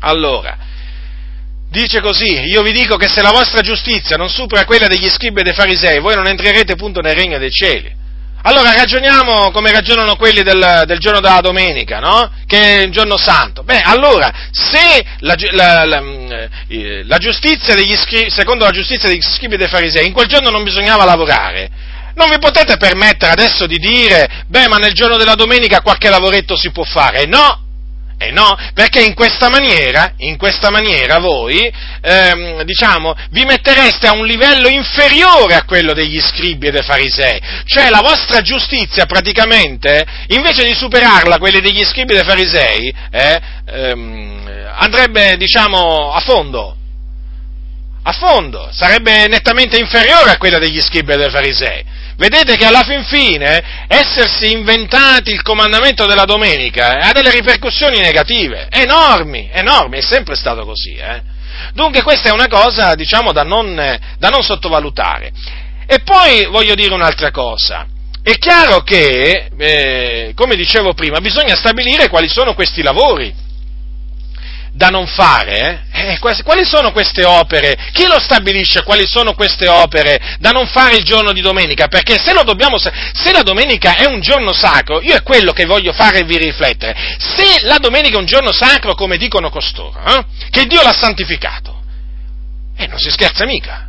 allora, 0.00 0.58
dice 1.70 2.00
così, 2.00 2.32
io 2.46 2.62
vi 2.62 2.72
dico 2.72 2.96
che 2.96 3.08
se 3.08 3.22
la 3.22 3.30
vostra 3.30 3.60
giustizia 3.60 4.16
non 4.16 4.28
supera 4.28 4.64
quella 4.64 4.86
degli 4.86 5.08
scribi 5.08 5.40
e 5.40 5.44
dei 5.44 5.52
farisei, 5.52 6.00
voi 6.00 6.14
non 6.14 6.26
entrerete 6.26 6.76
punto 6.76 7.00
nel 7.00 7.14
regno 7.14 7.38
dei 7.38 7.50
cieli. 7.50 7.96
Allora 8.42 8.72
ragioniamo 8.72 9.50
come 9.50 9.72
ragionano 9.72 10.16
quelli 10.16 10.42
del, 10.42 10.84
del 10.86 10.98
giorno 10.98 11.20
della 11.20 11.40
domenica, 11.40 11.98
no? 11.98 12.30
Che 12.46 12.58
è 12.58 12.82
il 12.82 12.92
giorno 12.92 13.16
santo. 13.18 13.64
Beh, 13.64 13.80
allora, 13.80 14.32
se 14.52 15.04
la, 15.18 15.34
la, 15.50 15.84
la, 15.84 16.02
eh, 16.68 17.02
la 17.04 17.18
giustizia 17.18 17.74
degli 17.74 17.96
scribi, 17.96 18.30
secondo 18.30 18.64
la 18.64 18.70
giustizia 18.70 19.08
degli 19.08 19.20
scribi 19.20 19.54
e 19.54 19.58
dei 19.58 19.68
farisei, 19.68 20.06
in 20.06 20.12
quel 20.12 20.28
giorno 20.28 20.50
non 20.50 20.62
bisognava 20.62 21.04
lavorare, 21.04 21.68
non 22.14 22.30
vi 22.30 22.38
potete 22.38 22.76
permettere 22.76 23.32
adesso 23.32 23.66
di 23.66 23.76
dire, 23.76 24.44
beh, 24.46 24.68
ma 24.68 24.76
nel 24.76 24.92
giorno 24.92 25.16
della 25.16 25.34
domenica 25.34 25.80
qualche 25.80 26.08
lavoretto 26.08 26.56
si 26.56 26.70
può 26.70 26.84
fare. 26.84 27.26
No, 27.26 27.67
eh 28.20 28.32
no, 28.32 28.56
perché 28.74 29.00
in 29.00 29.14
questa 29.14 29.48
maniera, 29.48 30.14
in 30.16 30.36
questa 30.36 30.70
maniera 30.70 31.18
voi, 31.18 31.72
ehm, 32.00 32.62
diciamo, 32.62 33.14
vi 33.30 33.44
mettereste 33.44 34.08
a 34.08 34.12
un 34.12 34.26
livello 34.26 34.66
inferiore 34.68 35.54
a 35.54 35.64
quello 35.64 35.92
degli 35.92 36.20
scribi 36.20 36.66
e 36.66 36.70
dei 36.72 36.82
farisei. 36.82 37.40
Cioè 37.64 37.90
la 37.90 38.00
vostra 38.00 38.40
giustizia 38.40 39.06
praticamente, 39.06 40.04
invece 40.28 40.64
di 40.64 40.74
superarla, 40.74 41.38
quella 41.38 41.60
degli 41.60 41.84
scribi 41.84 42.12
e 42.12 42.16
dei 42.16 42.24
farisei, 42.24 42.94
eh, 43.12 43.40
ehm, 43.66 44.68
andrebbe, 44.74 45.36
diciamo, 45.36 46.12
a 46.12 46.18
fondo. 46.18 46.74
A 48.02 48.12
fondo, 48.12 48.68
sarebbe 48.72 49.28
nettamente 49.28 49.78
inferiore 49.78 50.30
a 50.30 50.38
quella 50.38 50.58
degli 50.58 50.80
scribi 50.80 51.12
e 51.12 51.16
dei 51.18 51.30
farisei. 51.30 51.84
Vedete 52.18 52.56
che 52.56 52.64
alla 52.66 52.82
fin 52.82 53.04
fine 53.04 53.86
essersi 53.86 54.50
inventati 54.50 55.30
il 55.30 55.42
comandamento 55.42 56.04
della 56.04 56.24
domenica 56.24 56.98
eh, 56.98 57.08
ha 57.08 57.12
delle 57.12 57.30
ripercussioni 57.30 58.00
negative, 58.00 58.66
enormi, 58.72 59.48
enormi, 59.52 59.98
è 59.98 60.00
sempre 60.00 60.34
stato 60.34 60.64
così. 60.64 60.94
Eh? 60.94 61.22
Dunque 61.74 62.02
questa 62.02 62.28
è 62.28 62.32
una 62.32 62.48
cosa, 62.48 62.96
diciamo, 62.96 63.30
da 63.30 63.44
non, 63.44 63.76
da 64.18 64.28
non 64.30 64.42
sottovalutare. 64.42 65.30
E 65.86 66.00
poi 66.00 66.46
voglio 66.46 66.74
dire 66.74 66.92
un'altra 66.92 67.30
cosa. 67.30 67.86
È 68.20 68.32
chiaro 68.32 68.80
che, 68.80 69.50
eh, 69.56 70.32
come 70.34 70.56
dicevo 70.56 70.94
prima, 70.94 71.20
bisogna 71.20 71.54
stabilire 71.54 72.08
quali 72.08 72.28
sono 72.28 72.52
questi 72.52 72.82
lavori 72.82 73.32
da 74.78 74.90
non 74.90 75.08
fare? 75.08 75.86
Eh? 75.92 76.12
Eh, 76.12 76.18
quali 76.18 76.64
sono 76.64 76.92
queste 76.92 77.24
opere? 77.24 77.76
Chi 77.92 78.06
lo 78.06 78.20
stabilisce 78.20 78.84
quali 78.84 79.06
sono 79.06 79.34
queste 79.34 79.66
opere 79.66 80.36
da 80.38 80.50
non 80.50 80.68
fare 80.68 80.94
il 80.94 81.02
giorno 81.02 81.32
di 81.32 81.40
domenica? 81.40 81.88
Perché 81.88 82.16
se, 82.16 82.32
dobbiamo, 82.44 82.78
se 82.78 83.32
la 83.32 83.42
domenica 83.42 83.96
è 83.96 84.06
un 84.06 84.20
giorno 84.20 84.52
sacro, 84.52 85.02
io 85.02 85.16
è 85.16 85.22
quello 85.24 85.52
che 85.52 85.66
voglio 85.66 85.92
farvi 85.92 86.38
riflettere, 86.38 86.96
se 87.18 87.62
la 87.62 87.78
domenica 87.78 88.16
è 88.16 88.20
un 88.20 88.26
giorno 88.26 88.52
sacro, 88.52 88.94
come 88.94 89.16
dicono 89.16 89.50
costoro, 89.50 90.00
eh? 90.06 90.24
che 90.48 90.64
Dio 90.66 90.80
l'ha 90.80 90.96
santificato, 90.96 91.82
e 92.76 92.84
eh, 92.84 92.86
non 92.86 93.00
si 93.00 93.10
scherza 93.10 93.44
mica. 93.44 93.86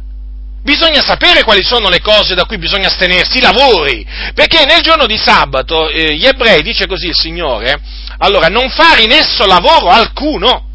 Bisogna 0.63 1.01
sapere 1.01 1.43
quali 1.43 1.63
sono 1.63 1.87
le 1.87 2.01
cose 2.01 2.33
da 2.33 2.45
cui 2.45 2.57
bisogna 2.57 2.87
astenersi, 2.87 3.37
i 3.37 3.41
lavori, 3.41 4.05
perché 4.33 4.65
nel 4.65 4.81
giorno 4.81 5.05
di 5.05 5.17
sabato 5.17 5.87
eh, 5.87 6.15
gli 6.15 6.25
ebrei, 6.25 6.63
dice 6.63 6.87
così 6.87 7.07
il 7.07 7.15
Signore, 7.15 7.79
allora 8.17 8.47
non 8.47 8.69
fare 8.71 9.03
in 9.03 9.11
esso 9.11 9.45
lavoro 9.45 9.87
alcuno, 9.87 10.68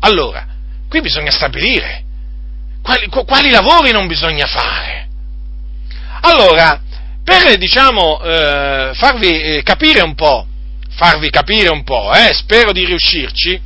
allora, 0.00 0.46
qui 0.88 1.00
bisogna 1.00 1.30
stabilire 1.30 2.06
quali, 2.82 3.08
quali 3.08 3.50
lavori 3.50 3.92
non 3.92 4.06
bisogna 4.06 4.46
fare. 4.46 5.08
Allora, 6.22 6.80
per 7.22 7.56
diciamo, 7.58 8.20
eh, 8.22 8.90
farvi 8.94 9.40
eh, 9.40 9.62
capire 9.62 10.00
un 10.00 10.14
po', 10.14 10.46
farvi 10.90 11.28
capire 11.30 11.68
un 11.70 11.84
po', 11.84 12.12
eh, 12.14 12.32
spero 12.32 12.72
di 12.72 12.84
riuscirci, 12.86 13.60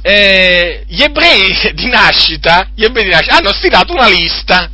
eh, 0.00 0.84
gli, 0.86 1.02
ebrei 1.02 1.72
di 1.74 1.88
nascita, 1.88 2.68
gli 2.74 2.84
ebrei 2.84 3.04
di 3.04 3.10
nascita 3.10 3.38
hanno 3.38 3.52
stilato 3.52 3.92
una 3.92 4.08
lista, 4.08 4.70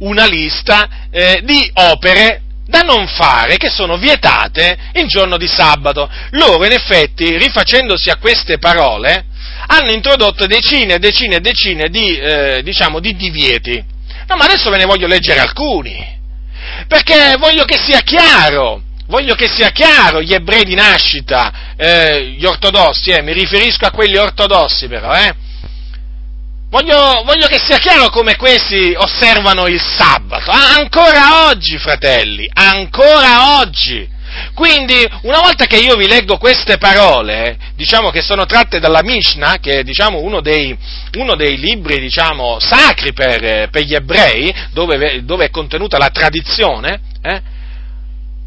una 0.00 0.26
lista 0.26 0.88
eh, 1.10 1.40
di 1.42 1.70
opere 1.74 2.42
da 2.66 2.82
non 2.82 3.08
fare 3.08 3.56
che 3.56 3.68
sono 3.68 3.96
vietate 3.96 4.78
il 4.92 5.06
giorno 5.06 5.38
di 5.38 5.48
sabato. 5.48 6.08
Loro, 6.32 6.64
in 6.66 6.72
effetti, 6.72 7.36
rifacendosi 7.36 8.10
a 8.10 8.16
queste 8.16 8.58
parole, 8.58 9.24
hanno 9.72 9.92
introdotto 9.92 10.46
decine 10.46 10.94
e 10.94 10.98
decine 10.98 11.36
e 11.36 11.40
decine 11.40 11.88
di, 11.88 12.18
eh, 12.18 12.60
diciamo, 12.64 12.98
di 12.98 13.14
divieti. 13.14 13.82
No, 14.26 14.36
ma 14.36 14.44
adesso 14.44 14.68
ve 14.68 14.78
ne 14.78 14.84
voglio 14.84 15.06
leggere 15.06 15.38
alcuni, 15.38 15.96
perché 16.88 17.36
voglio 17.38 17.64
che 17.64 17.78
sia 17.78 18.00
chiaro, 18.00 18.82
voglio 19.06 19.34
che 19.34 19.48
sia 19.48 19.70
chiaro, 19.70 20.22
gli 20.22 20.34
ebrei 20.34 20.64
di 20.64 20.74
nascita, 20.74 21.74
eh, 21.76 22.34
gli 22.36 22.44
ortodossi, 22.44 23.10
eh, 23.10 23.22
mi 23.22 23.32
riferisco 23.32 23.86
a 23.86 23.90
quelli 23.90 24.16
ortodossi 24.16 24.88
però, 24.88 25.12
eh, 25.14 25.34
Voglio, 26.70 27.24
voglio, 27.24 27.48
che 27.48 27.58
sia 27.58 27.78
chiaro 27.78 28.10
come 28.10 28.36
questi 28.36 28.94
osservano 28.96 29.66
il 29.66 29.80
sabato, 29.80 30.52
ancora 30.52 31.48
oggi, 31.48 31.76
fratelli, 31.78 32.48
ancora 32.52 33.58
oggi. 33.58 34.08
Quindi, 34.54 35.06
una 35.22 35.40
volta 35.40 35.66
che 35.66 35.76
io 35.76 35.96
vi 35.96 36.06
leggo 36.06 36.36
queste 36.36 36.78
parole, 36.78 37.56
diciamo 37.74 38.10
che 38.10 38.22
sono 38.22 38.46
tratte 38.46 38.78
dalla 38.78 39.02
Mishnah, 39.02 39.56
che 39.60 39.78
è 39.78 39.82
diciamo, 39.82 40.18
uno, 40.18 40.40
dei, 40.40 40.76
uno 41.18 41.34
dei 41.34 41.58
libri 41.58 41.98
diciamo, 41.98 42.58
sacri 42.60 43.12
per, 43.12 43.68
per, 43.70 43.82
gli 43.82 43.94
ebrei, 43.94 44.54
dove, 44.72 45.24
dove, 45.24 45.46
è 45.46 45.50
contenuta 45.50 45.98
la 45.98 46.10
tradizione, 46.10 47.00
eh? 47.22 47.40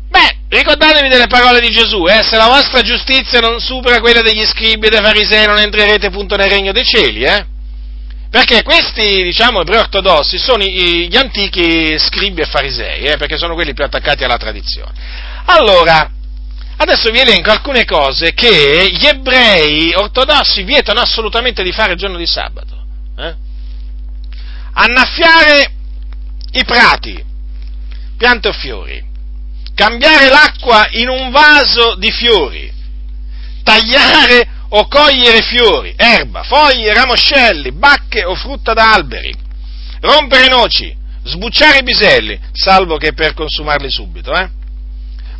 beh, 0.10 0.38
ricordatevi 0.50 1.10
delle 1.10 1.28
parole 1.28 1.60
di 1.60 1.70
Gesù, 1.70 2.06
eh? 2.06 2.24
se 2.24 2.36
la 2.36 2.48
vostra 2.48 2.82
giustizia 2.82 3.40
non 3.40 3.60
supera 3.60 4.00
quella 4.00 4.22
degli 4.22 4.46
scribi 4.46 4.88
e 4.88 4.90
dei 4.90 5.02
farisei 5.02 5.46
non 5.46 5.58
entrerete 5.58 6.08
appunto 6.08 6.36
nel 6.36 6.50
regno 6.50 6.72
dei 6.72 6.86
cieli, 6.86 7.24
eh? 7.24 7.46
Perché 8.34 8.64
questi, 8.64 9.22
diciamo, 9.22 9.62
ebrei 9.62 9.78
ortodossi 9.78 10.40
sono 10.40 10.64
gli 10.64 11.16
antichi 11.16 11.96
scribi 12.00 12.42
e 12.42 12.46
farisei, 12.46 13.04
eh, 13.04 13.18
perché 13.18 13.38
sono 13.38 13.54
quelli 13.54 13.76
più 13.76 13.84
attaccati 13.84 14.24
alla 14.24 14.38
tradizione. 14.38 14.92
Allora, 15.46 16.10
adesso 16.78 17.12
vi 17.12 17.20
elenco 17.20 17.52
alcune 17.52 17.86
cose 17.86 18.34
che 18.34 18.90
gli 18.92 19.06
ebrei 19.06 19.94
ortodossi 19.94 20.64
vietano 20.64 21.02
assolutamente 21.02 21.64
di 21.64 21.72
fare 21.72 21.94
il 21.94 21.98
giorno 21.98 22.18
di 22.18 22.28
sabato. 22.28 22.86
Eh? 23.18 23.36
Annaffiare 24.74 25.72
i 26.52 26.64
prati, 26.66 27.24
piante 28.18 28.48
o 28.48 28.54
fiori, 28.54 29.04
cambiare 29.76 30.30
l'acqua 30.30 30.88
in 30.92 31.10
un 31.10 31.32
vaso 31.32 31.96
di 31.96 32.12
fiori, 32.12 32.72
tagliare 33.64 34.48
o 34.70 34.88
cogliere 34.88 35.42
fiori, 35.42 35.94
erba, 35.96 36.44
foglie, 36.44 36.94
ramoscelli, 36.94 37.72
bacche 37.72 38.24
o 38.24 38.34
frutta 38.36 38.74
da 38.74 38.94
alberi, 38.94 39.34
rompere 40.02 40.48
noci, 40.48 40.96
sbucciare 41.24 41.80
i 41.80 41.84
biselli, 41.84 42.40
salvo 42.52 42.98
che 42.98 43.14
per 43.14 43.34
consumarli 43.34 43.90
subito, 43.92 44.34
eh? 44.34 44.50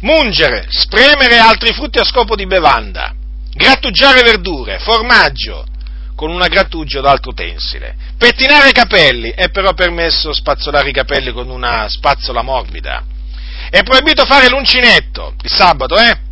Mungere, 0.04 0.68
spremere 0.70 1.38
altri 1.38 1.74
frutti 1.74 1.98
a 1.98 2.04
scopo 2.04 2.36
di 2.36 2.46
bevanda, 2.46 3.14
grattugiare 3.54 4.22
verdure, 4.22 4.80
formaggio, 4.80 5.66
con 6.16 6.30
una 6.30 6.48
grattugia 6.48 7.00
o 7.00 7.02
d'altro 7.02 7.32
utensile, 7.32 7.96
pettinare 8.18 8.70
i 8.70 8.74
capelli, 8.74 9.32
è 9.32 9.50
però 9.50 9.74
permesso 9.74 10.34
spazzolare 10.34 10.90
i 10.90 10.94
capelli 10.94 11.32
con 11.32 11.50
una 11.50 11.88
spazzola 11.90 12.42
morbida, 12.42 13.04
è 13.70 13.82
proibito 13.84 14.26
fare 14.26 14.50
l'uncinetto, 14.50 15.36
il 15.42 15.50
sabato, 15.50 15.98
eh? 15.98 16.32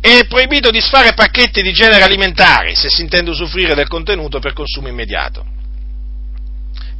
È 0.00 0.26
proibito 0.26 0.70
disfare 0.70 1.14
pacchetti 1.14 1.62
di 1.62 1.72
genere 1.72 2.04
alimentare 2.04 2.74
se 2.74 2.88
si 2.88 3.00
intende 3.00 3.30
usufruire 3.30 3.74
del 3.74 3.88
contenuto 3.88 4.38
per 4.38 4.52
consumo 4.52 4.88
immediato. 4.88 5.44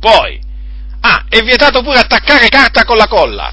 Poi, 0.01 0.41
ah, 1.01 1.25
è 1.29 1.41
vietato 1.43 1.83
pure 1.83 1.99
attaccare 1.99 2.49
carta 2.49 2.85
con 2.85 2.97
la 2.97 3.07
colla. 3.07 3.53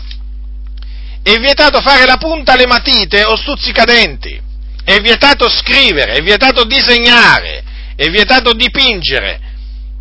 È 1.24 1.38
vietato 1.40 1.80
fare 1.80 2.06
la 2.06 2.18
punta 2.18 2.52
alle 2.52 2.68
matite 2.68 3.24
o 3.24 3.38
stuzzicadenti. 3.38 4.40
È 4.84 5.00
vietato 5.00 5.48
scrivere, 5.48 6.16
è 6.16 6.22
vietato 6.22 6.66
disegnare, 6.66 7.64
è 7.96 8.10
vietato 8.10 8.54
dipingere 8.54 9.40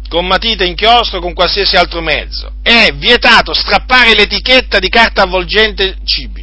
con 0.09 0.27
matite, 0.27 0.67
inchiostro, 0.67 1.21
con 1.21 1.33
qualsiasi 1.33 1.77
altro 1.77 2.03
mezzo. 2.03 2.55
È 2.63 2.89
vietato 2.97 3.55
strappare 3.55 4.15
l'etichetta 4.15 4.79
di 4.79 4.89
carta 4.89 5.23
avvolgente 5.23 5.97
cibi 6.05 6.42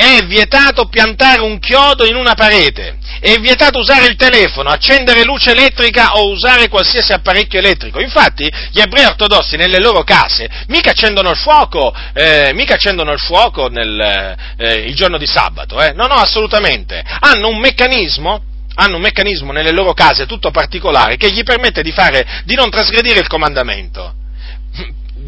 è 0.00 0.24
vietato 0.24 0.86
piantare 0.86 1.42
un 1.42 1.58
chiodo 1.58 2.06
in 2.06 2.16
una 2.16 2.32
parete, 2.32 2.96
è 3.20 3.34
vietato 3.34 3.78
usare 3.80 4.06
il 4.06 4.16
telefono, 4.16 4.70
accendere 4.70 5.24
luce 5.24 5.50
elettrica 5.50 6.12
o 6.14 6.30
usare 6.30 6.68
qualsiasi 6.68 7.12
apparecchio 7.12 7.58
elettrico. 7.58 8.00
Infatti, 8.00 8.50
gli 8.70 8.80
ebrei 8.80 9.04
ortodossi 9.04 9.56
nelle 9.56 9.78
loro 9.78 10.02
case 10.02 10.48
mica 10.68 10.90
accendono 10.90 11.30
il 11.30 11.36
fuoco, 11.36 11.94
eh, 12.14 12.52
mica 12.54 12.74
accendono 12.74 13.12
il 13.12 13.20
fuoco 13.20 13.68
nel, 13.68 14.36
eh, 14.56 14.74
il 14.86 14.94
giorno 14.94 15.18
di 15.18 15.26
sabato, 15.26 15.80
eh? 15.82 15.92
no, 15.92 16.06
no, 16.06 16.14
assolutamente. 16.14 17.04
Hanno 17.20 17.48
un 17.48 17.58
meccanismo 17.58 18.44
hanno 18.72 18.96
un 18.96 19.02
meccanismo 19.02 19.52
nelle 19.52 19.72
loro 19.72 19.92
case 19.92 20.26
tutto 20.26 20.52
particolare 20.52 21.16
che 21.16 21.30
gli 21.32 21.42
permette 21.42 21.82
di, 21.82 21.90
fare, 21.90 22.42
di 22.44 22.54
non 22.54 22.70
trasgredire 22.70 23.18
il 23.18 23.26
comandamento 23.26 24.14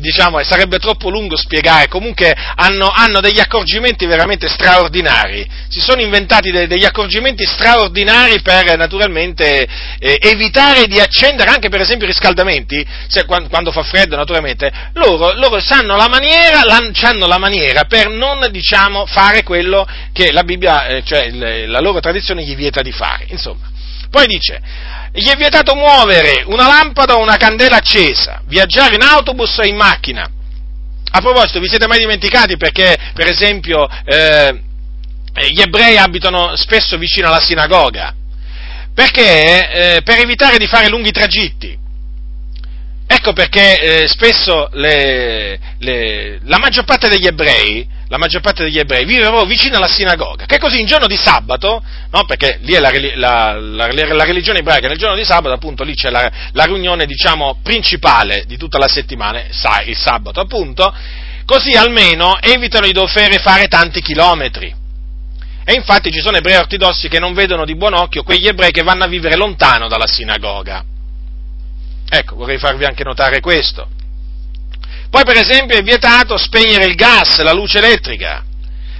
diciamo, 0.02 0.42
sarebbe 0.42 0.78
troppo 0.78 1.08
lungo 1.08 1.36
spiegare, 1.36 1.88
comunque 1.88 2.34
hanno, 2.56 2.88
hanno, 2.88 3.20
degli 3.20 3.38
accorgimenti 3.38 4.04
veramente 4.04 4.48
straordinari, 4.48 5.48
si 5.68 5.80
sono 5.80 6.02
inventati 6.02 6.50
de, 6.50 6.66
degli 6.66 6.84
accorgimenti 6.84 7.46
straordinari 7.46 8.42
per 8.42 8.76
naturalmente 8.76 9.66
eh, 9.98 10.18
evitare 10.20 10.86
di 10.86 10.98
accendere 10.98 11.50
anche 11.50 11.68
per 11.68 11.80
esempio 11.80 12.06
i 12.06 12.10
riscaldamenti, 12.10 12.84
se, 13.06 13.24
quando, 13.24 13.48
quando, 13.48 13.70
fa 13.70 13.84
freddo 13.84 14.16
naturalmente, 14.16 14.70
loro, 14.94 15.32
loro 15.34 15.60
sanno 15.60 15.96
la 15.96 16.08
maniera, 16.08 16.60
hanno 17.02 17.26
la 17.26 17.38
maniera 17.38 17.84
per 17.84 18.08
non 18.10 18.48
diciamo, 18.50 19.06
fare 19.06 19.44
quello 19.44 19.86
che 20.12 20.32
la 20.32 20.42
Bibbia, 20.42 20.86
eh, 20.86 21.02
cioè 21.04 21.30
la 21.30 21.80
loro 21.80 22.00
tradizione 22.00 22.42
gli 22.42 22.56
vieta 22.56 22.82
di 22.82 22.92
fare, 22.92 23.26
insomma. 23.28 23.71
Poi 24.12 24.26
dice, 24.26 24.60
gli 25.14 25.26
è 25.26 25.36
vietato 25.36 25.74
muovere 25.74 26.42
una 26.44 26.66
lampada 26.66 27.14
o 27.14 27.22
una 27.22 27.38
candela 27.38 27.76
accesa, 27.76 28.42
viaggiare 28.44 28.94
in 28.94 29.00
autobus 29.00 29.56
o 29.56 29.64
in 29.64 29.74
macchina. 29.74 30.30
A 31.14 31.20
proposito, 31.20 31.60
vi 31.60 31.68
siete 31.68 31.86
mai 31.86 31.98
dimenticati 31.98 32.58
perché, 32.58 32.94
per 33.14 33.26
esempio, 33.26 33.88
eh, 34.04 34.60
gli 35.48 35.62
ebrei 35.62 35.96
abitano 35.96 36.54
spesso 36.56 36.98
vicino 36.98 37.28
alla 37.28 37.40
sinagoga? 37.40 38.14
Perché 38.94 39.70
eh, 39.96 40.02
per 40.02 40.18
evitare 40.18 40.58
di 40.58 40.66
fare 40.66 40.90
lunghi 40.90 41.10
tragitti. 41.10 41.74
Ecco 43.06 43.32
perché 43.32 44.02
eh, 44.02 44.08
spesso 44.08 44.68
le, 44.72 45.58
le, 45.78 46.38
la 46.42 46.58
maggior 46.58 46.84
parte 46.84 47.08
degli 47.08 47.26
ebrei 47.26 47.88
la 48.12 48.18
maggior 48.18 48.42
parte 48.42 48.64
degli 48.64 48.78
ebrei, 48.78 49.06
vive 49.06 49.22
proprio 49.22 49.46
vicino 49.46 49.78
alla 49.78 49.88
sinagoga, 49.88 50.44
che 50.44 50.58
così 50.58 50.78
in 50.78 50.84
giorno 50.84 51.06
di 51.06 51.16
sabato, 51.16 51.82
no, 52.10 52.24
perché 52.26 52.58
lì 52.60 52.74
è 52.74 52.78
la, 52.78 52.90
la, 53.14 53.58
la, 53.58 53.86
la, 53.90 54.24
religione 54.24 54.58
ebraica, 54.58 54.86
nel 54.86 54.98
giorno 54.98 55.16
di 55.16 55.24
sabato 55.24 55.54
appunto 55.54 55.82
lì 55.82 55.94
c'è 55.94 56.10
la, 56.10 56.30
riunione 56.52 57.06
diciamo 57.06 57.60
principale 57.62 58.44
di 58.46 58.58
tutta 58.58 58.76
la 58.76 58.86
settimana, 58.86 59.40
il 59.86 59.96
sabato 59.96 60.40
appunto, 60.40 60.94
così 61.46 61.70
almeno 61.70 62.38
evitano 62.38 62.84
di 62.84 62.92
dover 62.92 63.40
fare 63.40 63.66
tanti 63.68 64.02
chilometri. 64.02 64.74
E 65.64 65.72
infatti 65.72 66.12
ci 66.12 66.20
sono 66.20 66.36
ebrei 66.36 66.56
ortodossi 66.56 67.08
che 67.08 67.18
non 67.18 67.32
vedono 67.32 67.64
di 67.64 67.76
buon 67.76 67.94
occhio 67.94 68.24
quegli 68.24 68.46
ebrei 68.46 68.72
che 68.72 68.82
vanno 68.82 69.04
a 69.04 69.08
vivere 69.08 69.36
lontano 69.36 69.88
dalla 69.88 70.06
sinagoga. 70.06 70.84
Ecco, 72.10 72.36
vorrei 72.36 72.58
farvi 72.58 72.84
anche 72.84 73.04
notare 73.04 73.40
questo. 73.40 73.88
Poi 75.12 75.24
per 75.24 75.36
esempio 75.36 75.76
è 75.76 75.82
vietato 75.82 76.38
spegnere 76.38 76.86
il 76.86 76.94
gas, 76.94 77.38
la 77.42 77.52
luce 77.52 77.76
elettrica. 77.76 78.42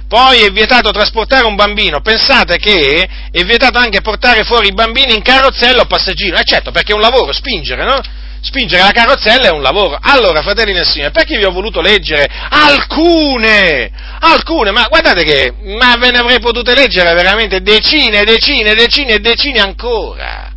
Poi 0.07 0.41
è 0.41 0.51
vietato 0.51 0.91
trasportare 0.91 1.47
un 1.47 1.55
bambino. 1.55 2.01
Pensate 2.01 2.57
che 2.57 3.09
è 3.31 3.43
vietato 3.43 3.79
anche 3.79 4.01
portare 4.01 4.43
fuori 4.43 4.67
i 4.67 4.73
bambini 4.73 5.15
in 5.15 5.23
carrozzella 5.23 5.81
o 5.81 5.85
passeggino. 5.87 6.37
Eh 6.37 6.43
certo, 6.43 6.69
perché 6.69 6.91
è 6.91 6.95
un 6.95 7.01
lavoro 7.01 7.33
spingere, 7.33 7.83
no? 7.83 7.99
Spingere 8.41 8.83
la 8.83 8.91
carrozzella 8.91 9.47
è 9.47 9.51
un 9.51 9.63
lavoro. 9.63 9.97
Allora, 9.99 10.43
fratelli 10.43 10.71
nel 10.71 10.85
Signore, 10.85 11.09
perché 11.09 11.35
vi 11.35 11.45
ho 11.45 11.51
voluto 11.51 11.81
leggere 11.81 12.27
alcune, 12.47 13.89
alcune, 14.19 14.69
ma 14.69 14.85
guardate 14.87 15.23
che, 15.23 15.51
ma 15.79 15.95
ve 15.97 16.11
ne 16.11 16.19
avrei 16.19 16.39
potute 16.39 16.75
leggere 16.75 17.11
veramente 17.15 17.61
decine, 17.61 18.23
decine, 18.23 18.75
decine 18.75 19.13
e 19.13 19.19
decine 19.19 19.61
ancora. 19.61 20.52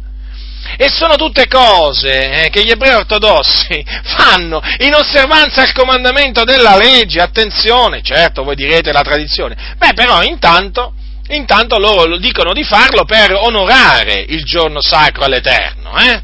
E 0.79 0.89
sono 0.91 1.17
tutte 1.17 1.47
cose 1.47 2.45
eh, 2.45 2.51
che 2.51 2.63
gli 2.63 2.71
ebrei 2.71 2.95
ortodossi 2.95 3.85
fanno 4.05 4.61
in 4.81 4.95
osservanza 4.95 5.63
al 5.63 5.73
comandamento 5.73 6.45
della 6.45 6.77
legge, 6.77 7.21
attenzione, 7.21 8.03
certo 8.03 8.45
voi 8.45 8.57
direte 8.57 8.93
la 8.93 9.01
tradizione, 9.01 9.57
beh 9.77 9.95
però 9.95 10.23
intanto, 10.23 10.93
intanto 11.29 11.79
loro 11.79 12.19
dicono 12.19 12.53
di 12.53 12.63
farlo 12.63 13.05
per 13.05 13.33
onorare 13.33 14.25
il 14.29 14.45
giorno 14.45 14.83
sacro 14.83 15.25
all'Eterno. 15.25 15.97
Eh? 15.99 16.23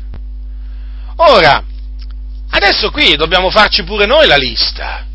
Ora, 1.17 1.63
adesso 2.51 2.91
qui 2.91 3.17
dobbiamo 3.17 3.49
farci 3.49 3.85
pure 3.85 4.05
noi 4.05 4.27
la 4.27 4.37
lista, 4.37 5.07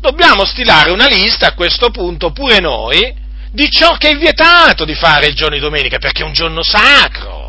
dobbiamo 0.00 0.44
stilare 0.44 0.90
una 0.90 1.06
lista 1.06 1.48
a 1.48 1.54
questo 1.54 1.90
punto 1.90 2.30
pure 2.30 2.58
noi 2.60 3.24
di 3.52 3.70
ciò 3.70 3.96
che 3.96 4.10
è 4.10 4.16
vietato 4.16 4.84
di 4.84 4.94
fare 4.94 5.28
il 5.28 5.34
giorno 5.34 5.54
di 5.54 5.62
domenica, 5.62 5.96
perché 5.96 6.22
è 6.22 6.26
un 6.26 6.34
giorno 6.34 6.62
sacro. 6.62 7.45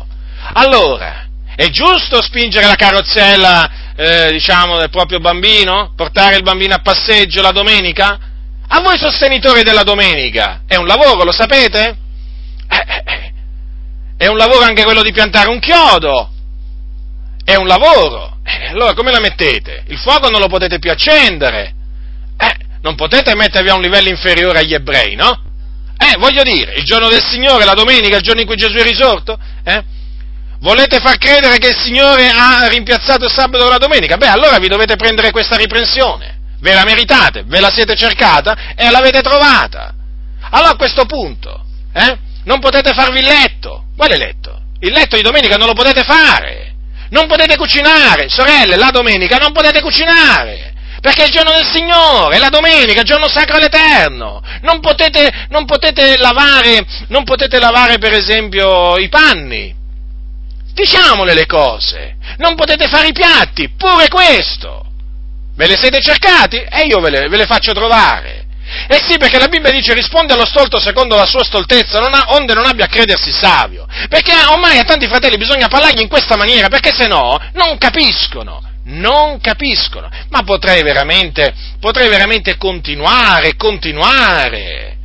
Allora, 0.54 1.26
è 1.54 1.68
giusto 1.68 2.22
spingere 2.22 2.66
la 2.66 2.74
carrozzella, 2.74 3.70
eh, 3.96 4.30
diciamo, 4.30 4.78
del 4.78 4.90
proprio 4.90 5.18
bambino? 5.18 5.92
Portare 5.96 6.36
il 6.36 6.42
bambino 6.42 6.74
a 6.74 6.80
passeggio 6.80 7.42
la 7.42 7.50
domenica? 7.50 8.18
A 8.68 8.80
voi 8.80 8.98
sostenitori 8.98 9.62
della 9.62 9.82
domenica, 9.82 10.60
è 10.66 10.76
un 10.76 10.86
lavoro, 10.86 11.24
lo 11.24 11.32
sapete? 11.32 11.96
Eh, 12.68 12.84
eh, 12.86 13.02
eh, 13.04 13.32
è 14.16 14.26
un 14.26 14.36
lavoro 14.36 14.64
anche 14.64 14.84
quello 14.84 15.02
di 15.02 15.10
piantare 15.10 15.48
un 15.48 15.58
chiodo, 15.58 16.30
è 17.44 17.54
un 17.56 17.66
lavoro. 17.66 18.38
Eh, 18.44 18.68
allora 18.68 18.94
come 18.94 19.10
la 19.10 19.20
mettete? 19.20 19.84
Il 19.88 19.98
fuoco 19.98 20.28
non 20.28 20.40
lo 20.40 20.48
potete 20.48 20.78
più 20.78 20.90
accendere, 20.90 21.74
eh, 22.38 22.56
non 22.82 22.94
potete 22.94 23.34
mettervi 23.34 23.70
a 23.70 23.74
un 23.74 23.82
livello 23.82 24.08
inferiore 24.08 24.60
agli 24.60 24.74
ebrei, 24.74 25.14
no? 25.14 25.42
Eh, 25.98 26.16
voglio 26.18 26.42
dire, 26.42 26.74
il 26.74 26.84
giorno 26.84 27.08
del 27.08 27.22
Signore, 27.22 27.64
la 27.64 27.74
domenica, 27.74 28.16
il 28.16 28.22
giorno 28.22 28.42
in 28.42 28.46
cui 28.46 28.56
Gesù 28.56 28.76
è 28.76 28.82
risorto, 28.82 29.36
eh? 29.64 29.96
Volete 30.60 30.98
far 30.98 31.18
credere 31.18 31.58
che 31.58 31.68
il 31.68 31.76
Signore 31.76 32.28
ha 32.28 32.66
rimpiazzato 32.66 33.26
il 33.26 33.30
sabato 33.30 33.62
con 33.62 33.72
la 33.72 33.78
domenica? 33.78 34.16
Beh, 34.16 34.26
allora 34.26 34.58
vi 34.58 34.66
dovete 34.66 34.96
prendere 34.96 35.30
questa 35.30 35.56
riprensione. 35.56 36.36
Ve 36.60 36.74
la 36.74 36.84
meritate, 36.84 37.44
ve 37.46 37.60
la 37.60 37.70
siete 37.70 37.94
cercata 37.94 38.74
e 38.74 38.90
l'avete 38.90 39.22
trovata. 39.22 39.94
Allora 40.50 40.70
a 40.70 40.76
questo 40.76 41.04
punto, 41.04 41.64
eh, 41.92 42.18
non 42.44 42.58
potete 42.58 42.92
farvi 42.92 43.20
il 43.20 43.26
letto. 43.26 43.84
Quale 43.96 44.16
letto? 44.16 44.62
Il 44.80 44.92
letto 44.92 45.14
di 45.14 45.22
domenica 45.22 45.56
non 45.56 45.68
lo 45.68 45.74
potete 45.74 46.02
fare. 46.02 46.74
Non 47.10 47.28
potete 47.28 47.56
cucinare. 47.56 48.28
Sorelle, 48.28 48.76
la 48.76 48.90
domenica 48.90 49.36
non 49.36 49.52
potete 49.52 49.80
cucinare. 49.80 50.74
Perché 51.00 51.22
è 51.22 51.26
il 51.26 51.32
giorno 51.32 51.52
del 51.52 51.66
Signore, 51.66 52.34
è 52.34 52.38
la 52.40 52.48
domenica, 52.48 53.00
il 53.02 53.06
giorno 53.06 53.28
sacro 53.28 53.56
all'Eterno. 53.56 54.42
Non 54.62 54.80
potete, 54.80 55.46
non 55.50 55.64
potete 55.64 56.16
lavare, 56.16 56.84
non 57.08 57.22
potete 57.22 57.60
lavare 57.60 57.98
per 57.98 58.12
esempio 58.12 58.98
i 58.98 59.08
panni 59.08 59.77
Diciamole 60.78 61.34
le 61.34 61.46
cose. 61.46 62.16
Non 62.36 62.54
potete 62.54 62.86
fare 62.86 63.08
i 63.08 63.12
piatti, 63.12 63.68
pure 63.76 64.06
questo. 64.06 64.86
Ve 65.56 65.66
le 65.66 65.76
siete 65.76 66.00
cercati? 66.00 66.56
E 66.56 66.86
io 66.86 67.00
ve 67.00 67.10
le, 67.10 67.28
ve 67.28 67.36
le 67.36 67.46
faccio 67.46 67.72
trovare. 67.72 68.46
Eh 68.86 69.02
sì, 69.04 69.18
perché 69.18 69.38
la 69.38 69.48
Bibbia 69.48 69.72
dice 69.72 69.92
risponde 69.92 70.34
allo 70.34 70.46
stolto 70.46 70.78
secondo 70.78 71.16
la 71.16 71.26
sua 71.26 71.42
stoltezza, 71.42 71.98
non 71.98 72.14
ha, 72.14 72.26
onde 72.28 72.54
non 72.54 72.64
abbia 72.64 72.84
a 72.84 72.88
credersi 72.88 73.32
savio. 73.32 73.88
Perché 74.08 74.32
ormai 74.50 74.78
a 74.78 74.84
tanti 74.84 75.08
fratelli 75.08 75.36
bisogna 75.36 75.66
parlargli 75.66 76.00
in 76.00 76.06
questa 76.06 76.36
maniera, 76.36 76.68
perché 76.68 76.92
se 76.94 77.08
no 77.08 77.36
non 77.54 77.76
capiscono. 77.76 78.62
Non 78.84 79.40
capiscono. 79.40 80.08
Ma 80.28 80.44
potrei 80.44 80.84
veramente, 80.84 81.52
potrei 81.80 82.08
veramente 82.08 82.56
continuare, 82.56 83.56
continuare. 83.56 84.96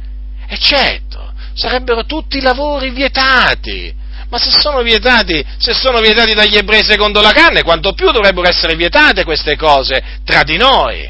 E 0.48 0.58
certo, 0.60 1.34
sarebbero 1.56 2.06
tutti 2.06 2.42
lavori 2.42 2.92
vietati. 2.92 4.02
Ma 4.34 4.40
se 4.40 4.50
sono 4.50 4.82
vietati, 4.82 5.46
se 5.60 5.74
sono 5.76 6.00
vietati 6.00 6.34
dagli 6.34 6.58
ebrei 6.58 6.84
secondo 6.84 7.22
la 7.22 7.34
carne, 7.34 7.62
quanto 7.62 7.94
più 7.94 8.10
dovrebbero 8.10 8.50
essere 8.50 8.76
vietate 8.76 9.24
queste 9.24 9.56
cose 9.56 10.04
tra 10.26 10.42
di 10.42 10.58
noi. 10.58 11.08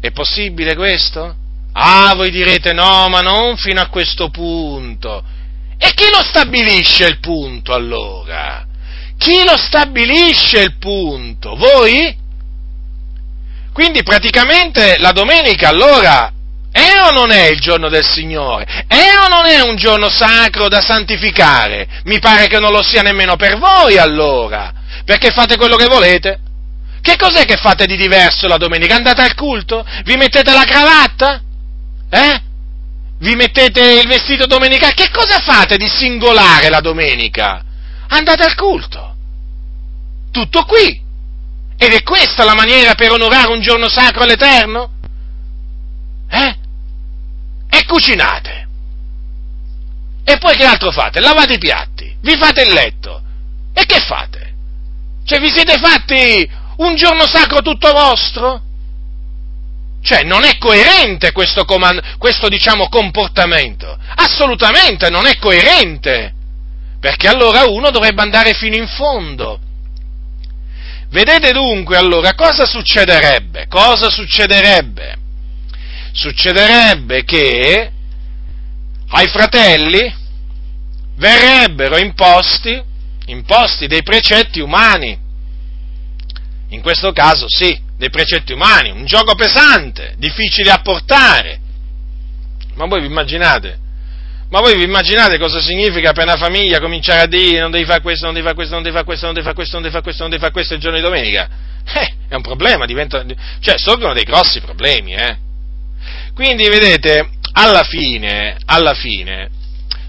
È 0.00 0.10
possibile 0.12 0.74
questo? 0.74 1.36
Ah, 1.74 2.14
voi 2.14 2.30
direte 2.30 2.72
no, 2.72 3.06
ma 3.10 3.20
non 3.20 3.58
fino 3.58 3.82
a 3.82 3.88
questo 3.88 4.30
punto. 4.30 5.22
E 5.76 5.92
chi 5.92 6.08
lo 6.10 6.22
stabilisce 6.22 7.04
il 7.04 7.20
punto 7.20 7.74
allora? 7.74 8.66
Chi 9.18 9.44
lo 9.44 9.58
stabilisce 9.58 10.60
il 10.60 10.78
punto? 10.78 11.54
Voi? 11.54 12.16
Quindi 13.74 14.02
praticamente 14.02 14.96
la 15.00 15.12
domenica 15.12 15.68
allora 15.68 16.32
è 16.76 17.02
o 17.06 17.10
non 17.10 17.30
è 17.30 17.46
il 17.46 17.58
giorno 17.58 17.88
del 17.88 18.06
Signore? 18.06 18.84
È 18.86 19.16
o 19.24 19.28
non 19.28 19.46
è 19.46 19.60
un 19.60 19.76
giorno 19.76 20.10
sacro 20.10 20.68
da 20.68 20.82
santificare? 20.82 22.02
Mi 22.04 22.18
pare 22.18 22.48
che 22.48 22.58
non 22.58 22.70
lo 22.70 22.82
sia 22.82 23.00
nemmeno 23.00 23.36
per 23.36 23.56
voi 23.56 23.96
allora, 23.96 24.74
perché 25.02 25.30
fate 25.30 25.56
quello 25.56 25.76
che 25.76 25.86
volete. 25.86 26.38
Che 27.00 27.16
cos'è 27.16 27.46
che 27.46 27.56
fate 27.56 27.86
di 27.86 27.96
diverso 27.96 28.46
la 28.46 28.58
domenica? 28.58 28.94
Andate 28.94 29.22
al 29.22 29.34
culto? 29.34 29.86
Vi 30.04 30.16
mettete 30.16 30.52
la 30.52 30.64
cravatta? 30.64 31.40
Eh? 32.10 32.42
Vi 33.20 33.34
mettete 33.34 33.80
il 34.02 34.06
vestito 34.06 34.44
domenicale? 34.44 34.92
Che 34.92 35.08
cosa 35.10 35.38
fate 35.38 35.78
di 35.78 35.88
singolare 35.88 36.68
la 36.68 36.80
domenica? 36.80 37.64
Andate 38.08 38.42
al 38.42 38.54
culto. 38.54 39.14
Tutto 40.30 40.64
qui. 40.64 41.00
Ed 41.78 41.92
è 41.94 42.02
questa 42.02 42.44
la 42.44 42.54
maniera 42.54 42.94
per 42.94 43.12
onorare 43.12 43.50
un 43.50 43.62
giorno 43.62 43.88
sacro 43.88 44.24
all'Eterno? 44.24 44.90
Eh? 46.28 46.64
Cucinate. 47.86 48.66
E 50.24 50.38
poi 50.38 50.56
che 50.56 50.64
altro 50.64 50.90
fate? 50.90 51.20
Lavate 51.20 51.54
i 51.54 51.58
piatti, 51.58 52.14
vi 52.20 52.36
fate 52.36 52.62
il 52.62 52.72
letto. 52.72 53.22
E 53.72 53.86
che 53.86 54.00
fate? 54.00 54.54
Cioè 55.24 55.38
vi 55.40 55.50
siete 55.50 55.78
fatti 55.78 56.48
un 56.78 56.94
giorno 56.96 57.26
sacro 57.26 57.60
tutto 57.62 57.92
vostro? 57.92 58.62
Cioè 60.02 60.22
non 60.22 60.44
è 60.44 60.56
coerente 60.58 61.32
questo, 61.32 61.64
comand- 61.64 62.16
questo 62.18 62.48
diciamo, 62.48 62.88
comportamento. 62.88 63.98
Assolutamente 64.14 65.10
non 65.10 65.26
è 65.26 65.36
coerente. 65.38 66.32
Perché 67.00 67.28
allora 67.28 67.64
uno 67.66 67.90
dovrebbe 67.90 68.22
andare 68.22 68.54
fino 68.54 68.76
in 68.76 68.86
fondo. 68.86 69.60
Vedete 71.10 71.52
dunque 71.52 71.96
allora 71.96 72.34
cosa 72.34 72.64
succederebbe? 72.64 73.66
Cosa 73.68 74.10
succederebbe? 74.10 75.16
Succederebbe 76.16 77.24
che 77.24 77.90
ai 79.08 79.28
fratelli 79.28 80.14
verrebbero 81.16 81.98
imposti, 81.98 82.82
imposti 83.26 83.86
dei 83.86 84.02
precetti 84.02 84.60
umani. 84.60 85.18
In 86.70 86.80
questo 86.80 87.12
caso 87.12 87.44
sì, 87.48 87.78
dei 87.98 88.08
precetti 88.08 88.54
umani, 88.54 88.90
un 88.90 89.04
gioco 89.04 89.34
pesante, 89.34 90.14
difficile 90.16 90.70
a 90.70 90.80
portare. 90.80 91.60
Ma 92.76 92.86
voi 92.86 93.00
vi 93.00 93.06
immaginate? 93.08 93.78
Ma 94.48 94.60
voi 94.60 94.74
vi 94.74 94.84
immaginate 94.84 95.38
cosa 95.38 95.60
significa 95.60 96.12
per 96.12 96.24
una 96.24 96.36
famiglia 96.36 96.80
cominciare 96.80 97.20
a 97.20 97.26
dire 97.26 97.60
non 97.60 97.70
devi 97.70 97.84
fare 97.84 98.00
questo, 98.00 98.24
non 98.24 98.32
devi 98.32 98.44
fare 98.46 98.56
questo, 98.56 98.74
non 98.74 98.82
devi 98.82 98.94
fare 98.94 99.04
questo, 99.04 99.26
non 99.26 99.34
devi 99.34 99.44
fare 99.44 99.54
questo, 99.54 99.72
non 99.74 99.82
devi 99.82 99.92
fare 99.92 100.02
questo, 100.02 100.22
non 100.22 100.30
devi 100.30 100.42
fare 100.42 100.52
questo 100.52 100.74
il 100.74 100.80
giorno 100.80 100.96
di 100.96 101.02
domenica? 101.02 101.48
Eh, 101.86 102.14
è 102.28 102.34
un 102.34 102.42
problema, 102.42 102.86
diventa, 102.86 103.24
cioè 103.60 103.78
sorgono 103.78 104.12
dei 104.14 104.24
grossi 104.24 104.60
problemi, 104.60 105.14
eh. 105.14 105.44
Quindi 106.36 106.68
vedete, 106.68 107.30
alla 107.52 107.82
fine, 107.82 108.58
alla 108.66 108.92
fine, 108.92 109.48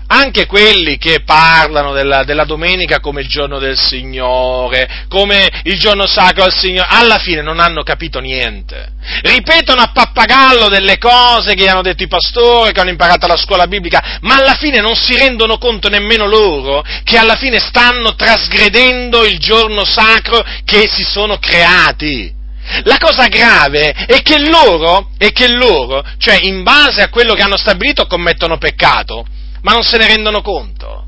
anche 0.08 0.46
quelli 0.46 0.98
che 0.98 1.22
parlano 1.24 1.94
della, 1.94 2.26
della, 2.26 2.44
domenica 2.44 3.00
come 3.00 3.22
il 3.22 3.30
giorno 3.30 3.60
del 3.60 3.78
Signore, 3.78 5.06
come 5.08 5.50
il 5.64 5.80
giorno 5.80 6.06
sacro 6.06 6.44
al 6.44 6.54
Signore, 6.54 6.90
alla 6.90 7.18
fine 7.18 7.42
non 7.42 7.62
hanno 7.62 7.82
capito 7.84 8.20
niente. 8.20 8.90
Ripetono 9.22 9.80
a 9.80 9.92
pappagallo 9.94 10.68
delle 10.68 10.98
cose 10.98 11.54
che 11.54 11.70
hanno 11.70 11.82
detto 11.82 12.04
i 12.04 12.10
pastori, 12.10 12.74
che 12.74 12.82
hanno 12.82 12.90
imparato 12.90 13.24
alla 13.24 13.38
scuola 13.38 13.66
biblica, 13.66 14.20
ma 14.20 14.36
alla 14.36 14.56
fine 14.56 14.82
non 14.82 14.98
si 14.98 15.16
rendono 15.16 15.58
conto 15.58 15.88
nemmeno 15.88 16.28
loro 16.28 16.84
che 17.06 17.18
alla 17.18 17.38
fine 17.38 17.60
stanno 17.60 18.16
trasgredendo 18.16 19.24
il 19.24 19.40
giorno 19.40 19.86
sacro 19.86 20.44
che 20.66 20.90
si 20.90 21.04
sono 21.04 21.38
creati. 21.38 22.36
La 22.84 22.98
cosa 23.00 23.28
grave 23.28 23.92
è 23.92 24.22
che 24.22 24.40
loro, 24.40 25.12
è 25.18 25.32
che 25.32 25.48
loro, 25.48 26.04
cioè 26.18 26.38
in 26.42 26.64
base 26.64 27.02
a 27.02 27.10
quello 27.10 27.34
che 27.34 27.42
hanno 27.42 27.58
stabilito, 27.58 28.08
commettono 28.08 28.58
peccato 28.58 29.26
ma 29.62 29.74
non 29.74 29.84
se 29.84 29.98
ne 29.98 30.08
rendono 30.08 30.42
conto. 30.42 31.06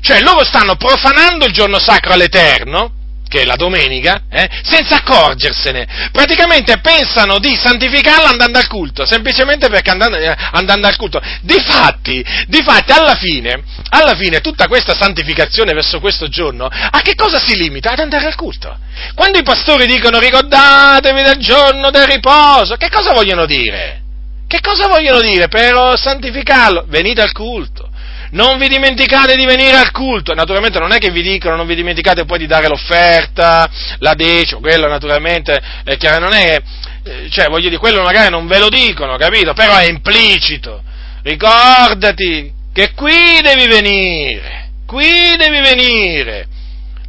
Cioè 0.00 0.20
loro 0.20 0.44
stanno 0.44 0.76
profanando 0.76 1.46
il 1.46 1.52
giorno 1.52 1.78
sacro 1.78 2.12
all'Eterno, 2.12 2.90
che 3.28 3.42
è 3.42 3.44
la 3.44 3.56
domenica, 3.56 4.22
eh, 4.30 4.48
senza 4.62 4.96
accorgersene. 4.96 6.10
Praticamente 6.12 6.78
pensano 6.78 7.38
di 7.38 7.56
santificarla 7.56 8.28
andando 8.28 8.58
al 8.58 8.66
culto, 8.68 9.04
semplicemente 9.04 9.68
perché 9.68 9.90
andando, 9.90 10.16
eh, 10.16 10.36
andando 10.52 10.86
al 10.86 10.96
culto. 10.96 11.20
Difatti, 11.42 12.24
difatti 12.46 12.92
alla, 12.92 13.14
fine, 13.14 13.62
alla 13.88 14.14
fine 14.14 14.40
tutta 14.40 14.68
questa 14.68 14.94
santificazione 14.94 15.72
verso 15.72 16.00
questo 16.00 16.28
giorno, 16.28 16.66
a 16.66 17.00
che 17.00 17.14
cosa 17.14 17.38
si 17.38 17.56
limita? 17.56 17.90
Ad 17.90 17.98
andare 17.98 18.26
al 18.26 18.34
culto. 18.34 18.76
Quando 19.14 19.38
i 19.38 19.42
pastori 19.42 19.86
dicono 19.86 20.18
ricordatevi 20.18 21.22
del 21.22 21.36
giorno 21.38 21.90
del 21.90 22.06
riposo, 22.06 22.76
che 22.76 22.88
cosa 22.88 23.12
vogliono 23.12 23.46
dire? 23.46 24.02
Che 24.46 24.60
cosa 24.60 24.86
vogliono 24.86 25.20
dire 25.20 25.48
per 25.48 25.98
santificarlo? 25.98 26.84
Venite 26.86 27.22
al 27.22 27.32
culto. 27.32 27.90
Non 28.34 28.58
vi 28.58 28.66
dimenticate 28.68 29.36
di 29.36 29.44
venire 29.44 29.76
al 29.76 29.92
culto. 29.92 30.34
Naturalmente 30.34 30.80
non 30.80 30.92
è 30.92 30.98
che 30.98 31.10
vi 31.10 31.22
dicono 31.22 31.54
non 31.54 31.66
vi 31.66 31.76
dimenticate 31.76 32.24
poi 32.24 32.38
di 32.38 32.46
dare 32.46 32.66
l'offerta, 32.66 33.70
la 33.98 34.14
decima, 34.14 34.60
quello 34.60 34.88
naturalmente 34.88 35.60
è 35.84 35.96
chiaro, 35.96 36.24
non 36.24 36.32
è, 36.32 36.60
eh, 37.04 37.28
cioè 37.30 37.46
voglio 37.46 37.68
dire, 37.68 37.78
quello 37.78 38.02
magari 38.02 38.30
non 38.30 38.46
ve 38.46 38.58
lo 38.58 38.68
dicono, 38.68 39.16
capito? 39.16 39.52
Però 39.52 39.76
è 39.76 39.86
implicito. 39.86 40.82
Ricordati 41.22 42.52
che 42.72 42.92
qui 42.92 43.40
devi 43.40 43.68
venire, 43.68 44.70
qui 44.84 45.36
devi 45.38 45.60
venire. 45.60 46.46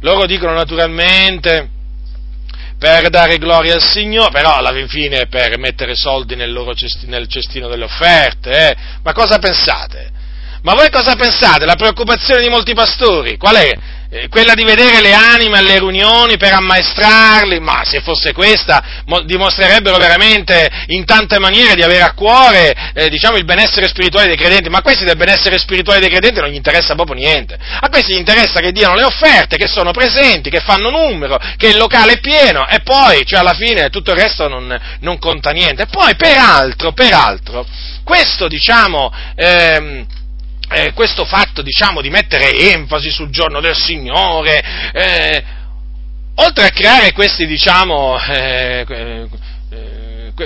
Loro 0.00 0.26
dicono 0.26 0.52
naturalmente 0.52 1.70
per 2.78 3.08
dare 3.08 3.38
gloria 3.38 3.74
al 3.74 3.82
Signore, 3.82 4.30
però 4.30 4.54
alla 4.54 4.72
fine 4.86 5.26
per 5.26 5.58
mettere 5.58 5.96
soldi 5.96 6.36
nel 6.36 6.54
cestino, 6.76 7.16
nel 7.16 7.26
cestino 7.26 7.68
delle 7.68 7.84
offerte. 7.84 8.68
Eh? 8.68 8.76
Ma 9.02 9.12
cosa 9.12 9.40
pensate? 9.40 10.14
Ma 10.66 10.74
voi 10.74 10.90
cosa 10.90 11.14
pensate? 11.14 11.64
La 11.64 11.76
preoccupazione 11.76 12.42
di 12.42 12.48
molti 12.48 12.74
pastori 12.74 13.36
qual 13.36 13.54
è? 13.54 13.70
Eh, 14.10 14.28
quella 14.28 14.52
di 14.54 14.64
vedere 14.64 15.00
le 15.00 15.12
anime 15.12 15.58
alle 15.58 15.78
riunioni 15.78 16.36
per 16.38 16.54
ammaestrarli, 16.54 17.60
ma 17.60 17.84
se 17.84 18.00
fosse 18.00 18.32
questa 18.32 18.82
dimostrerebbero 19.26 19.96
veramente 19.96 20.68
in 20.86 21.04
tante 21.04 21.38
maniere 21.38 21.76
di 21.76 21.84
avere 21.84 22.02
a 22.02 22.14
cuore 22.14 22.74
eh, 22.94 23.08
diciamo, 23.08 23.36
il 23.36 23.44
benessere 23.44 23.86
spirituale 23.86 24.26
dei 24.26 24.36
credenti, 24.36 24.68
ma 24.68 24.78
a 24.78 24.82
questi 24.82 25.04
del 25.04 25.16
benessere 25.16 25.56
spirituale 25.56 26.00
dei 26.00 26.08
credenti 26.08 26.40
non 26.40 26.50
gli 26.50 26.56
interessa 26.56 26.96
proprio 26.96 27.14
niente, 27.14 27.56
a 27.56 27.88
questi 27.88 28.14
gli 28.14 28.18
interessa 28.18 28.58
che 28.58 28.72
diano 28.72 28.96
le 28.96 29.04
offerte, 29.04 29.56
che 29.56 29.68
sono 29.68 29.92
presenti, 29.92 30.50
che 30.50 30.62
fanno 30.66 30.90
numero, 30.90 31.38
che 31.56 31.68
il 31.68 31.76
locale 31.76 32.14
è 32.14 32.18
pieno 32.18 32.66
e 32.66 32.80
poi, 32.80 33.24
cioè 33.24 33.38
alla 33.38 33.54
fine 33.54 33.88
tutto 33.88 34.10
il 34.10 34.18
resto 34.18 34.48
non, 34.48 34.76
non 34.98 35.16
conta 35.20 35.52
niente. 35.52 35.82
E 35.82 35.86
poi 35.86 36.16
peraltro, 36.16 36.90
peraltro, 36.90 37.64
questo 38.02 38.48
diciamo... 38.48 39.12
Ehm, 39.36 40.06
eh, 40.68 40.92
questo 40.92 41.24
fatto, 41.24 41.62
diciamo, 41.62 42.00
di 42.00 42.10
mettere 42.10 42.72
enfasi 42.72 43.10
sul 43.10 43.30
giorno 43.30 43.60
del 43.60 43.76
Signore, 43.76 44.90
eh, 44.92 45.44
oltre 46.36 46.66
a 46.66 46.70
creare 46.70 47.12
questi, 47.12 47.46
diciamo, 47.46 48.18
eh, 48.20 48.84
eh 48.88 49.28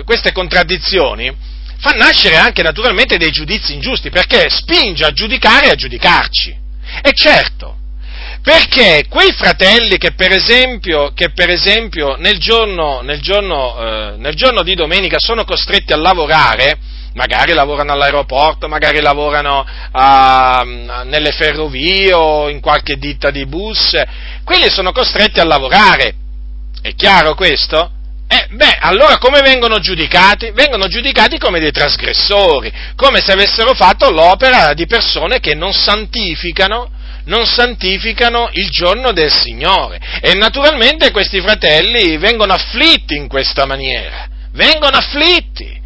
queste 0.04 0.30
contraddizioni, 0.30 1.34
fa 1.80 1.90
nascere 1.90 2.36
anche 2.36 2.62
naturalmente 2.62 3.16
dei 3.16 3.32
giudizi 3.32 3.74
ingiusti, 3.74 4.08
perché 4.08 4.48
spinge 4.48 5.04
a 5.04 5.12
giudicare 5.12 5.66
e 5.66 5.70
a 5.70 5.74
giudicarci. 5.74 6.56
E 7.02 7.10
certo, 7.12 7.76
perché 8.42 9.06
quei 9.08 9.32
fratelli 9.32 9.96
che 9.98 10.12
per 10.12 10.32
esempio, 10.32 11.12
che 11.12 11.30
per 11.30 11.50
esempio 11.50 12.16
nel, 12.16 12.38
giorno, 12.38 13.00
nel, 13.00 13.20
giorno, 13.20 13.78
eh, 13.78 14.16
nel 14.18 14.34
giorno 14.34 14.62
di 14.62 14.74
domenica 14.74 15.18
sono 15.18 15.44
costretti 15.44 15.92
a 15.92 15.96
lavorare, 15.96 16.78
magari 17.14 17.52
lavorano 17.52 17.92
all'aeroporto, 17.92 18.68
magari 18.68 19.00
lavorano 19.00 19.64
a, 19.92 20.62
nelle 20.64 21.32
ferrovie 21.32 22.12
o 22.12 22.48
in 22.48 22.60
qualche 22.60 22.96
ditta 22.96 23.30
di 23.30 23.46
bus, 23.46 24.00
quelli 24.44 24.70
sono 24.70 24.92
costretti 24.92 25.40
a 25.40 25.44
lavorare. 25.44 26.14
È 26.80 26.94
chiaro 26.94 27.34
questo? 27.34 27.92
Eh, 28.32 28.46
beh, 28.50 28.76
allora 28.80 29.18
come 29.18 29.40
vengono 29.40 29.80
giudicati? 29.80 30.52
Vengono 30.52 30.86
giudicati 30.86 31.36
come 31.36 31.58
dei 31.58 31.72
trasgressori, 31.72 32.72
come 32.94 33.20
se 33.20 33.32
avessero 33.32 33.74
fatto 33.74 34.08
l'opera 34.10 34.72
di 34.72 34.86
persone 34.86 35.40
che 35.40 35.54
non 35.54 35.72
santificano, 35.72 36.90
non 37.24 37.44
santificano 37.44 38.48
il 38.52 38.70
giorno 38.70 39.10
del 39.10 39.32
Signore. 39.32 39.98
E 40.22 40.34
naturalmente 40.34 41.10
questi 41.10 41.40
fratelli 41.40 42.18
vengono 42.18 42.52
afflitti 42.52 43.16
in 43.16 43.26
questa 43.26 43.66
maniera, 43.66 44.28
vengono 44.52 44.96
afflitti 44.96 45.79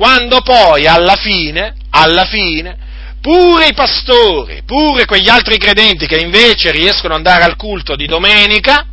quando 0.00 0.40
poi 0.40 0.86
alla 0.86 1.16
fine, 1.16 1.74
alla 1.90 2.24
fine, 2.24 2.74
pure 3.20 3.66
i 3.66 3.74
pastori, 3.74 4.62
pure 4.64 5.04
quegli 5.04 5.28
altri 5.28 5.58
credenti 5.58 6.06
che 6.06 6.16
invece 6.16 6.70
riescono 6.70 7.12
ad 7.12 7.18
andare 7.18 7.44
al 7.44 7.56
culto 7.56 7.96
di 7.96 8.06
domenica, 8.06 8.86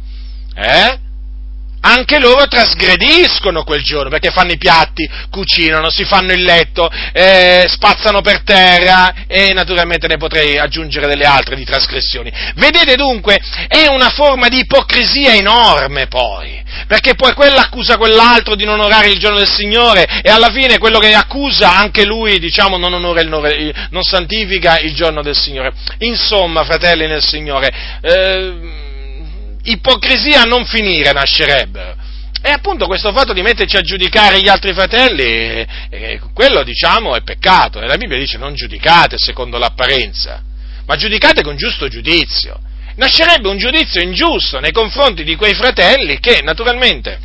eh, 0.54 1.00
anche 1.88 2.20
loro 2.20 2.48
trasgrediscono 2.48 3.64
quel 3.64 3.82
giorno 3.82 4.10
perché 4.10 4.30
fanno 4.30 4.52
i 4.52 4.58
piatti, 4.58 5.10
cucinano, 5.30 5.90
si 5.90 6.04
fanno 6.04 6.34
il 6.34 6.44
letto, 6.44 6.90
eh, 7.14 7.66
spazzano 7.68 8.22
per 8.22 8.42
terra 8.44 9.26
e 9.26 9.54
naturalmente 9.54 10.08
ne 10.08 10.18
potrei 10.18 10.58
aggiungere 10.58 11.08
delle 11.08 11.24
altre 11.24 11.56
di 11.56 11.64
trasgressioni. 11.64 12.32
Vedete 12.56 12.96
dunque, 12.96 13.40
è 13.68 13.88
una 13.88 14.10
forma 14.10 14.50
di 14.50 14.60
ipocrisia 14.60 15.34
enorme 15.34 16.08
poi, 16.08 16.62
perché 16.88 17.16
poi 17.16 17.34
quello 17.34 17.58
accusa 17.58 17.98
quell'altro 17.98 18.56
di 18.56 18.66
non 18.66 18.80
onorare 18.80 19.10
il 19.10 19.18
giorno 19.18 19.38
del 19.38 19.50
Signore 19.50 20.22
e 20.22 20.30
alla 20.30 20.52
fine 20.52 20.78
quello 20.78 21.00
che 21.00 21.14
accusa 21.14 21.76
anche 21.76 22.06
lui, 22.06 22.40
diciamo, 22.40 22.78
non, 22.78 22.94
onora 22.94 23.22
il, 23.22 23.74
non 23.92 24.04
santifica 24.04 24.80
il 24.80 24.94
giorno 24.94 25.22
del 25.22 25.36
Signore. 25.36 25.74
Insomma, 26.00 26.66
fratelli 26.66 27.08
nel 27.08 27.24
Signore, 27.24 27.74
eh, 28.02 28.86
ipocrisia 29.72 30.42
a 30.42 30.46
non 30.46 30.66
finire 30.66 31.12
nascerebbero. 31.12 31.96
E 32.42 32.52
appunto 32.52 32.86
questo 32.86 33.12
fatto 33.12 33.34
di 33.34 33.42
metterci 33.42 33.76
a 33.78 33.82
giudicare 33.82 34.40
gli 34.40 34.48
altri 34.48 34.74
fratelli, 34.74 35.24
eh, 35.24 35.68
eh, 35.90 36.22
quello 36.34 36.64
diciamo 36.64 37.16
è 37.16 37.22
peccato. 37.22 37.82
E 37.82 37.88
la 37.88 37.98
Bibbia 37.98 38.18
dice 38.18 38.38
non 38.38 38.54
giudicate 38.54 39.18
secondo 39.18 39.58
l'apparenza, 39.58 40.42
ma 40.86 40.96
giudicate 40.96 41.42
con 41.42 41.58
giusto 41.58 41.88
giudizio. 41.88 42.60
Nascerebbe 42.96 43.48
un 43.48 43.58
giudizio 43.58 44.02
ingiusto 44.02 44.60
nei 44.60 44.72
confronti 44.72 45.24
di 45.24 45.36
quei 45.36 45.54
fratelli 45.54 46.20
che 46.20 46.42
naturalmente 46.42 47.20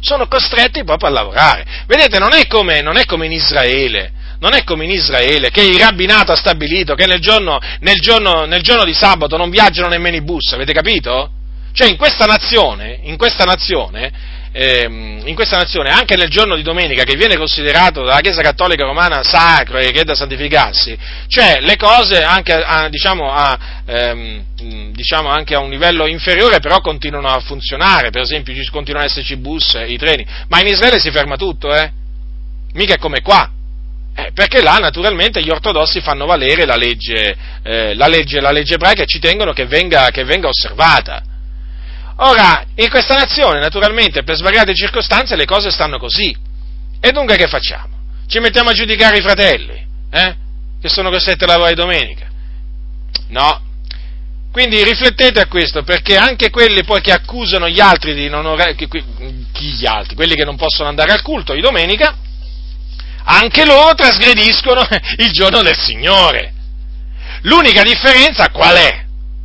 sono 0.00 0.26
costretti 0.26 0.82
proprio 0.82 1.10
a 1.10 1.12
lavorare. 1.12 1.64
Vedete, 1.86 2.18
non 2.18 2.32
è 2.32 2.46
come, 2.46 2.80
non 2.80 2.96
è 2.96 3.04
come 3.04 3.26
in 3.26 3.32
Israele 3.32 4.12
non 4.42 4.54
è 4.54 4.64
come 4.64 4.82
in 4.82 4.90
Israele, 4.90 5.50
che 5.50 5.62
il 5.62 5.78
rabbinato 5.78 6.32
ha 6.32 6.36
stabilito 6.36 6.96
che 6.96 7.06
nel 7.06 7.20
giorno, 7.20 7.60
nel 7.78 8.00
giorno, 8.00 8.44
nel 8.44 8.60
giorno 8.60 8.82
di 8.82 8.92
sabato 8.92 9.36
non 9.36 9.50
viaggiano 9.50 9.86
nemmeno 9.86 10.16
i 10.16 10.22
bus, 10.22 10.52
avete 10.52 10.72
capito? 10.72 11.30
Cioè 11.72 11.88
in 11.88 11.96
questa 11.96 12.26
nazione, 12.26 13.00
in 13.02 13.16
questa 13.16 13.44
nazione 13.44 14.40
eh, 14.52 14.84
in 14.84 15.34
questa 15.34 15.56
nazione, 15.56 15.90
anche 15.90 16.14
nel 16.14 16.28
giorno 16.28 16.54
di 16.56 16.62
domenica, 16.62 17.04
che 17.04 17.16
viene 17.16 17.36
considerato 17.36 18.04
dalla 18.04 18.20
Chiesa 18.20 18.42
Cattolica 18.42 18.84
Romana 18.84 19.22
sacro 19.22 19.78
e 19.78 19.90
che 19.90 20.02
è 20.02 20.04
da 20.04 20.14
santificarsi, 20.14 20.96
cioè 21.26 21.60
le 21.60 21.76
cose 21.76 22.22
anche 22.22 22.52
a, 22.52 22.88
diciamo, 22.88 23.32
a, 23.32 23.58
ehm, 23.86 24.92
diciamo 24.92 25.30
anche 25.30 25.54
a 25.54 25.60
un 25.60 25.70
livello 25.70 26.06
inferiore 26.06 26.60
però 26.60 26.80
continuano 26.80 27.28
a 27.28 27.40
funzionare, 27.40 28.10
per 28.10 28.20
esempio 28.20 28.54
continuano 28.70 29.06
ad 29.06 29.10
esserci 29.10 29.36
bus, 29.36 29.80
i 29.86 29.96
treni, 29.96 30.26
ma 30.48 30.60
in 30.60 30.66
Israele 30.66 31.00
si 31.00 31.10
ferma 31.10 31.36
tutto, 31.36 31.74
eh? 31.74 31.90
Mica 32.74 32.94
è 32.94 32.98
come 32.98 33.20
qua. 33.22 33.50
Eh, 34.14 34.30
perché 34.34 34.60
là 34.60 34.76
naturalmente 34.76 35.40
gli 35.40 35.48
ortodossi 35.48 36.02
fanno 36.02 36.26
valere 36.26 36.66
la 36.66 36.76
legge, 36.76 37.34
eh, 37.62 37.94
la 37.94 38.08
legge, 38.08 38.40
la 38.40 38.50
legge 38.50 38.74
ebraica 38.74 39.04
e 39.04 39.06
ci 39.06 39.18
tengono 39.18 39.54
che 39.54 39.64
venga, 39.64 40.10
che 40.10 40.24
venga 40.24 40.48
osservata. 40.48 41.22
Ora, 42.16 42.64
in 42.74 42.88
questa 42.88 43.14
nazione, 43.14 43.60
naturalmente, 43.60 44.22
per 44.22 44.36
svariate 44.36 44.74
circostanze 44.74 45.36
le 45.36 45.44
cose 45.44 45.70
stanno 45.70 45.98
così. 45.98 46.34
E 47.00 47.10
dunque 47.10 47.36
che 47.36 47.48
facciamo? 47.48 47.96
Ci 48.26 48.38
mettiamo 48.38 48.70
a 48.70 48.74
giudicare 48.74 49.18
i 49.18 49.22
fratelli, 49.22 49.86
eh? 50.10 50.36
Che 50.80 50.88
sono 50.88 51.10
costretti 51.10 51.44
a 51.44 51.48
lavorare 51.48 51.74
domenica? 51.74 52.26
No. 53.28 53.70
Quindi 54.52 54.82
riflettete 54.84 55.40
a 55.40 55.46
questo, 55.46 55.82
perché 55.82 56.16
anche 56.16 56.50
quelli 56.50 56.84
poi 56.84 57.00
che 57.00 57.12
accusano 57.12 57.68
gli 57.68 57.80
altri 57.80 58.14
di 58.14 58.28
non 58.28 58.44
orare, 58.44 58.74
chi 58.74 58.88
gli 59.52 59.86
altri? 59.86 60.14
Quelli 60.14 60.34
che 60.34 60.44
non 60.44 60.56
possono 60.56 60.88
andare 60.88 61.12
al 61.12 61.22
culto 61.22 61.54
di 61.54 61.60
domenica, 61.60 62.16
anche 63.24 63.64
loro 63.64 63.94
trasgrediscono 63.94 64.86
il 65.18 65.30
giorno 65.32 65.62
del 65.62 65.78
Signore. 65.78 66.52
L'unica 67.42 67.82
differenza 67.82 68.50
qual 68.50 68.76
è? 68.76 69.04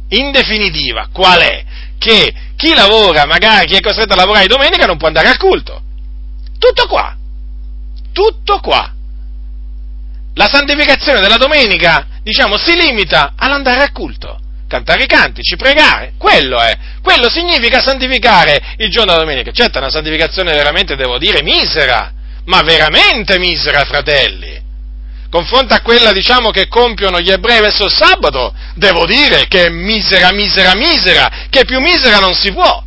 In 0.10 0.32
definitiva, 0.32 1.08
qual 1.12 1.40
è? 1.40 1.64
Che 1.98 2.34
chi 2.58 2.74
lavora, 2.74 3.26
magari 3.26 3.68
chi 3.68 3.76
è 3.76 3.80
costretto 3.80 4.14
a 4.14 4.18
lavorare 4.18 4.48
domenica, 4.48 4.86
non 4.86 4.98
può 4.98 5.08
andare 5.08 5.30
al 5.30 5.38
culto. 5.38 5.82
Tutto 6.60 6.88
qua. 6.88 7.16
Tutto 8.12 8.60
qua. 8.60 8.92
La 10.34 10.48
santificazione 10.48 11.22
della 11.22 11.38
domenica, 11.38 12.08
diciamo, 12.22 12.58
si 12.58 12.76
limita 12.76 13.34
all'andare 13.38 13.84
al 13.84 13.92
culto. 13.92 14.40
Cantare 14.68 15.04
i 15.04 15.08
cantici, 15.08 15.56
pregare, 15.56 16.14
quello 16.18 16.60
è. 16.60 16.78
Quello 17.02 17.30
significa 17.30 17.80
santificare 17.80 18.76
il 18.78 18.90
giorno 18.90 19.12
della 19.12 19.24
domenica. 19.24 19.52
Certo, 19.52 19.78
è 19.78 19.82
una 19.82 19.90
santificazione 19.90 20.52
veramente, 20.52 20.98
devo 20.98 21.18
dire, 21.18 21.42
misera 21.42 22.12
ma 22.48 22.62
veramente 22.62 23.38
misera, 23.38 23.84
fratelli. 23.84 24.66
Confronto 25.38 25.76
a 25.76 25.82
quella, 25.82 26.14
diciamo, 26.14 26.50
che 26.50 26.68
compiono 26.68 27.20
gli 27.20 27.30
ebrei 27.30 27.60
verso 27.62 27.86
il 27.86 27.94
sabato, 27.94 28.56
devo 28.74 29.06
dire 29.06 29.46
che 29.48 29.68
è 29.68 29.70
misera, 29.70 30.32
misera, 30.32 30.74
misera, 30.74 31.46
che 31.52 31.64
più 31.64 31.80
misera 31.80 32.18
non 32.18 32.34
si 32.34 32.52
può. 32.52 32.84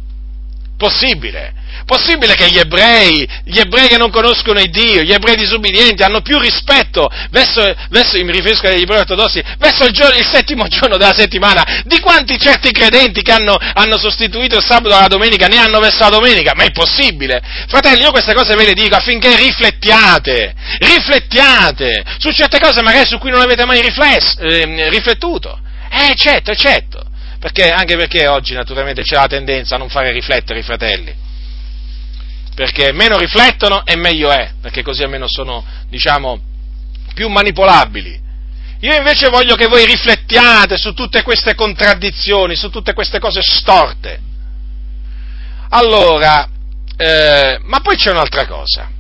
Possibile. 0.77 1.55
Possibile 1.91 2.37
che 2.37 2.49
gli 2.49 2.59
ebrei, 2.59 3.29
gli 3.45 3.59
ebrei 3.59 3.89
che 3.89 3.97
non 3.97 4.13
conoscono 4.13 4.61
il 4.61 4.71
Dio, 4.71 5.03
gli 5.03 5.11
ebrei 5.11 5.35
disubbidienti, 5.35 6.05
hanno 6.05 6.21
più 6.21 6.39
rispetto 6.39 7.11
verso, 7.31 7.63
verso 7.89 8.17
mi 8.23 8.31
riferisco 8.31 8.69
agli 8.69 8.83
ebrei 8.83 9.01
ortodossi, 9.01 9.43
verso 9.59 9.87
il, 9.87 9.91
giorno, 9.91 10.17
il, 10.17 10.25
settimo 10.25 10.63
giorno 10.71 10.97
della 10.97 11.13
settimana, 11.13 11.83
di 11.85 11.99
quanti 11.99 12.39
certi 12.39 12.71
credenti 12.71 13.23
che 13.23 13.33
hanno, 13.33 13.57
hanno 13.59 13.99
sostituito 13.99 14.59
il 14.59 14.65
sabato 14.65 14.95
alla 14.95 15.09
domenica 15.09 15.49
ne 15.49 15.57
hanno 15.57 15.81
verso 15.81 16.05
la 16.05 16.11
domenica? 16.11 16.53
Ma 16.55 16.63
è 16.63 16.71
possibile? 16.71 17.43
Fratelli, 17.67 18.03
io 18.03 18.13
queste 18.13 18.35
cose 18.35 18.55
ve 18.55 18.67
le 18.67 18.75
dico 18.75 18.95
affinché 18.95 19.35
riflettiate, 19.35 20.55
riflettiate 20.79 22.05
su 22.19 22.31
certe 22.31 22.61
cose 22.61 22.83
magari 22.83 23.09
su 23.09 23.19
cui 23.19 23.33
non 23.33 23.41
avete 23.41 23.65
mai 23.65 23.83
riflesso, 23.83 24.39
eh, 24.39 24.89
riflettuto. 24.91 25.59
Eh, 25.91 26.15
certo, 26.15 26.55
certo. 26.55 27.03
Perché, 27.41 27.73
anche 27.73 27.97
perché 27.97 28.29
oggi 28.29 28.55
naturalmente 28.55 29.03
c'è 29.03 29.17
la 29.17 29.27
tendenza 29.27 29.75
a 29.75 29.79
non 29.79 29.89
fare 29.89 30.13
riflettere 30.13 30.61
i 30.61 30.63
fratelli 30.63 31.29
perché 32.55 32.93
meno 32.93 33.17
riflettono 33.19 33.85
e 33.85 33.97
meglio 33.97 34.31
è, 34.31 34.53
perché 34.61 34.83
così 34.83 35.03
almeno 35.03 35.27
sono, 35.29 35.65
diciamo, 35.89 36.41
più 37.15 37.29
manipolabili. 37.29 38.29
Io 38.81 38.97
invece 38.97 39.29
voglio 39.29 39.57
che 39.57 39.67
voi 39.67 39.85
riflettiate 39.85 40.79
su 40.79 40.95
tutte 40.95 41.23
queste 41.23 41.55
contraddizioni, 41.55 42.57
su 42.57 42.71
tutte 42.71 42.95
queste 42.95 43.19
cose 43.19 43.43
storte. 43.43 44.21
Allora, 45.71 46.49
eh, 46.97 47.59
ma 47.63 47.81
poi 47.81 47.97
c'è 47.97 48.11
un'altra 48.11 48.47
cosa. 48.47 48.91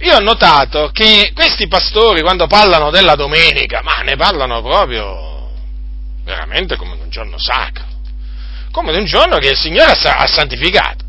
Io 0.00 0.16
ho 0.16 0.20
notato 0.20 0.90
che 0.92 1.30
questi 1.34 1.68
pastori, 1.68 2.20
quando 2.20 2.46
parlano 2.46 2.90
della 2.90 3.14
domenica, 3.14 3.80
ma 3.82 4.02
ne 4.02 4.16
parlano 4.16 4.60
proprio 4.60 5.50
veramente 6.24 6.76
come 6.76 6.96
di 6.96 7.02
un 7.02 7.08
giorno 7.08 7.38
sacro, 7.38 7.84
come 8.72 8.92
di 8.92 8.98
un 8.98 9.06
giorno 9.06 9.38
che 9.38 9.50
il 9.50 9.56
Signore 9.56 9.92
ha 9.92 10.26
santificato. 10.26 11.05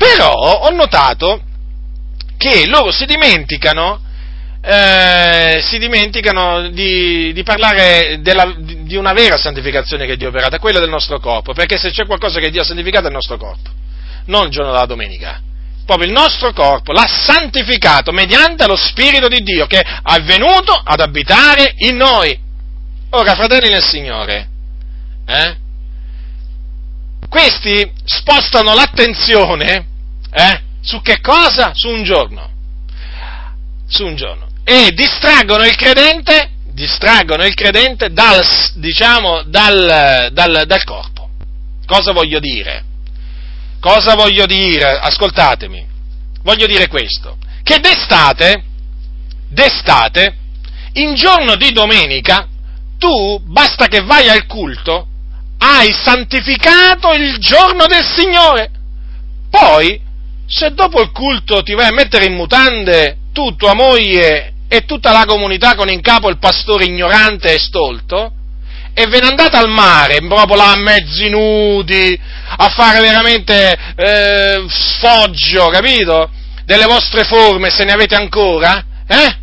Però 0.00 0.32
ho 0.32 0.70
notato 0.70 1.42
che 2.38 2.66
loro 2.66 2.90
si 2.90 3.04
dimenticano, 3.04 4.00
eh, 4.62 5.60
si 5.62 5.76
dimenticano 5.76 6.70
di, 6.70 7.34
di 7.34 7.42
parlare 7.42 8.18
della, 8.22 8.50
di 8.56 8.96
una 8.96 9.12
vera 9.12 9.36
santificazione 9.36 10.06
che 10.06 10.16
Dio 10.16 10.28
ha 10.28 10.30
operato, 10.30 10.56
quella 10.56 10.80
del 10.80 10.88
nostro 10.88 11.20
corpo, 11.20 11.52
perché 11.52 11.76
se 11.76 11.90
c'è 11.90 12.06
qualcosa 12.06 12.40
che 12.40 12.48
Dio 12.48 12.62
ha 12.62 12.64
santificato 12.64 13.04
è 13.04 13.08
il 13.08 13.14
nostro 13.14 13.36
corpo, 13.36 13.68
non 14.24 14.46
il 14.46 14.50
giorno 14.50 14.72
della 14.72 14.86
domenica. 14.86 15.38
Proprio 15.84 16.08
il 16.08 16.14
nostro 16.14 16.54
corpo 16.54 16.92
l'ha 16.92 17.06
santificato 17.06 18.10
mediante 18.10 18.66
lo 18.66 18.76
Spirito 18.76 19.28
di 19.28 19.42
Dio 19.42 19.66
che 19.66 19.80
è 19.80 20.20
venuto 20.22 20.80
ad 20.82 21.00
abitare 21.00 21.74
in 21.76 21.96
noi. 21.96 22.38
Ora, 23.10 23.34
fratelli 23.34 23.68
nel 23.68 23.82
Signore, 23.82 24.48
eh, 25.26 25.56
questi 27.28 27.92
spostano 28.02 28.72
l'attenzione 28.72 29.88
eh? 30.32 30.60
Su 30.80 31.00
che 31.02 31.20
cosa? 31.20 31.72
Su 31.74 31.88
un 31.88 32.02
giorno. 32.02 32.48
Su 33.86 34.04
un 34.06 34.16
giorno. 34.16 34.48
E 34.64 34.92
distraggono 34.94 35.64
il 35.64 35.76
credente, 35.76 36.50
distraggono 36.72 37.44
il 37.44 37.54
credente 37.54 38.12
dal, 38.12 38.44
diciamo, 38.74 39.42
dal, 39.44 40.30
dal, 40.32 40.64
dal 40.66 40.84
corpo. 40.84 41.28
Cosa 41.86 42.12
voglio 42.12 42.38
dire? 42.38 42.84
Cosa 43.80 44.14
voglio 44.14 44.46
dire? 44.46 44.98
Ascoltatemi. 44.98 45.86
Voglio 46.42 46.66
dire 46.66 46.86
questo. 46.88 47.36
Che 47.62 47.78
d'estate, 47.80 48.62
d'estate, 49.48 50.36
in 50.94 51.14
giorno 51.14 51.56
di 51.56 51.72
domenica, 51.72 52.46
tu 52.98 53.40
basta 53.44 53.86
che 53.86 54.02
vai 54.02 54.28
al 54.28 54.46
culto, 54.46 55.06
hai 55.58 55.92
santificato 55.92 57.12
il 57.12 57.38
giorno 57.38 57.86
del 57.86 58.04
Signore. 58.04 58.70
Poi 59.50 60.00
se 60.50 60.74
dopo 60.74 61.00
il 61.00 61.12
culto 61.12 61.62
ti 61.62 61.74
vai 61.74 61.86
a 61.86 61.92
mettere 61.92 62.24
in 62.24 62.34
mutande 62.34 63.18
tu, 63.32 63.54
tua 63.54 63.72
moglie 63.72 64.54
e 64.68 64.84
tutta 64.84 65.12
la 65.12 65.24
comunità 65.24 65.76
con 65.76 65.88
in 65.88 66.00
capo 66.00 66.28
il 66.28 66.38
pastore 66.38 66.86
ignorante 66.86 67.54
e 67.54 67.58
stolto, 67.58 68.32
e 68.92 69.06
ve 69.06 69.20
ne 69.20 69.28
andate 69.28 69.56
al 69.56 69.68
mare, 69.68 70.18
proprio 70.26 70.56
là 70.56 70.74
mezzi 70.76 71.28
nudi, 71.28 72.20
a 72.56 72.68
fare 72.68 72.98
veramente 73.00 73.78
eh, 73.94 74.64
sfoggio, 74.68 75.68
capito? 75.68 76.30
Delle 76.64 76.86
vostre 76.86 77.22
forme, 77.24 77.70
se 77.70 77.84
ne 77.84 77.92
avete 77.92 78.16
ancora, 78.16 78.84
eh? 79.06 79.38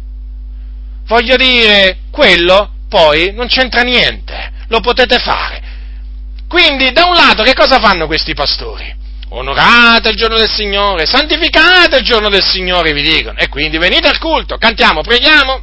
Voglio 1.06 1.38
dire, 1.38 2.00
quello 2.12 2.72
poi 2.90 3.32
non 3.34 3.48
c'entra 3.48 3.82
niente, 3.82 4.52
lo 4.68 4.82
potete 4.82 5.18
fare. 5.20 5.62
Quindi, 6.50 6.92
da 6.92 7.06
un 7.06 7.16
lato, 7.16 7.44
che 7.44 7.54
cosa 7.54 7.80
fanno 7.80 8.08
questi 8.08 8.34
pastori? 8.34 8.96
Onorate 9.30 10.10
il 10.10 10.16
giorno 10.16 10.38
del 10.38 10.50
Signore, 10.50 11.06
santificate 11.06 11.98
il 11.98 12.06
giorno 12.06 12.30
del 12.30 12.44
Signore, 12.44 12.94
vi 12.94 13.02
dicono. 13.02 13.38
E 13.38 13.50
quindi 13.50 13.78
venite 13.78 14.08
al 14.08 14.20
culto, 14.20 14.58
cantiamo, 14.58 15.02
preghiamo, 15.02 15.62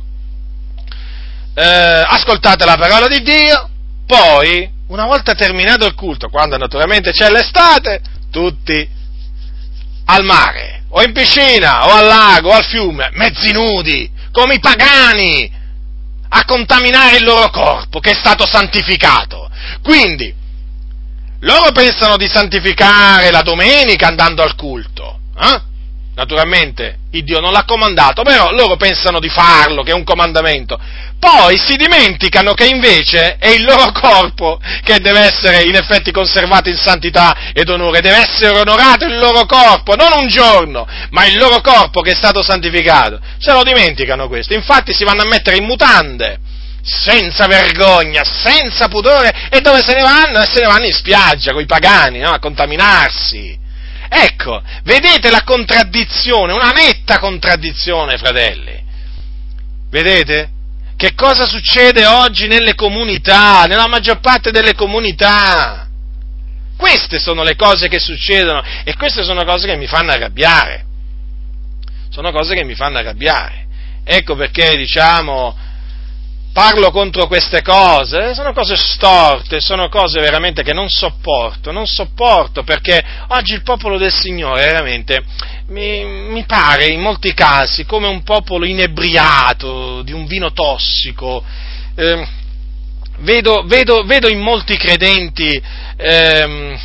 eh, 1.54 1.62
ascoltate 2.06 2.64
la 2.64 2.76
parola 2.76 3.08
di 3.08 3.22
Dio, 3.22 3.70
poi, 4.06 4.70
una 4.88 5.06
volta 5.06 5.34
terminato 5.34 5.86
il 5.86 5.94
culto, 5.94 6.28
quando 6.28 6.58
naturalmente 6.58 7.10
c'è 7.12 7.30
l'estate, 7.30 8.00
tutti 8.30 8.86
al 10.06 10.24
mare, 10.24 10.84
o 10.90 11.02
in 11.02 11.12
piscina, 11.12 11.86
o 11.86 11.92
al 11.92 12.06
lago, 12.06 12.50
o 12.50 12.52
al 12.52 12.64
fiume, 12.64 13.10
mezzi 13.14 13.50
nudi, 13.52 14.10
come 14.30 14.54
i 14.54 14.60
pagani, 14.60 15.50
a 16.28 16.44
contaminare 16.44 17.16
il 17.16 17.24
loro 17.24 17.48
corpo 17.50 18.00
che 18.00 18.10
è 18.10 18.14
stato 18.14 18.44
santificato. 18.44 19.48
Quindi, 19.82 20.34
loro 21.45 21.72
pensano 21.72 22.16
di 22.16 22.26
santificare 22.26 23.30
la 23.30 23.42
domenica 23.42 24.09
andando 24.09 24.42
al 24.42 24.55
culto. 24.55 25.18
Eh? 25.38 25.72
Naturalmente 26.14 26.99
il 27.11 27.24
Dio 27.24 27.40
non 27.40 27.53
l'ha 27.53 27.64
comandato, 27.64 28.22
però 28.22 28.53
loro 28.53 28.76
pensano 28.76 29.18
di 29.18 29.28
farlo, 29.28 29.82
che 29.82 29.90
è 29.90 29.95
un 29.95 30.05
comandamento. 30.05 30.78
Poi 31.18 31.57
si 31.59 31.76
dimenticano 31.76 32.55
che 32.55 32.66
invece 32.66 33.36
è 33.38 33.49
il 33.49 33.64
loro 33.64 33.90
corpo 33.92 34.61
che 34.82 35.01
deve 35.01 35.20
essere 35.20 35.62
in 35.62 35.74
effetti 35.74 36.12
conservato 36.12 36.68
in 36.68 36.76
santità 36.76 37.51
ed 37.53 37.68
onore, 37.68 38.01
deve 38.01 38.18
essere 38.18 38.59
onorato 38.59 39.07
il 39.07 39.18
loro 39.18 39.45
corpo, 39.47 39.97
non 39.97 40.12
un 40.16 40.28
giorno, 40.28 40.86
ma 41.11 41.26
il 41.26 41.36
loro 41.36 41.61
corpo 41.61 42.01
che 42.01 42.12
è 42.12 42.14
stato 42.14 42.42
santificato. 42.42 43.18
Se 43.38 43.53
lo 43.53 43.62
dimenticano 43.64 44.28
questo, 44.28 44.55
infatti 44.55 44.92
si 44.92 45.05
vanno 45.05 45.22
a 45.22 45.28
mettere 45.28 45.57
in 45.57 45.64
mutande 45.64 46.38
senza 46.85 47.47
vergogna, 47.47 48.22
senza 48.24 48.89
pudore, 48.89 49.49
e 49.51 49.61
dove 49.61 49.82
se 49.82 49.95
ne 49.95 50.03
vanno? 50.03 50.45
Se 50.45 50.61
ne 50.61 50.66
vanno 50.66 50.85
in 50.85 50.93
spiaggia 50.93 51.53
con 51.53 51.62
i 51.62 51.66
pagani, 51.66 52.18
no? 52.18 52.30
a 52.30 52.39
contaminarsi. 52.39 53.59
Ecco, 54.09 54.62
vedete 54.85 55.30
la 55.30 55.43
contraddizione, 55.43 56.53
una 56.53 56.70
netta 56.70 57.18
contraddizione, 57.18 58.18
fratelli. 58.18 58.82
Vedete? 59.91 60.51
Che 60.97 61.14
cosa 61.14 61.47
succede 61.47 62.07
oggi 62.07 62.47
nelle 62.47 62.74
comunità, 62.74 63.64
nella 63.64 63.89
maggior 63.89 64.20
parte 64.20 64.51
delle 64.51 64.74
comunità? 64.74 65.89
Queste 66.76 67.18
sono 67.18 67.43
le 67.43 67.57
cose 67.57 67.89
che 67.89 67.99
succedono 67.99 68.62
e 68.85 68.95
queste 68.95 69.24
sono 69.24 69.45
cose 69.45 69.66
che 69.66 69.76
mi 69.76 69.87
fanno 69.87 70.12
arrabbiare. 70.12 70.85
Sono 72.11 72.30
cose 72.30 72.55
che 72.55 72.64
mi 72.64 72.74
fanno 72.74 72.99
arrabbiare. 72.99 73.66
Ecco 74.05 74.37
perché, 74.37 74.76
diciamo, 74.76 75.57
parlo 76.55 76.92
contro 76.92 77.26
queste 77.26 77.62
cose, 77.62 78.32
sono 78.32 78.52
cose 78.52 78.76
storte, 78.76 79.61
sono 79.61 79.88
cose 79.88 80.20
veramente 80.20 80.62
che 80.62 80.72
non 80.72 80.88
sopporto, 80.88 81.72
non 81.72 81.84
sopporto 81.88 82.62
perché 82.62 83.05
oggi 83.30 83.55
il 83.55 83.62
popolo 83.62 83.98
del 83.98 84.12
Signore 84.12 84.64
veramente 84.64 85.24
mi, 85.66 86.05
mi 86.05 86.44
pare 86.44 86.86
in 86.86 87.00
molti 87.00 87.34
casi 87.34 87.84
come 87.84 88.07
un 88.07 88.22
popolo 88.22 88.66
inebriato 88.66 90.02
di 90.02 90.12
un 90.12 90.26
vino 90.26 90.52
tossico. 90.52 91.44
Eh, 91.96 92.24
vedo, 93.18 93.64
vedo, 93.66 94.05
vedo, 94.05 94.28
in 94.28 94.38
molti 94.38 94.76
credenti 94.76 95.61
eh, 95.96 96.78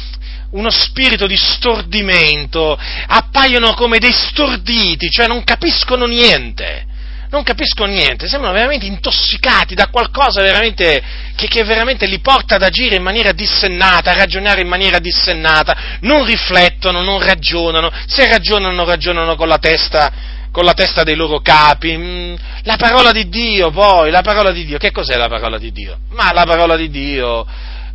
uno 0.49 0.69
spirito 0.71 1.27
di 1.27 1.37
stordimento, 1.37 2.75
appaiono 3.05 3.75
come 3.75 3.99
dei 3.99 4.13
storditi, 4.13 5.11
cioè 5.11 5.27
non 5.27 5.43
capiscono 5.43 6.07
niente 6.07 6.87
non 7.29 7.43
capiscono 7.43 7.91
niente, 7.91 8.27
sembrano 8.27 8.55
veramente 8.55 8.85
intossicati 8.85 9.75
da 9.75 9.87
qualcosa 9.87 10.41
veramente, 10.41 11.01
che, 11.35 11.47
che, 11.47 11.63
veramente 11.63 12.07
li 12.07 12.19
porta 12.19 12.55
ad 12.55 12.63
agire 12.63 12.95
in 12.95 13.03
maniera 13.03 13.31
dissennata, 13.31 14.11
a 14.11 14.15
ragionare 14.15 14.61
in 14.61 14.67
maniera 14.67 14.99
dissennata, 14.99 15.99
non 16.01 16.25
riflettono, 16.25 17.01
non 17.03 17.19
ragionano, 17.23 17.91
se 18.07 18.27
ragionano, 18.27 18.83
ragionano 18.83 19.35
con 19.35 19.47
la 19.47 19.59
testa, 19.59 20.11
con 20.51 20.65
la 20.65 20.73
testa 20.73 21.03
dei 21.03 21.15
loro 21.15 21.39
capi. 21.39 21.95
Mm, 21.95 22.35
la 22.63 22.77
parola 22.77 23.11
di 23.11 23.29
Dio, 23.29 23.69
poi, 23.69 24.09
la 24.09 24.21
parola 24.21 24.51
di 24.51 24.65
Dio, 24.65 24.77
che 24.79 24.91
cos'è 24.91 25.15
la 25.15 25.29
parola 25.29 25.59
di 25.59 25.71
Dio? 25.71 25.97
Ma 26.09 26.33
la 26.33 26.45
parola 26.45 26.75
di 26.75 26.89
Dio 26.89 27.45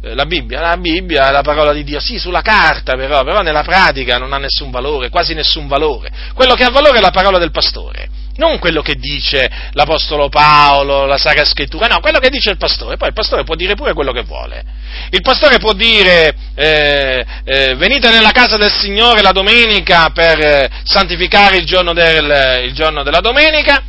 eh, 0.00 0.14
la 0.14 0.26
Bibbia, 0.26 0.60
la 0.60 0.76
Bibbia 0.76 1.28
è 1.28 1.32
la 1.32 1.42
parola 1.42 1.72
di 1.72 1.82
Dio, 1.82 1.98
sì, 1.98 2.18
sulla 2.18 2.42
carta 2.42 2.94
però, 2.94 3.24
però 3.24 3.42
nella 3.42 3.62
pratica 3.62 4.16
non 4.16 4.32
ha 4.32 4.38
nessun 4.38 4.70
valore, 4.70 5.08
quasi 5.08 5.34
nessun 5.34 5.66
valore. 5.66 6.10
Quello 6.34 6.54
che 6.54 6.62
ha 6.62 6.70
valore 6.70 6.98
è 6.98 7.00
la 7.00 7.10
parola 7.10 7.38
del 7.38 7.50
pastore 7.50 8.13
non 8.36 8.58
quello 8.58 8.82
che 8.82 8.96
dice 8.96 9.48
l'Apostolo 9.72 10.28
Paolo, 10.28 11.06
la 11.06 11.18
Sacra 11.18 11.44
Scrittura, 11.44 11.86
no, 11.86 12.00
quello 12.00 12.18
che 12.18 12.30
dice 12.30 12.50
il 12.50 12.56
pastore, 12.56 12.96
poi 12.96 13.08
il 13.08 13.14
pastore 13.14 13.44
può 13.44 13.54
dire 13.54 13.74
pure 13.74 13.92
quello 13.92 14.12
che 14.12 14.22
vuole. 14.22 14.64
Il 15.10 15.20
pastore 15.20 15.58
può 15.58 15.72
dire 15.72 16.34
eh, 16.54 17.24
eh, 17.44 17.74
venite 17.76 18.10
nella 18.10 18.32
casa 18.32 18.56
del 18.56 18.72
Signore 18.72 19.22
la 19.22 19.32
domenica 19.32 20.10
per 20.10 20.40
eh, 20.40 20.70
santificare 20.84 21.58
il 21.58 21.66
giorno, 21.66 21.92
del, 21.92 22.64
il 22.64 22.72
giorno 22.72 23.02
della 23.02 23.20
domenica, 23.20 23.82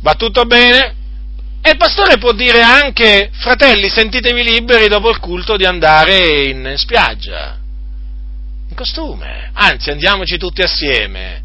va 0.00 0.14
tutto 0.14 0.44
bene, 0.44 0.94
e 1.62 1.70
il 1.70 1.76
pastore 1.76 2.18
può 2.18 2.32
dire 2.32 2.62
anche, 2.62 3.30
fratelli, 3.32 3.88
sentitevi 3.88 4.42
liberi 4.42 4.88
dopo 4.88 5.10
il 5.10 5.18
culto 5.18 5.56
di 5.56 5.66
andare 5.66 6.48
in 6.48 6.72
spiaggia, 6.76 7.58
in 8.68 8.74
costume, 8.74 9.50
anzi 9.52 9.90
andiamoci 9.90 10.38
tutti 10.38 10.62
assieme. 10.62 11.42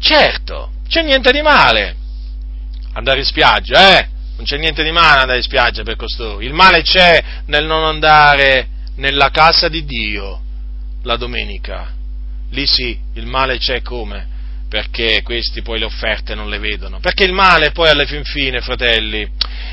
Certo, 0.00 0.70
c'è 0.88 1.02
niente 1.02 1.32
di 1.32 1.42
male 1.42 2.04
andare 2.96 3.20
in 3.20 3.24
spiaggia, 3.24 3.98
eh? 3.98 4.08
Non 4.36 4.44
c'è 4.44 4.56
niente 4.58 4.82
di 4.82 4.90
male 4.90 5.20
andare 5.20 5.38
in 5.38 5.44
spiaggia 5.44 5.82
per 5.82 5.96
costoro. 5.96 6.40
Il 6.40 6.52
male 6.52 6.82
c'è 6.82 7.22
nel 7.46 7.64
non 7.64 7.84
andare 7.84 8.68
nella 8.96 9.30
casa 9.30 9.68
di 9.68 9.84
Dio 9.84 10.40
la 11.02 11.16
domenica. 11.16 11.92
Lì 12.50 12.66
sì, 12.66 12.98
il 13.14 13.26
male 13.26 13.58
c'è 13.58 13.82
come? 13.82 14.34
Perché 14.68 15.22
questi 15.22 15.62
poi 15.62 15.78
le 15.78 15.84
offerte 15.84 16.34
non 16.34 16.48
le 16.48 16.58
vedono. 16.58 16.98
Perché 17.00 17.24
il 17.24 17.32
male 17.32 17.70
poi 17.70 17.88
alla 17.88 18.04
fin 18.04 18.24
fine, 18.24 18.60
fratelli, 18.60 19.26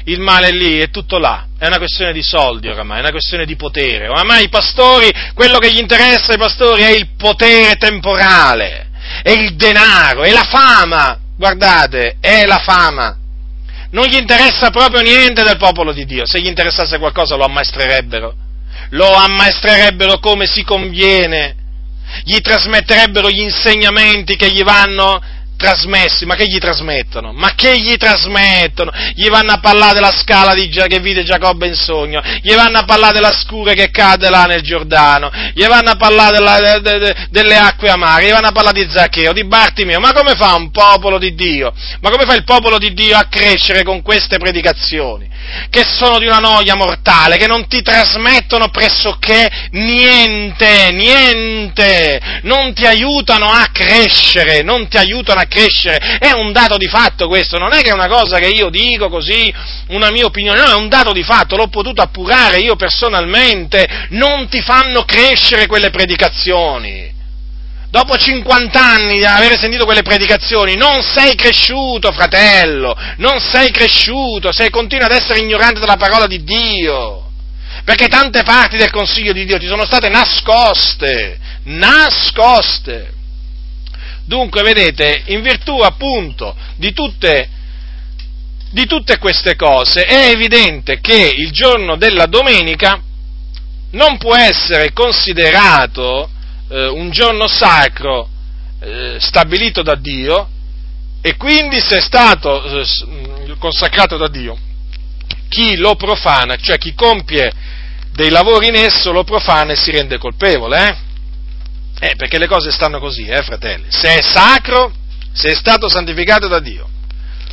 il 0.05 0.20
male 0.20 0.47
è 0.47 0.51
lì, 0.51 0.80
è 0.80 0.89
tutto 0.89 1.18
là. 1.18 1.47
È 1.57 1.66
una 1.66 1.78
questione 1.78 2.14
di 2.14 2.24
soldi 2.24 2.68
oramai, 2.68 2.97
è 2.97 3.01
una 3.01 3.11
questione 3.11 3.45
di 3.45 3.55
potere. 3.55 4.07
Oramai 4.07 4.45
i 4.45 4.49
pastori, 4.49 5.09
quello 5.34 5.57
che 5.57 5.72
gli 5.72 5.80
interessa 5.80 6.32
ai 6.32 6.38
pastori 6.38 6.84
è 6.84 6.89
il 6.89 7.09
potere 7.18 7.76
temporale 7.76 8.91
è 9.22 9.32
il 9.32 9.55
denaro, 9.55 10.24
è 10.24 10.32
la 10.32 10.43
fama, 10.43 11.18
guardate, 11.38 12.18
è 12.20 12.45
la 12.45 12.59
fama. 12.59 13.18
Non 13.91 14.05
gli 14.05 14.16
interessa 14.16 14.72
proprio 14.72 15.01
niente 15.01 15.43
del 15.43 15.57
popolo 15.57 15.91
di 15.93 16.05
Dio, 16.05 16.26
se 16.26 16.41
gli 16.41 16.47
interessasse 16.47 16.97
qualcosa 16.97 17.36
lo 17.36 17.45
ammaestrerebbero, 17.45 18.34
lo 18.89 19.14
ammaestrerebbero 19.14 20.18
come 20.20 20.47
si 20.47 20.64
conviene, 20.64 21.55
gli 22.24 22.39
trasmetterebbero 22.39 23.30
gli 23.30 23.41
insegnamenti 23.41 24.36
che 24.36 24.51
gli 24.51 24.64
vanno 24.64 25.22
trasmessi, 25.64 26.26
ma 26.26 26.36
che 26.36 26.45
gli 26.45 26.57
trasmettono? 26.57 27.32
Ma 27.32 27.53
che 27.55 27.80
gli 27.80 27.95
trasmettono? 27.95 28.91
Gli 29.16 29.30
vanno 29.30 29.53
a 29.53 29.59
parlare 29.59 29.93
della 29.93 30.11
scala 30.11 30.53
di, 30.53 30.68
che 30.68 30.99
vide 30.99 31.24
Giacobbe 31.24 31.68
in 31.68 31.76
sogno, 31.76 32.22
gli 32.41 32.53
vanno 32.53 32.80
a 32.80 32.84
parlare 32.84 33.14
della 33.14 33.32
scure 33.32 33.74
che 33.74 33.89
cade 33.89 34.30
là 34.30 34.43
nel 34.43 34.61
Giordano, 34.61 35.32
gli 35.53 35.66
vanno 35.66 35.91
a 35.91 35.95
parlare 35.95 36.34
della, 36.34 36.59
de, 36.59 36.82
de, 36.82 36.97
de, 36.99 37.16
delle 37.30 37.55
acque 37.55 37.89
amare, 37.89 38.28
gli 38.28 38.32
vanno 38.32 38.47
a 38.47 38.51
parlare 38.51 38.84
di 38.84 38.91
Zaccheo, 38.91 39.32
di 39.32 39.45
Bartimeo, 39.45 40.01
ma 40.01 40.11
come 40.11 40.36
fa 40.36 40.53
un 40.55 40.70
popolo 40.70 41.18
di 41.18 41.34
Dio? 41.34 41.74
Ma 42.01 42.09
come 42.09 42.26
fa 42.26 42.36
il 42.36 42.43
popolo 42.43 42.78
di 42.78 42.93
Dio 42.93 43.16
a 43.16 43.28
crescere 43.30 43.84
con 43.84 44.01
queste 44.01 44.38
predicazioni? 44.38 45.32
che 45.70 45.84
sono 45.86 46.20
di 46.20 46.26
una 46.26 46.39
noia 46.39 46.76
mortale, 46.76 47.38
che 47.38 47.47
non 47.47 47.68
ti 47.68 47.82
trasmettono 47.82 48.70
pressoché 48.70 49.49
niente, 49.72 50.91
niente, 50.91 52.39
non 52.43 52.74
ti 52.74 52.86
aiutano 52.86 53.49
a 53.49 53.68
crescere, 53.72 54.61
non 54.61 54.88
ti 54.88 54.97
aiutano 54.97 55.39
a 55.39 55.45
crescere, 55.45 55.53
è 56.20 56.32
un 56.32 56.51
dato 56.51 56.78
di 56.78 56.88
fatto 56.88 57.28
questo, 57.28 57.58
non 57.58 57.74
è 57.74 57.82
che 57.82 57.89
è 57.89 57.93
una 57.93 58.08
cosa 58.08 58.39
che 58.39 58.47
io 58.47 58.70
dico 58.70 59.10
così, 59.10 59.54
una 59.88 60.10
mia 60.12 60.26
opinione, 60.26 60.60
no, 60.62 60.70
è 60.72 60.76
un 60.76 60.89
dato 60.89 61.12
di 61.12 61.24
fatto, 61.24 61.56
l'ho 61.56 61.68
potuto 61.68 62.01
appurare 62.01 62.58
io 62.58 62.76
personalmente, 62.76 64.08
non 64.10 64.47
ti 64.47 64.62
fanno 64.62 65.04
crescere 65.04 65.68
quelle 65.68 65.89
predicazioni 65.89 67.12
dopo 67.93 68.18
50 68.18 68.84
anni 68.84 69.20
di 69.20 69.26
aver 69.26 69.56
sentito 69.56 69.86
quelle 69.86 70.01
predicazioni, 70.01 70.76
non 70.76 71.04
sei 71.04 71.36
cresciuto, 71.36 72.12
fratello, 72.12 72.97
non 73.18 73.39
sei 73.39 73.70
cresciuto, 73.70 74.51
sei 74.51 74.72
continui 74.72 75.06
ad 75.06 75.12
essere 75.12 75.41
ignorante 75.41 75.80
della 75.80 75.95
parola 75.95 76.26
di 76.26 76.43
Dio. 76.43 77.30
Perché 77.86 78.08
tante 78.08 78.41
parti 78.41 78.78
del 78.78 78.89
consiglio 78.89 79.32
di 79.32 79.45
Dio 79.45 79.60
ti 79.60 79.68
sono 79.68 79.86
state 79.86 80.10
nascoste, 80.10 81.38
nascoste. 81.66 83.12
Dunque, 84.26 84.61
vedete, 84.61 85.24
in 85.28 85.41
virtù 85.41 85.80
appunto 85.80 86.55
di 86.78 86.93
tutte, 86.93 87.49
di 88.71 88.86
tutte 88.86 89.17
queste 89.17 89.55
cose 89.55 90.03
è 90.03 90.30
evidente 90.30 90.99
che 90.99 91.34
il 91.36 91.51
giorno 91.51 91.97
della 91.97 92.26
domenica 92.26 93.01
non 93.91 94.17
può 94.17 94.36
essere 94.36 94.93
considerato 94.93 96.30
eh, 96.69 96.88
un 96.88 97.11
giorno 97.11 97.47
sacro 97.47 98.28
eh, 98.80 99.17
stabilito 99.19 99.82
da 99.84 99.95
Dio 99.95 100.47
e 101.21 101.38
quindi 101.38 101.80
se 101.80 101.97
è 101.97 102.01
stato 102.01 102.63
eh, 102.63 102.86
mm, 103.05 103.51
consacrato 103.59 104.17
da 104.17 104.28
Dio, 104.28 104.57
chi 105.47 105.76
lo 105.78 105.95
profana, 105.95 106.55
cioè 106.55 106.78
chi 106.78 106.93
compie 106.93 107.51
dei 108.13 108.30
lavori 108.30 108.67
in 108.67 108.76
esso, 108.76 109.11
lo 109.11 109.24
profana 109.24 109.74
e 109.74 109.76
si 109.76 109.91
rende 109.91 110.17
colpevole, 110.17 110.97
eh? 112.00 112.16
Perché 112.16 112.38
le 112.38 112.48
cose 112.48 112.72
stanno 112.72 113.00
così, 113.00 113.26
eh, 113.26 113.41
fratelli. 113.41 113.86
Se 113.89 114.14
è 114.16 114.22
sacro, 114.22 114.94
se 115.32 115.50
è 115.50 115.56
stato 115.56 115.88
santificato 115.89 116.48
da 116.48 116.60
Dio, 116.60 116.89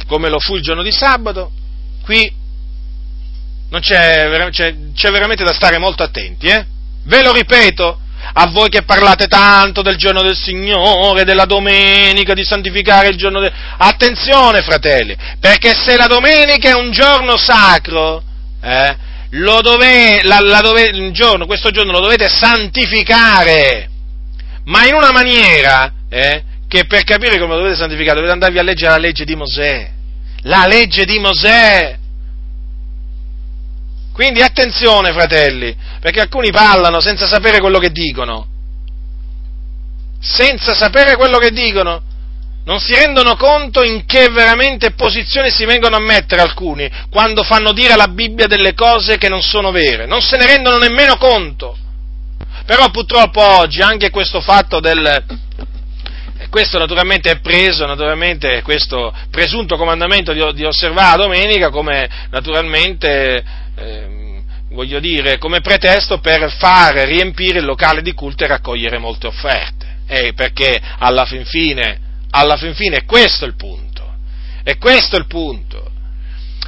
come 0.07 0.29
lo 0.29 0.39
fu 0.39 0.57
il 0.57 0.63
giorno 0.63 0.83
di 0.83 0.93
sabato, 0.93 1.51
qui 2.03 2.39
c'è, 3.79 4.51
c'è, 4.51 4.75
c'è 4.95 5.11
veramente 5.11 5.45
da 5.45 5.53
stare 5.53 5.79
molto 5.79 6.03
attenti, 6.03 6.49
eh? 6.49 6.67
Ve 7.05 7.23
lo 7.23 7.33
ripeto, 7.33 8.01
a 8.33 8.47
voi 8.49 8.69
che 8.69 8.83
parlate 8.83 9.27
tanto 9.27 9.83
del 9.83 9.97
giorno 9.97 10.23
del 10.23 10.37
Signore, 10.37 11.25
della 11.25 11.47
domenica, 11.47 12.35
di 12.35 12.45
santificare 12.45 13.09
il 13.09 13.17
giorno 13.17 13.41
del... 13.41 13.53
Attenzione, 13.79 14.63
fratelli, 14.63 15.17
perché 15.39 15.73
se 15.75 15.97
la 15.97 16.07
domenica 16.07 16.71
è 16.71 16.75
un 16.75 16.91
giorno 16.91 17.37
sacro, 17.37 18.23
eh, 18.63 18.97
dove, 19.31 20.23
la, 20.25 20.41
la 20.41 20.61
dove, 20.61 21.11
giorno, 21.13 21.47
questo 21.47 21.71
giorno 21.71 21.93
lo 21.93 22.01
dovete 22.01 22.29
santificare, 22.29 23.90
ma 24.71 24.87
in 24.87 24.95
una 24.95 25.11
maniera 25.11 25.93
eh, 26.09 26.45
che 26.69 26.87
per 26.87 27.03
capire 27.03 27.39
come 27.39 27.57
dovete 27.57 27.75
santificare 27.75 28.15
dovete 28.15 28.33
andarvi 28.33 28.59
a 28.59 28.63
leggere 28.63 28.93
la 28.93 28.99
legge 28.99 29.25
di 29.25 29.35
Mosè. 29.35 29.91
La 30.43 30.67
legge 30.67 31.05
di 31.05 31.19
Mosè. 31.19 31.99
Quindi 34.13 34.43
attenzione, 34.43 35.13
fratelli, 35.13 35.77
perché 36.01 36.21
alcuni 36.21 36.51
parlano 36.51 37.01
senza 37.01 37.27
sapere 37.27 37.59
quello 37.59 37.79
che 37.79 37.91
dicono. 37.91 38.47
Senza 40.21 40.75
sapere 40.75 41.17
quello 41.17 41.39
che 41.39 41.51
dicono. 41.51 42.03
Non 42.65 42.79
si 42.79 42.95
rendono 42.95 43.35
conto 43.35 43.83
in 43.83 44.05
che 44.07 44.29
veramente 44.29 44.93
posizione 44.93 45.51
si 45.51 45.65
vengono 45.65 45.97
a 45.97 46.01
mettere 46.01 46.43
alcuni 46.43 46.89
quando 47.11 47.43
fanno 47.43 47.73
dire 47.73 47.95
alla 47.95 48.07
Bibbia 48.07 48.47
delle 48.47 48.75
cose 48.75 49.19
che 49.19 49.29
non 49.29 49.43
sono 49.43 49.73
vere. 49.73 50.07
Non 50.07 50.21
se 50.21 50.37
ne 50.37 50.47
rendono 50.47 50.77
nemmeno 50.79 51.17
conto 51.17 51.77
Però 52.71 52.89
purtroppo 52.91 53.43
oggi 53.43 53.81
anche 53.81 54.11
questo 54.11 54.41
fatto 54.41 54.79
del, 54.79 55.25
questo 56.51 56.79
naturalmente 56.79 57.29
è 57.29 57.41
preso, 57.41 57.85
naturalmente, 57.85 58.63
questo 58.63 59.13
presunto 59.29 59.77
comandamento 59.77 60.33
di, 60.33 60.41
di 60.55 60.65
osservare 60.65 61.17
la 61.17 61.25
domenica 61.25 61.71
come 61.71 62.09
naturalmente, 62.31 63.45
eh, 63.75 64.43
voglio 64.69 65.01
dire, 65.01 65.37
come 65.39 65.61
pretesto 65.63 66.21
per 66.21 66.49
fare 66.59 67.07
riempire 67.07 67.59
il 67.59 67.65
locale 67.65 68.03
di 68.03 68.13
culto 68.13 68.45
e 68.45 68.47
raccogliere 68.47 68.99
molte 68.99 69.27
offerte. 69.27 70.03
Eh, 70.07 70.33
perché 70.35 70.81
alla 70.99 71.25
fin 71.25 71.45
fine, 71.45 71.99
alla 72.31 72.57
fin 72.57 72.77
fine 72.77 72.99
è 72.99 73.05
questo 73.05 73.47
il 73.47 73.57
punto. 73.57 74.15
È 74.63 74.79
questo 74.79 75.17
il 75.17 75.27
punto. 75.27 75.91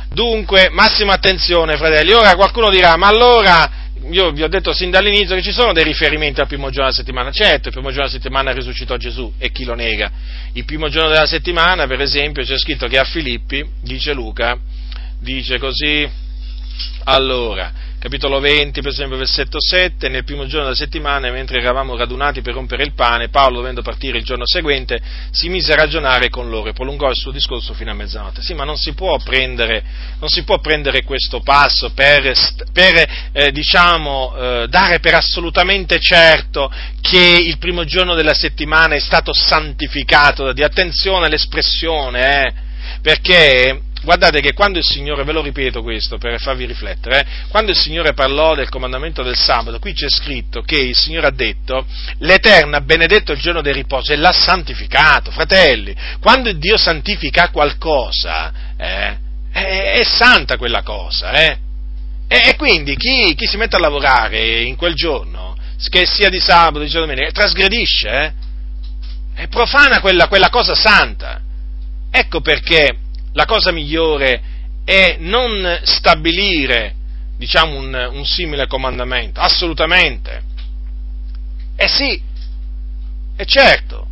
Dunque, 0.08 0.68
massima 0.68 1.12
attenzione, 1.12 1.76
fratelli. 1.76 2.10
Ora 2.10 2.34
qualcuno 2.34 2.70
dirà, 2.70 2.96
ma 2.96 3.06
allora 3.06 3.81
io 4.10 4.30
vi 4.32 4.42
ho 4.42 4.48
detto 4.48 4.72
sin 4.72 4.90
dall'inizio 4.90 5.34
che 5.34 5.42
ci 5.42 5.52
sono 5.52 5.72
dei 5.72 5.84
riferimenti 5.84 6.40
al 6.40 6.46
primo 6.46 6.70
giorno 6.70 6.90
della 6.90 6.96
settimana, 6.96 7.30
certo, 7.30 7.68
il 7.68 7.74
primo 7.74 7.88
giorno 7.88 8.06
della 8.06 8.18
settimana 8.18 8.52
risuscitò 8.52 8.96
Gesù 8.96 9.32
e 9.38 9.50
chi 9.50 9.64
lo 9.64 9.74
nega? 9.74 10.10
Il 10.54 10.64
primo 10.64 10.88
giorno 10.88 11.10
della 11.10 11.26
settimana, 11.26 11.86
per 11.86 12.00
esempio, 12.00 12.42
c'è 12.42 12.58
scritto 12.58 12.86
che 12.88 12.98
a 12.98 13.04
Filippi, 13.04 13.64
dice 13.82 14.12
Luca, 14.12 14.58
dice 15.20 15.58
così, 15.58 16.08
allora, 17.04 17.72
capitolo 18.02 18.40
20, 18.40 18.80
per 18.80 18.90
esempio, 18.90 19.16
versetto 19.16 19.58
7, 19.60 20.08
nel 20.08 20.24
primo 20.24 20.44
giorno 20.46 20.64
della 20.64 20.74
settimana, 20.74 21.30
mentre 21.30 21.60
eravamo 21.60 21.96
radunati 21.96 22.40
per 22.40 22.52
rompere 22.52 22.82
il 22.82 22.94
pane, 22.94 23.28
Paolo, 23.28 23.58
dovendo 23.58 23.80
partire 23.80 24.18
il 24.18 24.24
giorno 24.24 24.42
seguente, 24.44 25.00
si 25.30 25.48
mise 25.48 25.72
a 25.72 25.76
ragionare 25.76 26.28
con 26.28 26.50
loro 26.50 26.68
e 26.68 26.72
prolungò 26.72 27.08
il 27.08 27.14
suo 27.14 27.30
discorso 27.30 27.74
fino 27.74 27.92
a 27.92 27.94
mezzanotte. 27.94 28.42
Sì, 28.42 28.54
ma 28.54 28.64
non 28.64 28.76
si 28.76 28.94
può 28.94 29.18
prendere, 29.18 29.84
si 30.24 30.42
può 30.42 30.58
prendere 30.58 31.04
questo 31.04 31.42
passo 31.42 31.92
per, 31.92 32.32
per 32.72 33.30
eh, 33.30 33.52
diciamo, 33.52 34.34
eh, 34.34 34.66
dare 34.68 34.98
per 34.98 35.14
assolutamente 35.14 36.00
certo 36.00 36.72
che 37.00 37.40
il 37.46 37.58
primo 37.58 37.84
giorno 37.84 38.14
della 38.14 38.34
settimana 38.34 38.96
è 38.96 39.00
stato 39.00 39.32
santificato 39.32 40.42
da 40.42 40.52
Dio. 40.52 40.66
Attenzione 40.66 41.26
all'espressione, 41.26 42.46
eh, 42.46 42.52
perché 43.00 43.80
Guardate 44.02 44.40
che 44.40 44.52
quando 44.52 44.78
il 44.78 44.84
Signore, 44.84 45.22
ve 45.22 45.32
lo 45.32 45.42
ripeto 45.42 45.80
questo 45.80 46.18
per 46.18 46.40
farvi 46.40 46.66
riflettere, 46.66 47.20
eh, 47.20 47.26
quando 47.48 47.70
il 47.70 47.76
Signore 47.76 48.14
parlò 48.14 48.56
del 48.56 48.68
comandamento 48.68 49.22
del 49.22 49.36
sabato, 49.36 49.78
qui 49.78 49.92
c'è 49.92 50.08
scritto 50.08 50.62
che 50.62 50.76
il 50.76 50.96
Signore 50.96 51.28
ha 51.28 51.32
detto, 51.32 51.86
l'Eterno 52.18 52.76
ha 52.76 52.80
benedetto 52.80 53.30
il 53.30 53.38
giorno 53.38 53.62
del 53.62 53.74
riposo 53.74 54.12
e 54.12 54.16
l'ha 54.16 54.32
santificato, 54.32 55.30
fratelli, 55.30 55.94
quando 56.20 56.52
Dio 56.52 56.76
santifica 56.76 57.50
qualcosa, 57.50 58.52
eh, 58.76 59.18
è, 59.52 59.92
è, 59.98 60.04
santa 60.04 60.56
quella 60.56 60.82
cosa, 60.82 61.30
eh, 61.32 61.58
e, 62.26 62.48
e, 62.48 62.56
quindi 62.56 62.96
chi, 62.96 63.34
chi, 63.36 63.46
si 63.46 63.56
mette 63.56 63.76
a 63.76 63.78
lavorare 63.78 64.62
in 64.62 64.74
quel 64.74 64.94
giorno, 64.94 65.54
che 65.90 66.06
sia 66.06 66.28
di 66.28 66.40
sabato, 66.40 66.80
di 66.80 66.90
domenica, 66.90 67.30
trasgredisce, 67.30 68.08
eh, 68.08 68.32
è 69.34 69.48
profana 69.48 70.00
quella, 70.00 70.26
quella 70.26 70.48
cosa 70.48 70.74
santa. 70.74 71.40
Ecco 72.10 72.40
perché 72.40 72.96
la 73.32 73.44
cosa 73.44 73.72
migliore 73.72 74.42
è 74.84 75.16
non 75.20 75.80
stabilire, 75.84 76.94
diciamo, 77.36 77.76
un, 77.76 78.10
un 78.12 78.24
simile 78.24 78.66
comandamento, 78.66 79.40
assolutamente. 79.40 80.42
Eh 81.76 81.88
sì, 81.88 82.20
è 83.36 83.44
certo. 83.44 84.08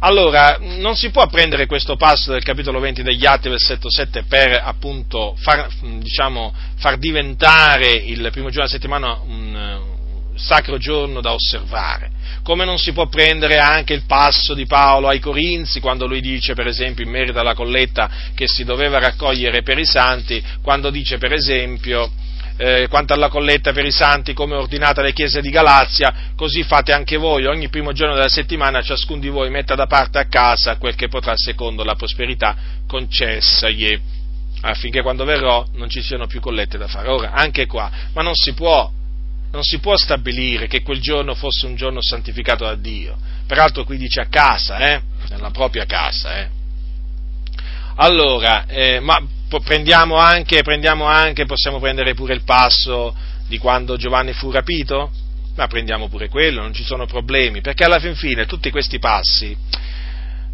Allora, 0.00 0.58
non 0.60 0.96
si 0.96 1.10
può 1.10 1.26
prendere 1.28 1.64
questo 1.64 1.96
passo 1.96 2.32
del 2.32 2.42
capitolo 2.42 2.78
20 2.78 3.02
degli 3.02 3.24
Atti, 3.24 3.48
versetto 3.48 3.90
7, 3.90 4.24
per 4.24 4.60
appunto 4.62 5.34
far, 5.38 5.66
diciamo, 5.80 6.52
far 6.76 6.98
diventare 6.98 7.90
il 7.90 8.28
primo 8.30 8.50
giorno 8.50 8.66
della 8.66 8.68
settimana 8.68 9.18
un, 9.24 9.93
sacro 10.36 10.78
giorno 10.78 11.20
da 11.20 11.32
osservare 11.32 12.10
come 12.44 12.66
non 12.66 12.78
si 12.78 12.92
può 12.92 13.08
prendere 13.08 13.56
anche 13.56 13.94
il 13.94 14.02
passo 14.06 14.52
di 14.52 14.66
Paolo 14.66 15.08
ai 15.08 15.18
Corinzi, 15.18 15.80
quando 15.80 16.06
lui 16.06 16.20
dice, 16.20 16.52
per 16.52 16.66
esempio, 16.66 17.02
in 17.02 17.10
merito 17.10 17.38
alla 17.38 17.54
colletta 17.54 18.10
che 18.34 18.46
si 18.46 18.64
doveva 18.64 18.98
raccogliere 18.98 19.62
per 19.62 19.78
i 19.78 19.86
santi, 19.86 20.44
quando 20.62 20.90
dice, 20.90 21.16
per 21.16 21.32
esempio, 21.32 22.12
eh, 22.58 22.86
quanto 22.90 23.14
alla 23.14 23.30
colletta 23.30 23.72
per 23.72 23.86
i 23.86 23.90
santi 23.90 24.34
come 24.34 24.54
ordinata 24.56 25.00
alle 25.00 25.14
chiese 25.14 25.40
di 25.40 25.48
Galazia, 25.48 26.32
così 26.36 26.62
fate 26.62 26.92
anche 26.92 27.16
voi, 27.16 27.46
ogni 27.46 27.70
primo 27.70 27.92
giorno 27.92 28.14
della 28.14 28.28
settimana 28.28 28.82
ciascuno 28.82 29.20
di 29.20 29.28
voi 29.30 29.48
metta 29.48 29.74
da 29.74 29.86
parte 29.86 30.18
a 30.18 30.26
casa 30.26 30.76
quel 30.76 30.94
che 30.94 31.08
potrà 31.08 31.32
secondo 31.36 31.82
la 31.82 31.94
prosperità 31.94 32.54
concessagli, 32.86 33.98
affinché 34.60 35.00
quando 35.00 35.24
verrò 35.24 35.66
non 35.76 35.88
ci 35.88 36.02
siano 36.02 36.26
più 36.26 36.40
collette 36.40 36.76
da 36.76 36.88
fare. 36.88 37.08
Ora, 37.08 37.32
anche 37.32 37.64
qua, 37.64 37.90
ma 38.12 38.20
non 38.20 38.34
si 38.34 38.52
può 38.52 38.90
non 39.54 39.62
si 39.62 39.78
può 39.78 39.96
stabilire 39.96 40.66
che 40.66 40.82
quel 40.82 41.00
giorno 41.00 41.36
fosse 41.36 41.66
un 41.66 41.76
giorno 41.76 42.02
santificato 42.02 42.64
da 42.64 42.74
Dio. 42.74 43.16
Peraltro 43.46 43.84
qui 43.84 43.96
dice 43.96 44.20
a 44.20 44.26
casa, 44.26 44.78
eh? 44.78 45.00
nella 45.30 45.52
propria 45.52 45.86
casa. 45.86 46.40
Eh? 46.40 46.48
Allora, 47.94 48.66
eh, 48.66 48.98
ma 48.98 49.16
prendiamo 49.62 50.16
anche, 50.16 50.62
prendiamo 50.62 51.04
anche, 51.04 51.46
possiamo 51.46 51.78
prendere 51.78 52.14
pure 52.14 52.34
il 52.34 52.42
passo 52.42 53.14
di 53.46 53.56
quando 53.58 53.96
Giovanni 53.96 54.32
fu 54.32 54.50
rapito? 54.50 55.12
Ma 55.54 55.68
prendiamo 55.68 56.08
pure 56.08 56.28
quello, 56.28 56.60
non 56.60 56.74
ci 56.74 56.82
sono 56.82 57.06
problemi, 57.06 57.60
perché 57.60 57.84
alla 57.84 58.00
fin 58.00 58.16
fine 58.16 58.46
tutti 58.46 58.72
questi 58.72 58.98
passi 58.98 59.56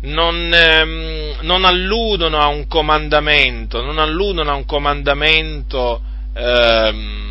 non, 0.03 0.53
ehm, 0.53 1.36
non 1.40 1.64
alludono 1.64 2.38
a 2.38 2.48
un 2.48 2.66
comandamento, 2.66 3.80
non 3.82 3.96
alludono 3.96 4.51
a 4.51 4.55
un 4.57 4.66
comandamento 4.66 6.03
ehm, 6.34 7.29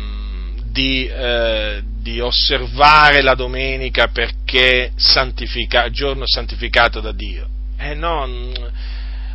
di, 0.70 1.06
eh, 1.06 1.82
di 2.00 2.20
osservare 2.20 3.22
la 3.22 3.34
domenica 3.34 4.08
perché 4.08 4.92
santifica, 4.96 5.90
giorno 5.90 6.24
santificato 6.26 7.00
da 7.00 7.12
Dio. 7.12 7.48
Eh 7.78 7.94
no, 7.94 8.52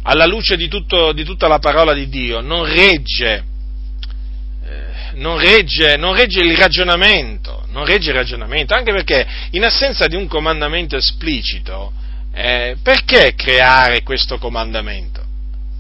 alla 0.04 0.26
luce 0.26 0.56
di, 0.56 0.68
tutto, 0.68 1.12
di 1.14 1.24
tutta 1.24 1.48
la 1.48 1.60
parola 1.60 1.94
di 1.94 2.08
Dio 2.10 2.40
non 2.40 2.64
regge, 2.64 3.44
eh, 4.64 5.16
non 5.16 5.38
regge, 5.40 5.98
non 5.98 6.16
regge 6.16 6.44
il 6.44 6.56
ragionamento, 6.56 7.66
non 7.72 7.86
regge 7.86 8.10
il 8.10 8.16
ragionamento, 8.16 8.74
anche 8.74 8.92
perché 8.92 9.26
in 9.52 9.64
assenza 9.64 10.08
di 10.08 10.16
un 10.16 10.28
comandamento 10.28 10.96
esplicito, 10.96 11.92
eh, 12.34 12.78
perché 12.82 13.34
creare 13.36 14.04
questo 14.04 14.38
comandamento? 14.38 15.24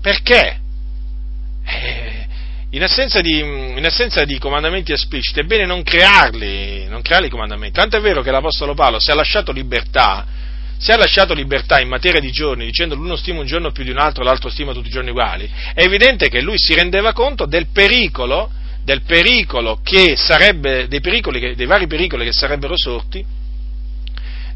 Perché? 0.02 0.60
Eh, 1.66 2.05
in 2.76 2.84
assenza, 2.84 3.22
di, 3.22 3.40
in 3.40 3.86
assenza 3.86 4.26
di, 4.26 4.38
comandamenti 4.38 4.92
espliciti, 4.92 5.40
è 5.40 5.44
bene 5.44 5.66
non 5.66 5.82
crearli, 5.82 6.88
non 6.90 7.02
crearli 7.02 7.28
i 7.28 7.30
comandamenti. 7.30 7.80
Tanto 7.80 7.96
è 7.96 8.02
vero 8.02 8.22
che 8.22 8.32
l'Apostolo 8.32 8.74
Paolo 8.74 9.00
si 9.00 9.12
è 9.12 9.14
lasciato 9.14 9.54
libertà, 9.54 10.26
si 10.78 10.92
è 10.92 10.98
lasciato 10.98 11.34
libertà 11.34 11.80
in 11.80 11.88
materia 11.88 12.20
di 12.20 12.32
giorni, 12.32 12.66
dicendo 12.66 12.96
l'uno 12.96 13.16
stima 13.16 13.40
un 13.40 13.46
giorno 13.46 13.72
più 13.72 13.86
di 13.86 13.92
un 13.92 13.98
altro, 13.98 14.26
l'altro 14.26 14.50
stima 14.50 14.74
tutti 14.74 14.88
i 14.88 14.92
giorni 14.92 15.12
uguali, 15.12 15.50
è 15.74 15.84
evidente 15.84 16.28
che 16.28 16.42
lui 16.42 16.56
si 16.58 16.74
rendeva 16.74 17.14
conto 17.14 17.46
del 17.46 17.68
pericolo, 17.72 18.52
del 18.84 19.04
pericolo 19.04 19.80
sarebbe, 20.16 20.90
dei, 20.90 21.00
pericoli, 21.00 21.56
dei 21.56 21.66
vari 21.66 21.88
pericoli 21.88 22.26
che 22.26 22.34
sarebbero 22.34 22.76
sorti 22.76 23.26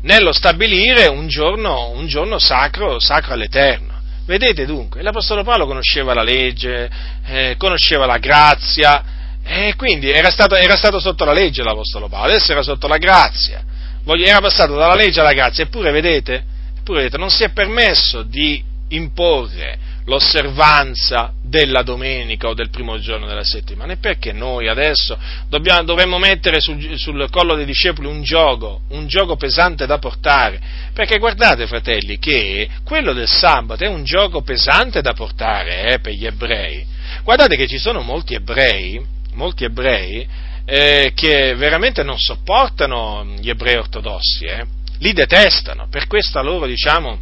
nello 0.01 0.34
stabilire 0.34 1.07
un 1.07 1.28
giorno, 1.30 1.91
un 1.91 2.05
giorno 2.07 2.38
sacro, 2.38 2.99
sacro 2.99 3.34
all'Eterno. 3.34 3.99
Vedete 4.30 4.67
dunque, 4.67 5.01
l'Apostolo 5.01 5.41
Paolo 5.41 5.65
conosceva 5.65 6.13
la 6.13 6.21
legge, 6.21 6.88
eh, 7.25 7.55
conosceva 7.57 8.05
la 8.05 8.19
grazia, 8.19 9.03
e 9.43 9.73
quindi 9.75 10.11
era 10.11 10.30
stato, 10.30 10.53
era 10.53 10.75
stato, 10.75 10.99
sotto 10.99 11.25
la 11.25 11.34
legge 11.34 11.63
l'Apostolo 11.63 12.07
Paolo, 12.07 12.27
adesso 12.27 12.51
era 12.51 12.61
sotto 12.61 12.86
la 12.86 12.97
grazia, 12.97 13.63
era 14.05 14.39
passato 14.39 14.76
dalla 14.76 14.93
legge 14.93 15.19
alla 15.19 15.34
grazia, 15.34 15.64
eppure 15.64 15.89
vedete, 15.89 16.43
eppure 16.77 16.99
vedete 16.99 17.18
non 17.18 17.31
si 17.31 17.43
è 17.43 17.49
permesso 17.49 18.22
di 18.22 18.64
imporre 18.89 19.80
l'osservanza 20.10 21.34
della 21.44 21.84
domenica 21.84 22.48
o 22.48 22.56
del 22.56 22.72
primo 22.72 22.99
giorno 22.99 23.27
della 23.27 23.44
settimana. 23.44 23.94
E 23.94 23.98
perché 23.98 24.34
noi 24.34 24.68
adesso 24.68 25.18
dobbiamo, 25.48 25.84
dovremmo 25.84 26.18
mettere 26.18 26.60
sul, 26.60 26.98
sul, 26.98 27.30
collo 27.30 27.56
dei 27.56 27.65
discepoli 27.65 28.07
un 28.07 28.23
gioco, 28.23 28.81
un 28.90 29.07
gioco 29.07 29.36
pesante 29.36 29.86
da 29.86 29.99
portare? 29.99 30.60
Perché 30.94 31.19
guardate, 31.19 31.68
fratelli, 31.68 32.18
che 32.18 32.68
quello 32.84 33.14
del 33.14 33.27
sabato 33.27 33.84
è 33.84 33.88
un 33.88 34.03
gioco 34.03 34.41
pesante 34.41 35.02
da 35.02 35.14
portare 35.14 35.94
eh, 35.94 35.99
per 35.99 36.14
gli 36.14 36.26
ebrei. 36.26 36.84
Guardate 37.23 37.56
che 37.56 37.68
ci 37.68 37.77
sono 37.77 38.02
molti 38.02 38.34
ebrei, 38.34 38.99
molti 39.34 39.64
ebrei 39.64 40.27
eh, 40.65 41.11
che 41.14 41.53
veramente 41.56 42.02
non 42.02 42.18
sopportano 42.18 43.36
gli 43.40 43.49
ebrei 43.49 43.76
ortodossi, 43.76 44.45
eh? 44.45 44.65
li 44.99 45.14
detestano, 45.14 45.88
per 45.90 46.07
questa 46.07 46.41
loro, 46.41 46.65
diciamo, 46.65 47.19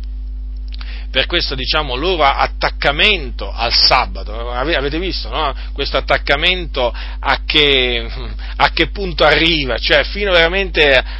per 1.09 1.25
questo 1.25 1.55
diciamo, 1.55 1.95
loro 1.95 2.23
attaccamento 2.23 3.51
al 3.51 3.73
sabato. 3.73 4.49
Avete 4.51 4.99
visto 4.99 5.29
no? 5.29 5.53
questo 5.73 5.97
attaccamento 5.97 6.93
a 6.93 7.41
che, 7.45 8.07
a 8.57 8.69
che, 8.71 8.89
punto 8.89 9.23
arriva? 9.23 9.77
Cioè, 9.77 10.03
fino 10.03 10.31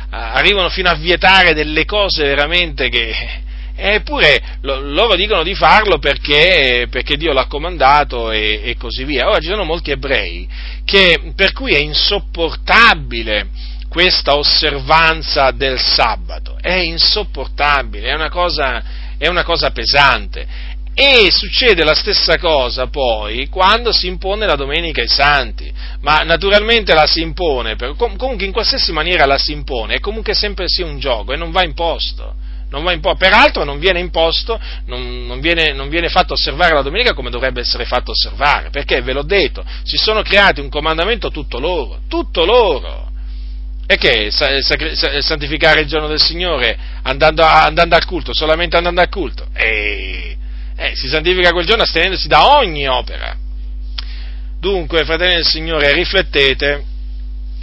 arrivano 0.09 0.69
fino 0.69 0.89
a 0.89 0.95
vietare 0.95 1.53
delle 1.53 1.85
cose 1.85 2.23
veramente 2.23 2.89
che... 2.89 3.45
Eppure 3.79 4.41
loro 4.61 5.15
dicono 5.15 5.43
di 5.43 5.53
farlo 5.53 5.99
perché, 5.99 6.87
perché 6.89 7.15
Dio 7.15 7.31
l'ha 7.31 7.45
comandato 7.45 8.31
e, 8.31 8.61
e, 8.63 8.75
così 8.75 9.03
via. 9.03 9.27
Ora 9.27 9.39
ci 9.39 9.49
sono 9.49 9.65
molti 9.65 9.91
ebrei 9.91 10.49
che, 10.83 11.31
per 11.35 11.51
cui 11.53 11.73
è 11.73 11.77
insopportabile 11.77 13.49
questa 13.87 14.35
osservanza 14.35 15.51
del 15.51 15.79
sabato. 15.79 16.57
È 16.59 16.73
insopportabile, 16.73 18.09
è 18.09 18.13
una 18.13 18.29
cosa, 18.29 18.83
è 19.17 19.27
una 19.27 19.43
cosa 19.43 19.71
pesante. 19.71 20.75
E 20.99 21.27
succede 21.29 21.83
la 21.83 21.93
stessa 21.93 22.39
cosa 22.39 22.87
poi 22.87 23.49
quando 23.49 23.91
si 23.91 24.07
impone 24.07 24.47
la 24.47 24.55
domenica 24.55 24.99
ai 24.99 25.07
santi, 25.07 25.71
ma 26.01 26.23
naturalmente 26.23 26.95
la 26.95 27.05
si 27.05 27.21
impone, 27.21 27.75
per, 27.75 27.95
comunque 27.95 28.45
in 28.45 28.51
qualsiasi 28.51 28.91
maniera 28.91 29.27
la 29.27 29.37
si 29.37 29.51
impone, 29.51 29.95
è 29.95 29.99
comunque 29.99 30.33
sempre 30.33 30.67
sia 30.67 30.87
un 30.87 30.97
gioco 30.97 31.33
e 31.33 31.37
non 31.37 31.51
va 31.51 31.63
imposto. 31.63 32.33
Non 32.69 32.83
va 32.83 32.91
imposto. 32.91 33.17
Peraltro 33.17 33.63
non 33.63 33.79
viene 33.79 33.99
imposto, 33.99 34.59
non, 34.87 35.25
non, 35.25 35.39
viene, 35.39 35.71
non, 35.71 35.87
viene, 35.87 36.09
fatto 36.09 36.33
osservare 36.33 36.73
la 36.73 36.81
domenica 36.81 37.13
come 37.13 37.29
dovrebbe 37.29 37.61
essere 37.61 37.85
fatto 37.85 38.11
osservare, 38.11 38.71
perché 38.71 39.01
ve 39.01 39.13
l'ho 39.13 39.23
detto, 39.23 39.63
si 39.83 39.97
sono 39.97 40.21
creati 40.21 40.59
un 40.59 40.69
comandamento 40.69 41.29
tutto 41.29 41.59
loro, 41.59 41.99
tutto 42.09 42.43
loro. 42.43 43.06
E 43.89 43.95
che 43.97 44.29
santificare 44.31 45.81
il 45.81 45.87
giorno 45.87 46.07
del 46.07 46.21
Signore 46.21 46.77
andando, 47.03 47.43
andando 47.43 47.95
al 47.95 48.03
culto, 48.05 48.33
solamente 48.33 48.75
andando 48.75 48.99
al 48.99 49.07
culto? 49.07 49.47
E 49.53 50.37
eh, 50.75 50.91
si 50.93 51.07
santifica 51.07 51.51
quel 51.51 51.65
giorno 51.65 51.83
astenendosi 51.83 52.27
da 52.27 52.57
ogni 52.57 52.85
opera. 52.85 53.35
Dunque, 54.59 55.05
fratelli 55.05 55.35
del 55.35 55.45
Signore, 55.45 55.93
riflettete 55.93 56.83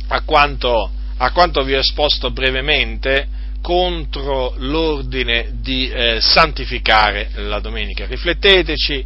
a 0.09 0.23
quanto, 0.23 0.91
a 1.19 1.31
quanto 1.31 1.63
vi 1.63 1.75
ho 1.75 1.79
esposto 1.79 2.31
brevemente 2.31 3.29
contro 3.61 4.55
l'ordine 4.59 5.53
di 5.61 5.91
eh, 5.91 6.19
santificare 6.21 7.31
la 7.35 7.61
domenica. 7.61 8.07
Rifletteteci 8.07 9.05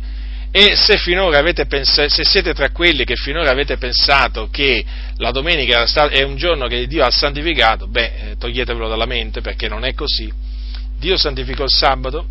e 0.60 0.74
se 0.74 0.98
pensato, 1.68 2.08
se 2.08 2.24
siete 2.24 2.52
tra 2.52 2.70
quelli 2.70 3.04
che 3.04 3.14
finora 3.14 3.52
avete 3.52 3.76
pensato 3.76 4.48
che 4.50 4.84
la 5.18 5.30
domenica 5.30 5.84
è 6.08 6.22
un 6.22 6.34
giorno 6.34 6.66
che 6.66 6.88
Dio 6.88 7.04
ha 7.04 7.12
santificato, 7.12 7.86
beh, 7.86 8.30
eh, 8.30 8.36
toglietevelo 8.36 8.88
dalla 8.88 9.06
mente 9.06 9.40
perché 9.40 9.68
non 9.68 9.84
è 9.84 9.94
così. 9.94 10.32
Dio 10.98 11.16
santificò 11.16 11.62
il 11.62 11.70
sabato, 11.70 12.26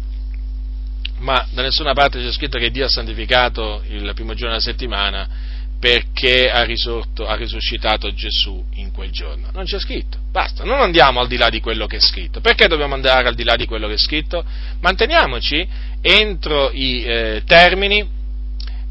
ma 1.19 1.47
da 1.51 1.61
nessuna 1.61 1.93
parte 1.93 2.19
c'è 2.19 2.31
scritto 2.33 2.59
che 2.59 2.69
Dio 2.69 2.83
ha 2.83 2.89
santificato 2.89 3.81
il 3.87 4.11
primo 4.13 4.33
giorno 4.33 4.57
della 4.57 4.59
settimana 4.59 5.55
perché 5.79 6.49
ha, 6.49 6.63
risorto, 6.63 7.27
ha 7.27 7.35
risuscitato 7.35 8.13
Gesù 8.13 8.61
in 8.73 8.91
quel 8.91 9.11
giorno. 9.11 9.51
Non 9.53 9.63
c'è 9.63 9.79
scritto, 9.79 10.17
basta, 10.31 10.65
non 10.65 10.81
andiamo 10.81 11.21
al 11.21 11.29
di 11.29 11.37
là 11.37 11.49
di 11.49 11.61
quello 11.61 11.85
che 11.85 11.95
è 11.95 12.01
scritto. 12.01 12.41
Perché 12.41 12.67
dobbiamo 12.67 12.93
andare 12.93 13.29
al 13.29 13.35
di 13.35 13.45
là 13.45 13.55
di 13.55 13.65
quello 13.65 13.87
che 13.87 13.93
è 13.93 13.97
scritto? 13.97 14.43
Manteniamoci 14.81 15.65
entro 16.01 16.71
i 16.73 17.05
eh, 17.05 17.43
termini 17.45 18.15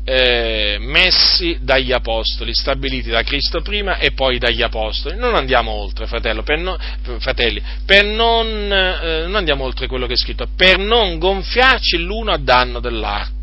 eh, 0.09 0.77
messi 0.79 1.59
dagli 1.61 1.91
apostoli, 1.91 2.55
stabiliti 2.55 3.11
da 3.11 3.25
Cristo 3.25 3.61
prima 3.61 3.99
e 3.99 4.13
poi 4.13 4.39
dagli 4.39 4.63
apostoli. 4.63 5.17
Non 5.17 5.35
andiamo 5.35 5.73
oltre, 5.73 6.07
fratello, 6.07 6.45
per 6.45 6.59
no, 6.61 6.79
fratelli, 7.19 7.61
per 7.85 8.05
non, 8.05 8.47
eh, 8.47 9.23
non 9.25 9.35
andiamo 9.35 9.65
oltre 9.65 9.89
quello 9.89 10.07
che 10.07 10.13
è 10.13 10.17
scritto, 10.17 10.47
per 10.57 10.79
non 10.79 11.19
gonfiarci 11.19 11.99
l'uno 11.99 12.31
a 12.31 12.39
danno 12.39 12.79
dell'altro 12.79 13.36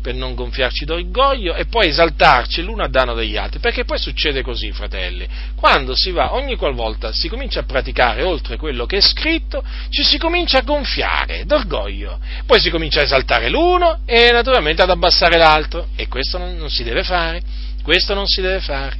per 0.00 0.14
non 0.14 0.34
gonfiarci 0.34 0.84
d'orgoglio 0.84 1.54
e 1.54 1.66
poi 1.66 1.88
esaltarci 1.88 2.62
l'uno 2.62 2.82
a 2.82 2.88
danno 2.88 3.14
degli 3.14 3.36
altri, 3.36 3.58
perché 3.60 3.84
poi 3.84 3.98
succede 3.98 4.42
così, 4.42 4.72
fratelli, 4.72 5.28
quando 5.54 5.94
si 5.94 6.10
va, 6.10 6.34
ogni 6.34 6.56
qualvolta 6.56 7.12
si 7.12 7.28
comincia 7.28 7.60
a 7.60 7.64
praticare 7.64 8.22
oltre 8.22 8.56
quello 8.56 8.86
che 8.86 8.98
è 8.98 9.00
scritto, 9.00 9.62
ci 9.90 10.02
si 10.02 10.18
comincia 10.18 10.58
a 10.58 10.62
gonfiare 10.62 11.44
d'orgoglio, 11.44 12.18
poi 12.46 12.60
si 12.60 12.70
comincia 12.70 13.00
a 13.00 13.04
esaltare 13.04 13.48
l'uno 13.50 14.00
e 14.06 14.30
naturalmente 14.32 14.82
ad 14.82 14.90
abbassare 14.90 15.36
l'altro, 15.36 15.88
e 15.96 16.08
questo 16.08 16.38
non, 16.38 16.56
non 16.56 16.70
si 16.70 16.82
deve 16.82 17.04
fare, 17.04 17.42
questo 17.82 18.14
non 18.14 18.26
si 18.26 18.40
deve 18.40 18.60
fare. 18.60 18.96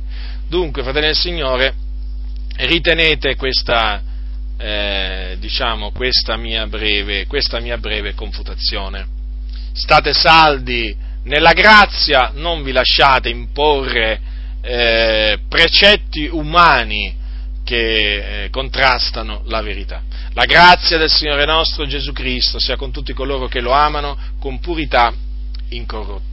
Dunque, 0.48 0.82
fratelli 0.82 1.06
del 1.06 1.16
Signore, 1.16 1.74
ritenete 2.56 3.36
questa, 3.36 4.02
eh, 4.58 5.36
diciamo, 5.38 5.92
questa 5.92 6.36
mia 6.36 6.66
breve, 6.66 7.26
questa 7.26 7.60
mia 7.60 7.78
breve 7.78 8.14
confutazione 8.14 9.18
state 9.72 10.12
saldi 10.12 10.96
nella 11.24 11.52
grazia, 11.52 12.32
non 12.34 12.62
vi 12.62 12.72
lasciate 12.72 13.28
imporre 13.28 14.20
eh, 14.62 15.38
precetti 15.48 16.28
umani 16.30 17.16
che 17.64 18.44
eh, 18.44 18.50
contrastano 18.50 19.42
la 19.46 19.60
verità. 19.62 20.02
La 20.32 20.44
grazia 20.44 20.98
del 20.98 21.10
Signore 21.10 21.44
nostro 21.44 21.86
Gesù 21.86 22.12
Cristo 22.12 22.58
sia 22.58 22.76
con 22.76 22.90
tutti 22.90 23.12
coloro 23.12 23.48
che 23.48 23.60
lo 23.60 23.72
amano 23.72 24.16
con 24.38 24.58
purità 24.60 25.12
incorrotta. 25.70 26.29